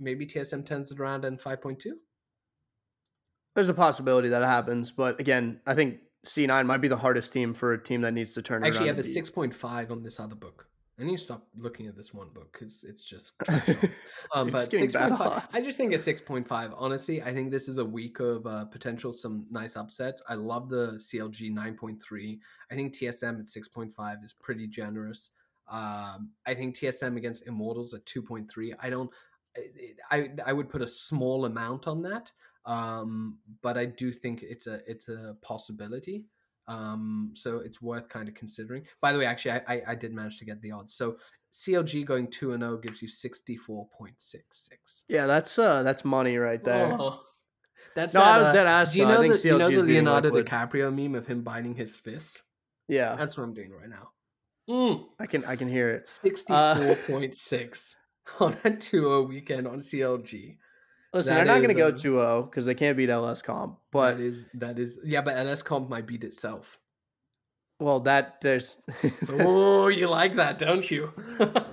maybe 0.00 0.26
TSM 0.26 0.64
turns 0.64 0.90
it 0.90 1.00
around 1.00 1.26
in 1.26 1.36
5.2. 1.36 1.92
There's 3.56 3.70
a 3.70 3.74
possibility 3.74 4.28
that 4.28 4.42
happens, 4.42 4.92
but 4.92 5.18
again, 5.18 5.60
I 5.66 5.74
think 5.74 6.00
C9 6.26 6.66
might 6.66 6.82
be 6.82 6.88
the 6.88 6.96
hardest 6.98 7.32
team 7.32 7.54
for 7.54 7.72
a 7.72 7.82
team 7.82 8.02
that 8.02 8.12
needs 8.12 8.34
to 8.34 8.42
turn. 8.42 8.62
Actually, 8.62 8.66
I 8.66 8.68
actually 8.68 8.88
have 8.88 8.98
a 8.98 9.02
six 9.02 9.30
point 9.30 9.54
five 9.54 9.90
on 9.90 10.02
this 10.02 10.20
other 10.20 10.34
book. 10.34 10.68
I 10.98 11.04
need 11.04 11.16
to 11.16 11.22
stop 11.22 11.46
looking 11.56 11.86
at 11.86 11.96
this 11.96 12.14
one 12.14 12.28
book 12.28 12.52
because 12.52 12.84
it's 12.84 13.04
just. 13.04 13.32
um, 14.34 14.50
but 14.50 14.70
six 14.70 14.94
point 14.94 15.16
five. 15.18 15.46
I 15.54 15.60
just 15.60 15.78
think 15.78 15.94
a 15.94 15.98
six 15.98 16.20
point 16.20 16.46
five. 16.46 16.72
Honestly, 16.76 17.22
I 17.22 17.32
think 17.32 17.50
this 17.50 17.68
is 17.68 17.78
a 17.78 17.84
week 17.84 18.20
of 18.20 18.46
uh, 18.46 18.64
potential 18.66 19.12
some 19.12 19.46
nice 19.50 19.76
upsets. 19.76 20.22
I 20.28 20.34
love 20.34 20.68
the 20.68 20.92
CLG 20.92 21.52
nine 21.52 21.76
point 21.76 22.02
three. 22.02 22.40
I 22.70 22.74
think 22.74 22.94
TSM 22.94 23.40
at 23.40 23.48
six 23.48 23.68
point 23.68 23.92
five 23.92 24.18
is 24.22 24.32
pretty 24.32 24.66
generous. 24.66 25.30
Um, 25.68 26.30
I 26.46 26.54
think 26.54 26.76
TSM 26.76 27.16
against 27.16 27.46
Immortals 27.46 27.92
at 27.94 28.04
two 28.06 28.22
point 28.22 28.50
three. 28.50 28.74
I 28.80 28.90
don't. 28.90 29.10
I 30.10 30.30
I 30.44 30.52
would 30.52 30.68
put 30.68 30.82
a 30.82 30.88
small 30.88 31.44
amount 31.44 31.86
on 31.86 32.02
that, 32.02 32.32
um, 32.66 33.38
but 33.62 33.78
I 33.78 33.86
do 33.86 34.12
think 34.12 34.42
it's 34.42 34.66
a 34.66 34.80
it's 34.86 35.08
a 35.08 35.34
possibility. 35.42 36.24
Um, 36.68 37.32
so 37.34 37.58
it's 37.58 37.80
worth 37.80 38.08
kind 38.08 38.28
of 38.28 38.34
considering. 38.34 38.84
By 39.00 39.12
the 39.12 39.20
way, 39.20 39.26
actually, 39.26 39.52
I, 39.52 39.62
I, 39.68 39.82
I 39.88 39.94
did 39.94 40.12
manage 40.12 40.38
to 40.38 40.44
get 40.44 40.60
the 40.60 40.72
odds. 40.72 40.94
So 40.94 41.16
CLG 41.52 42.04
going 42.04 42.28
two 42.28 42.52
and 42.52 42.62
zero 42.62 42.74
oh 42.74 42.76
gives 42.76 43.00
you 43.00 43.08
sixty 43.08 43.56
four 43.56 43.86
point 43.96 44.16
six 44.18 44.68
six. 44.68 45.04
Yeah, 45.08 45.26
that's 45.26 45.58
uh 45.58 45.82
that's 45.82 46.04
money 46.04 46.36
right 46.36 46.62
there. 46.62 46.96
Oh. 46.98 47.20
That's 47.94 48.12
no, 48.12 48.20
that, 48.20 48.28
I 48.28 48.38
was 48.38 48.48
uh, 48.48 48.52
dead 48.52 48.66
ass. 48.66 48.92
Do 48.92 48.98
you 48.98 49.04
know, 49.06 49.22
the, 49.22 49.48
you 49.48 49.56
know 49.56 49.70
the 49.70 49.82
Leonardo 49.82 50.30
DiCaprio 50.30 50.94
meme 50.94 51.14
of 51.14 51.26
him 51.26 51.40
biting 51.40 51.74
his 51.74 51.96
fist? 51.96 52.42
Yeah, 52.88 53.16
that's 53.16 53.38
what 53.38 53.44
I'm 53.44 53.54
doing 53.54 53.72
right 53.72 53.88
now. 53.88 54.10
Mm. 54.68 55.06
I 55.18 55.24
can 55.24 55.46
I 55.46 55.56
can 55.56 55.66
hear 55.66 55.88
it. 55.88 56.06
Sixty 56.22 56.52
four 56.52 56.96
point 57.06 57.32
uh, 57.32 57.36
six 57.36 57.96
on 58.40 58.52
a 58.64 58.70
2-0 58.70 59.28
weekend 59.28 59.66
on 59.66 59.78
CLG. 59.78 60.56
Listen, 61.16 61.34
that 61.34 61.44
they're 61.44 61.54
not 61.54 61.62
going 61.62 61.74
to 61.74 61.74
go 61.74 61.92
2-0 61.92 62.50
because 62.50 62.66
they 62.66 62.74
can't 62.74 62.96
beat 62.96 63.10
LS 63.10 63.42
Comp. 63.42 63.78
But 63.90 64.18
that 64.18 64.22
is 64.22 64.46
that 64.54 64.78
is 64.78 64.98
yeah, 65.04 65.22
but 65.22 65.36
LS 65.36 65.62
Comp 65.62 65.88
might 65.88 66.06
beat 66.06 66.24
itself. 66.24 66.78
Well, 67.78 68.00
that 68.00 68.40
there's. 68.40 68.80
oh, 69.28 69.88
you 69.88 70.08
like 70.08 70.36
that, 70.36 70.58
don't 70.58 70.90
you? 70.90 71.12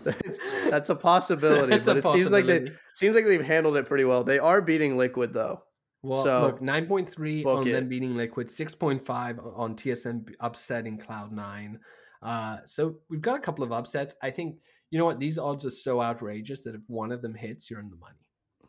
that's, 0.03 0.45
that's 0.69 0.89
a 0.89 0.95
possibility, 0.95 1.77
but 1.79 1.95
a 1.95 1.99
it 1.99 2.07
seems 2.07 2.31
like 2.31 2.45
they 2.45 2.71
seems 2.93 3.15
like 3.15 3.25
they've 3.25 3.43
handled 3.43 3.77
it 3.77 3.87
pretty 3.87 4.03
well. 4.03 4.23
They 4.23 4.39
are 4.39 4.61
beating 4.61 4.97
Liquid 4.97 5.33
though. 5.33 5.63
Well, 6.01 6.23
so, 6.23 6.41
look, 6.41 6.61
nine 6.61 6.87
point 6.87 7.09
three 7.09 7.45
on 7.45 7.65
it. 7.65 7.71
them 7.71 7.87
beating 7.87 8.17
Liquid, 8.17 8.51
six 8.51 8.75
point 8.75 9.05
five 9.05 9.39
on 9.55 9.75
TSM 9.75 10.27
upsetting 10.41 10.97
Cloud 10.97 11.31
Nine. 11.31 11.79
Uh, 12.21 12.57
so 12.65 12.95
we've 13.09 13.21
got 13.21 13.37
a 13.37 13.41
couple 13.41 13.63
of 13.63 13.71
upsets. 13.71 14.13
I 14.21 14.29
think 14.29 14.57
you 14.91 14.99
know 14.99 15.05
what 15.05 15.19
these 15.19 15.37
odds 15.37 15.63
are 15.65 15.71
so 15.71 16.01
outrageous 16.01 16.63
that 16.63 16.75
if 16.75 16.83
one 16.87 17.13
of 17.13 17.21
them 17.21 17.33
hits, 17.33 17.69
you're 17.69 17.79
in 17.79 17.89
the 17.89 17.95
money. 17.95 18.22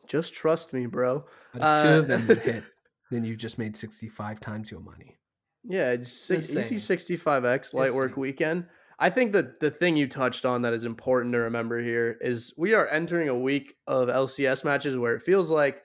Just 0.07 0.35
trust 0.35 0.73
me, 0.73 0.87
bro. 0.87 1.25
Uh, 1.59 1.83
two 1.83 1.89
of 1.89 2.07
them 2.07 2.27
hit, 2.27 2.65
then 3.11 3.25
you 3.25 3.37
just 3.37 3.59
made 3.59 3.77
65 3.77 4.41
times 4.41 4.71
your 4.71 4.81
money. 4.81 5.17
Yeah, 5.65 5.91
it's 5.91 6.13
six, 6.13 6.51
easy 6.51 6.77
65x 6.77 7.73
light 7.73 7.95
work 7.95 8.17
weekend. 8.17 8.67
I 8.99 9.11
think 9.11 9.33
that 9.33 9.61
the 9.61 9.71
thing 9.71 9.97
you 9.97 10.09
touched 10.09 10.45
on 10.45 10.63
that 10.63 10.73
is 10.73 10.85
important 10.85 11.33
to 11.33 11.39
remember 11.39 11.83
here 11.83 12.17
is 12.21 12.53
we 12.57 12.75
are 12.75 12.87
entering 12.89 13.29
a 13.29 13.39
week 13.39 13.75
of 13.87 14.09
LCS 14.09 14.65
matches 14.65 14.97
where 14.97 15.15
it 15.15 15.23
feels 15.23 15.51
like 15.51 15.83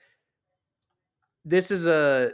this 1.44 1.70
is 1.70 1.86
a 1.86 2.32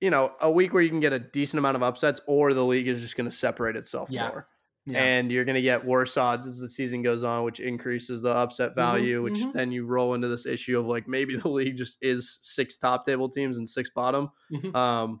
you 0.00 0.10
know 0.10 0.32
a 0.40 0.50
week 0.50 0.72
where 0.72 0.82
you 0.82 0.90
can 0.90 1.00
get 1.00 1.12
a 1.12 1.18
decent 1.18 1.58
amount 1.58 1.76
of 1.76 1.82
upsets 1.82 2.20
or 2.26 2.54
the 2.54 2.64
league 2.64 2.86
is 2.86 3.00
just 3.00 3.16
going 3.16 3.28
to 3.28 3.34
separate 3.34 3.76
itself 3.76 4.08
yeah. 4.10 4.28
more. 4.28 4.46
Yeah. 4.86 5.02
And 5.02 5.30
you're 5.30 5.44
going 5.44 5.56
to 5.56 5.62
get 5.62 5.84
worse 5.84 6.16
odds 6.16 6.46
as 6.46 6.58
the 6.58 6.66
season 6.66 7.02
goes 7.02 7.22
on, 7.22 7.44
which 7.44 7.60
increases 7.60 8.22
the 8.22 8.30
upset 8.30 8.70
mm-hmm, 8.70 8.80
value, 8.80 9.16
mm-hmm, 9.16 9.24
which 9.24 9.40
mm-hmm. 9.40 9.56
then 9.56 9.70
you 9.70 9.86
roll 9.86 10.14
into 10.14 10.28
this 10.28 10.44
issue 10.44 10.78
of 10.78 10.86
like 10.86 11.06
maybe 11.06 11.36
the 11.38 11.48
league 11.48 11.76
just 11.76 11.98
is 12.02 12.38
six 12.42 12.76
top 12.76 13.06
table 13.06 13.28
teams 13.28 13.58
and 13.58 13.68
six 13.68 13.90
bottom, 13.90 14.30
mm-hmm. 14.52 14.74
um, 14.74 15.20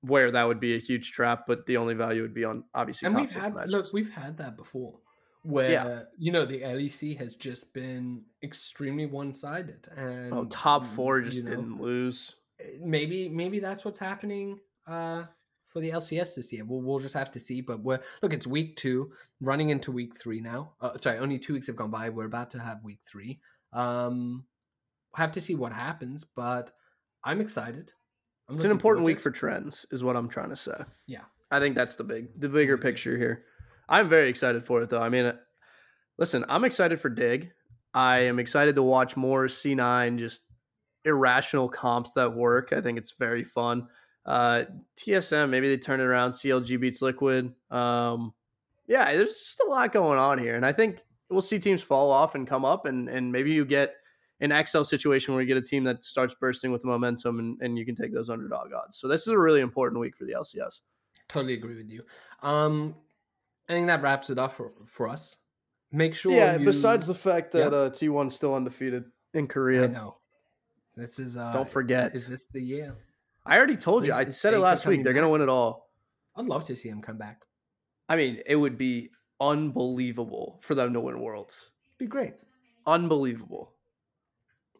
where 0.00 0.30
that 0.30 0.48
would 0.48 0.60
be 0.60 0.76
a 0.76 0.78
huge 0.78 1.12
trap. 1.12 1.44
But 1.46 1.66
the 1.66 1.76
only 1.76 1.94
value 1.94 2.22
would 2.22 2.34
be 2.34 2.44
on 2.44 2.64
obviously. 2.74 3.06
And 3.06 3.16
we've 3.16 3.32
had 3.32 3.54
matches. 3.54 3.72
look, 3.72 3.92
we've 3.92 4.10
had 4.10 4.38
that 4.38 4.56
before, 4.56 4.94
where 5.42 5.70
yeah. 5.70 6.02
you 6.18 6.32
know 6.32 6.46
the 6.46 6.60
LEC 6.60 7.18
has 7.18 7.36
just 7.36 7.70
been 7.74 8.22
extremely 8.42 9.04
one 9.04 9.34
sided, 9.34 9.88
and 9.94 10.32
oh, 10.32 10.46
top 10.46 10.86
four 10.86 11.20
just 11.20 11.36
know, 11.36 11.50
didn't 11.50 11.82
lose. 11.82 12.36
Eh, 12.60 12.78
maybe 12.80 13.28
maybe 13.28 13.60
that's 13.60 13.84
what's 13.84 13.98
happening. 13.98 14.58
Uh, 14.86 15.24
for 15.74 15.80
the 15.80 15.90
LCS 15.90 16.36
this 16.36 16.52
year. 16.52 16.64
We'll, 16.64 16.80
we'll 16.80 17.00
just 17.00 17.14
have 17.14 17.32
to 17.32 17.40
see. 17.40 17.60
But 17.60 17.80
we're 17.80 18.00
look, 18.22 18.32
it's 18.32 18.46
week 18.46 18.76
two, 18.76 19.12
running 19.40 19.68
into 19.68 19.92
week 19.92 20.16
three 20.16 20.40
now. 20.40 20.72
Uh, 20.80 20.96
sorry, 20.98 21.18
only 21.18 21.38
two 21.38 21.52
weeks 21.52 21.66
have 21.66 21.76
gone 21.76 21.90
by. 21.90 22.08
We're 22.08 22.24
about 22.24 22.50
to 22.52 22.60
have 22.60 22.82
week 22.82 23.00
three. 23.06 23.40
Um, 23.72 24.44
have 25.16 25.32
to 25.32 25.40
see 25.40 25.56
what 25.56 25.72
happens, 25.72 26.24
but 26.24 26.70
I'm 27.24 27.40
excited. 27.40 27.92
I'm 28.48 28.54
it's 28.54 28.64
an 28.64 28.70
important 28.70 29.04
week 29.04 29.18
for 29.18 29.30
trends, 29.30 29.84
is 29.90 30.04
what 30.04 30.16
I'm 30.16 30.28
trying 30.28 30.50
to 30.50 30.56
say. 30.56 30.76
Yeah, 31.06 31.22
I 31.50 31.58
think 31.58 31.74
that's 31.74 31.96
the 31.96 32.04
big, 32.04 32.28
the 32.40 32.48
bigger 32.48 32.78
picture 32.78 33.18
here. 33.18 33.44
I'm 33.88 34.08
very 34.08 34.28
excited 34.28 34.64
for 34.64 34.82
it, 34.82 34.90
though. 34.90 35.02
I 35.02 35.08
mean, 35.08 35.26
uh, 35.26 35.36
listen, 36.18 36.44
I'm 36.48 36.64
excited 36.64 37.00
for 37.00 37.08
Dig. 37.08 37.50
I 37.92 38.20
am 38.20 38.38
excited 38.38 38.76
to 38.76 38.82
watch 38.82 39.16
more 39.16 39.46
C9 39.46 40.18
just 40.18 40.42
irrational 41.04 41.68
comps 41.68 42.12
that 42.12 42.34
work. 42.34 42.72
I 42.72 42.80
think 42.80 42.98
it's 42.98 43.12
very 43.12 43.44
fun. 43.44 43.88
Uh, 44.26 44.64
TSM, 44.96 45.50
maybe 45.50 45.68
they 45.68 45.76
turn 45.76 46.00
it 46.00 46.04
around. 46.04 46.32
CLG 46.32 46.80
beats 46.80 47.02
Liquid. 47.02 47.54
Um, 47.70 48.32
yeah, 48.86 49.12
there's 49.12 49.38
just 49.38 49.60
a 49.66 49.68
lot 49.68 49.92
going 49.92 50.18
on 50.18 50.38
here, 50.38 50.56
and 50.56 50.64
I 50.64 50.72
think 50.72 51.00
we'll 51.30 51.40
see 51.40 51.58
teams 51.58 51.82
fall 51.82 52.10
off 52.10 52.34
and 52.34 52.46
come 52.46 52.64
up, 52.64 52.86
and 52.86 53.08
and 53.08 53.32
maybe 53.32 53.52
you 53.52 53.64
get 53.64 53.94
an 54.40 54.66
XL 54.66 54.82
situation 54.82 55.34
where 55.34 55.42
you 55.42 55.48
get 55.48 55.56
a 55.56 55.62
team 55.62 55.84
that 55.84 56.04
starts 56.04 56.34
bursting 56.38 56.72
with 56.72 56.84
momentum, 56.84 57.38
and, 57.38 57.58
and 57.60 57.78
you 57.78 57.84
can 57.86 57.94
take 57.94 58.12
those 58.12 58.28
underdog 58.28 58.72
odds. 58.72 58.98
So 58.98 59.08
this 59.08 59.22
is 59.22 59.28
a 59.28 59.38
really 59.38 59.60
important 59.60 60.00
week 60.00 60.16
for 60.16 60.24
the 60.24 60.32
LCS. 60.32 60.80
Totally 61.28 61.54
agree 61.54 61.76
with 61.76 61.90
you. 61.90 62.02
Um, 62.42 62.94
I 63.68 63.72
think 63.72 63.86
that 63.86 64.02
wraps 64.02 64.30
it 64.30 64.38
up 64.38 64.52
for, 64.52 64.72
for 64.86 65.08
us. 65.08 65.36
Make 65.90 66.14
sure. 66.14 66.32
Yeah. 66.32 66.58
You... 66.58 66.64
Besides 66.66 67.06
the 67.06 67.14
fact 67.14 67.52
that 67.52 67.72
yeah. 67.72 67.78
uh, 67.78 67.90
T1's 67.90 68.34
still 68.34 68.54
undefeated 68.54 69.04
in 69.32 69.46
Korea. 69.46 69.84
I 69.84 69.86
know. 69.86 70.16
This 70.96 71.18
is. 71.18 71.36
Uh, 71.36 71.52
Don't 71.52 71.68
forget. 71.68 72.14
Is 72.14 72.28
this 72.28 72.46
the 72.48 72.60
year? 72.60 72.96
I 73.46 73.56
already 73.56 73.76
told 73.76 74.06
you. 74.06 74.12
I 74.12 74.28
said 74.30 74.54
it 74.54 74.58
last 74.58 74.86
week. 74.86 75.04
They're 75.04 75.12
going 75.12 75.24
to 75.24 75.30
win 75.30 75.42
it 75.42 75.48
all. 75.48 75.90
I'd 76.36 76.46
love 76.46 76.64
to 76.64 76.76
see 76.76 76.88
him 76.88 77.02
come 77.02 77.18
back. 77.18 77.42
I 78.08 78.16
mean, 78.16 78.40
it 78.46 78.56
would 78.56 78.78
be 78.78 79.10
unbelievable 79.40 80.60
for 80.62 80.74
them 80.74 80.92
to 80.94 81.00
win 81.00 81.20
Worlds. 81.20 81.70
Be 81.98 82.06
great. 82.06 82.34
Unbelievable. 82.86 83.72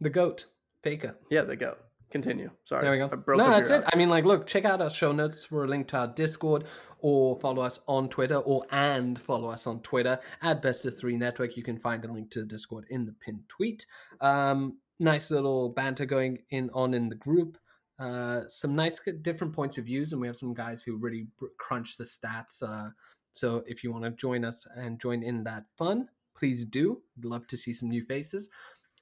The 0.01 0.11
goat, 0.11 0.47
Faker. 0.83 1.17
Yeah, 1.31 1.43
the 1.43 1.57
goat. 1.57 1.79
Continue. 2.11 2.51
Sorry. 2.65 2.83
There 2.83 2.93
we 2.93 2.99
go. 2.99 3.35
no, 3.37 3.51
that's 3.51 3.71
it. 3.71 3.83
I 3.93 3.97
mean, 3.97 4.09
like, 4.09 4.25
look, 4.25 4.47
check 4.47 4.65
out 4.65 4.81
our 4.81 4.91
show 4.91 5.11
notes 5.13 5.45
for 5.45 5.65
a 5.65 5.69
link 5.69 5.89
to 5.89 5.99
our 5.99 6.07
Discord, 6.07 6.65
or 7.01 7.39
follow 7.41 7.63
us 7.63 7.81
on 7.89 8.09
Twitter, 8.09 8.37
or 8.37 8.65
and 8.71 9.19
follow 9.19 9.49
us 9.49 9.67
on 9.67 9.81
Twitter 9.81 10.21
at 10.41 10.63
Best 10.63 10.87
of 10.87 10.97
Three 10.97 11.17
Network. 11.17 11.57
You 11.57 11.65
can 11.65 11.77
find 11.79 12.05
a 12.05 12.13
link 12.13 12.31
to 12.31 12.41
the 12.41 12.47
Discord 12.47 12.85
in 12.89 13.05
the 13.05 13.15
pinned 13.25 13.43
tweet. 13.49 13.85
Um, 14.21 14.79
nice 15.01 15.31
little 15.31 15.71
banter 15.71 16.07
going 16.07 16.39
in 16.51 16.71
on 16.73 16.95
in 16.95 17.09
the 17.09 17.17
group 17.17 17.59
uh, 17.99 18.43
some 18.49 18.75
nice 18.75 19.01
different 19.23 19.53
points 19.53 19.79
of 19.79 19.85
views, 19.85 20.13
and 20.13 20.21
we 20.21 20.27
have 20.27 20.37
some 20.37 20.55
guys 20.55 20.83
who 20.83 20.97
really 20.97 21.27
crunch 21.59 21.97
the 21.97 22.05
stats. 22.05 22.63
Uh, 22.63 22.91
so 23.33 23.65
if 23.67 23.83
you 23.85 23.93
want 23.93 24.05
to 24.05 24.11
join 24.11 24.45
us 24.45 24.67
and 24.77 25.01
join 25.01 25.23
in 25.23 25.45
that 25.45 25.65
fun, 25.77 26.09
please 26.37 26.65
do. 26.65 27.01
We'd 27.17 27.25
love 27.25 27.47
to 27.49 27.57
see 27.57 27.73
some 27.73 27.89
new 27.89 28.05
faces. 28.05 28.49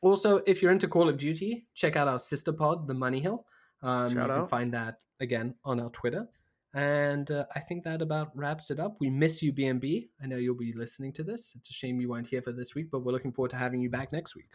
Also, 0.03 0.41
if 0.47 0.61
you're 0.61 0.73
into 0.73 0.89
Call 0.89 1.09
of 1.09 1.17
Duty, 1.17 1.67
check 1.75 1.97
out 1.97 2.09
our 2.09 2.19
sister 2.19 2.53
pod, 2.53 2.89
The 2.89 2.95
Money 2.95 3.21
Hill. 3.21 3.47
Um, 3.83 4.09
Shout 4.09 4.27
you 4.27 4.33
out. 4.33 4.39
can 4.41 4.49
find 4.49 4.75
that 4.75 5.01
again 5.21 5.55
on 5.65 5.81
our 5.81 5.91
Twitter. 5.91 6.29
And 6.75 7.31
uh, 7.31 7.45
I 7.55 7.61
think 7.61 7.85
that 7.85 8.01
about 8.01 8.35
wraps 8.35 8.71
it 8.71 8.81
up. 8.81 8.97
We 8.99 9.11
miss 9.11 9.43
you, 9.43 9.53
BMB. 9.53 10.09
I 10.23 10.27
know 10.27 10.37
you'll 10.37 10.55
be 10.55 10.73
listening 10.73 11.13
to 11.15 11.23
this. 11.23 11.53
It's 11.55 11.71
a 11.71 11.73
shame 11.73 12.01
you 12.01 12.09
weren't 12.09 12.27
here 12.27 12.43
for 12.43 12.53
this 12.53 12.75
week, 12.75 12.91
but 12.91 13.01
we're 13.05 13.13
looking 13.13 13.33
forward 13.33 13.51
to 13.51 13.57
having 13.57 13.81
you 13.81 13.91
back 13.91 14.13
next 14.13 14.35
week. 14.35 14.49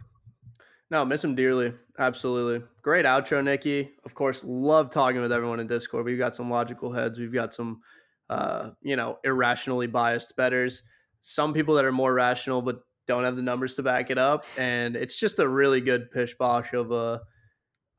No, 0.89 1.03
miss 1.03 1.23
him 1.23 1.35
dearly. 1.35 1.73
Absolutely. 1.99 2.65
Great 2.81 3.05
outro, 3.05 3.43
Nikki. 3.43 3.91
Of 4.05 4.13
course, 4.13 4.43
love 4.45 4.89
talking 4.89 5.21
with 5.21 5.31
everyone 5.31 5.59
in 5.59 5.67
Discord. 5.67 6.05
We've 6.05 6.17
got 6.17 6.35
some 6.35 6.49
logical 6.49 6.91
heads. 6.91 7.19
We've 7.19 7.33
got 7.33 7.53
some, 7.53 7.81
uh, 8.29 8.69
you 8.81 8.95
know, 8.95 9.19
irrationally 9.23 9.87
biased 9.87 10.35
betters. 10.37 10.83
Some 11.19 11.53
people 11.53 11.75
that 11.75 11.85
are 11.85 11.91
more 11.91 12.13
rational 12.13 12.61
but 12.61 12.81
don't 13.05 13.23
have 13.23 13.35
the 13.35 13.41
numbers 13.41 13.75
to 13.75 13.83
back 13.83 14.11
it 14.11 14.17
up. 14.17 14.45
And 14.57 14.95
it's 14.95 15.19
just 15.19 15.39
a 15.39 15.47
really 15.47 15.81
good 15.81 16.11
pish 16.11 16.35
bosh 16.37 16.73
of 16.73 16.91
uh, 16.91 17.19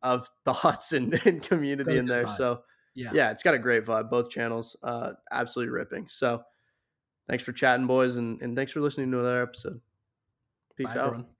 of 0.03 0.28
thoughts 0.45 0.93
and, 0.93 1.14
and 1.26 1.43
community 1.43 1.84
great 1.84 1.99
in 1.99 2.07
there. 2.07 2.24
Vibe. 2.24 2.36
So 2.36 2.62
yeah. 2.95 3.11
yeah, 3.12 3.30
it's 3.30 3.43
got 3.43 3.55
a 3.55 3.59
great 3.59 3.84
vibe. 3.84 4.11
Both 4.11 4.30
channels, 4.30 4.76
uh, 4.82 5.12
absolutely 5.30 5.72
ripping. 5.72 6.09
So 6.09 6.43
thanks 7.28 7.45
for 7.45 7.53
chatting, 7.53 7.86
boys, 7.86 8.16
and, 8.16 8.41
and 8.41 8.57
thanks 8.57 8.72
for 8.72 8.80
listening 8.80 9.11
to 9.11 9.18
another 9.18 9.43
episode. 9.43 9.80
Peace 10.76 10.95
Bye, 10.95 11.01
out. 11.01 11.07
Everyone. 11.07 11.38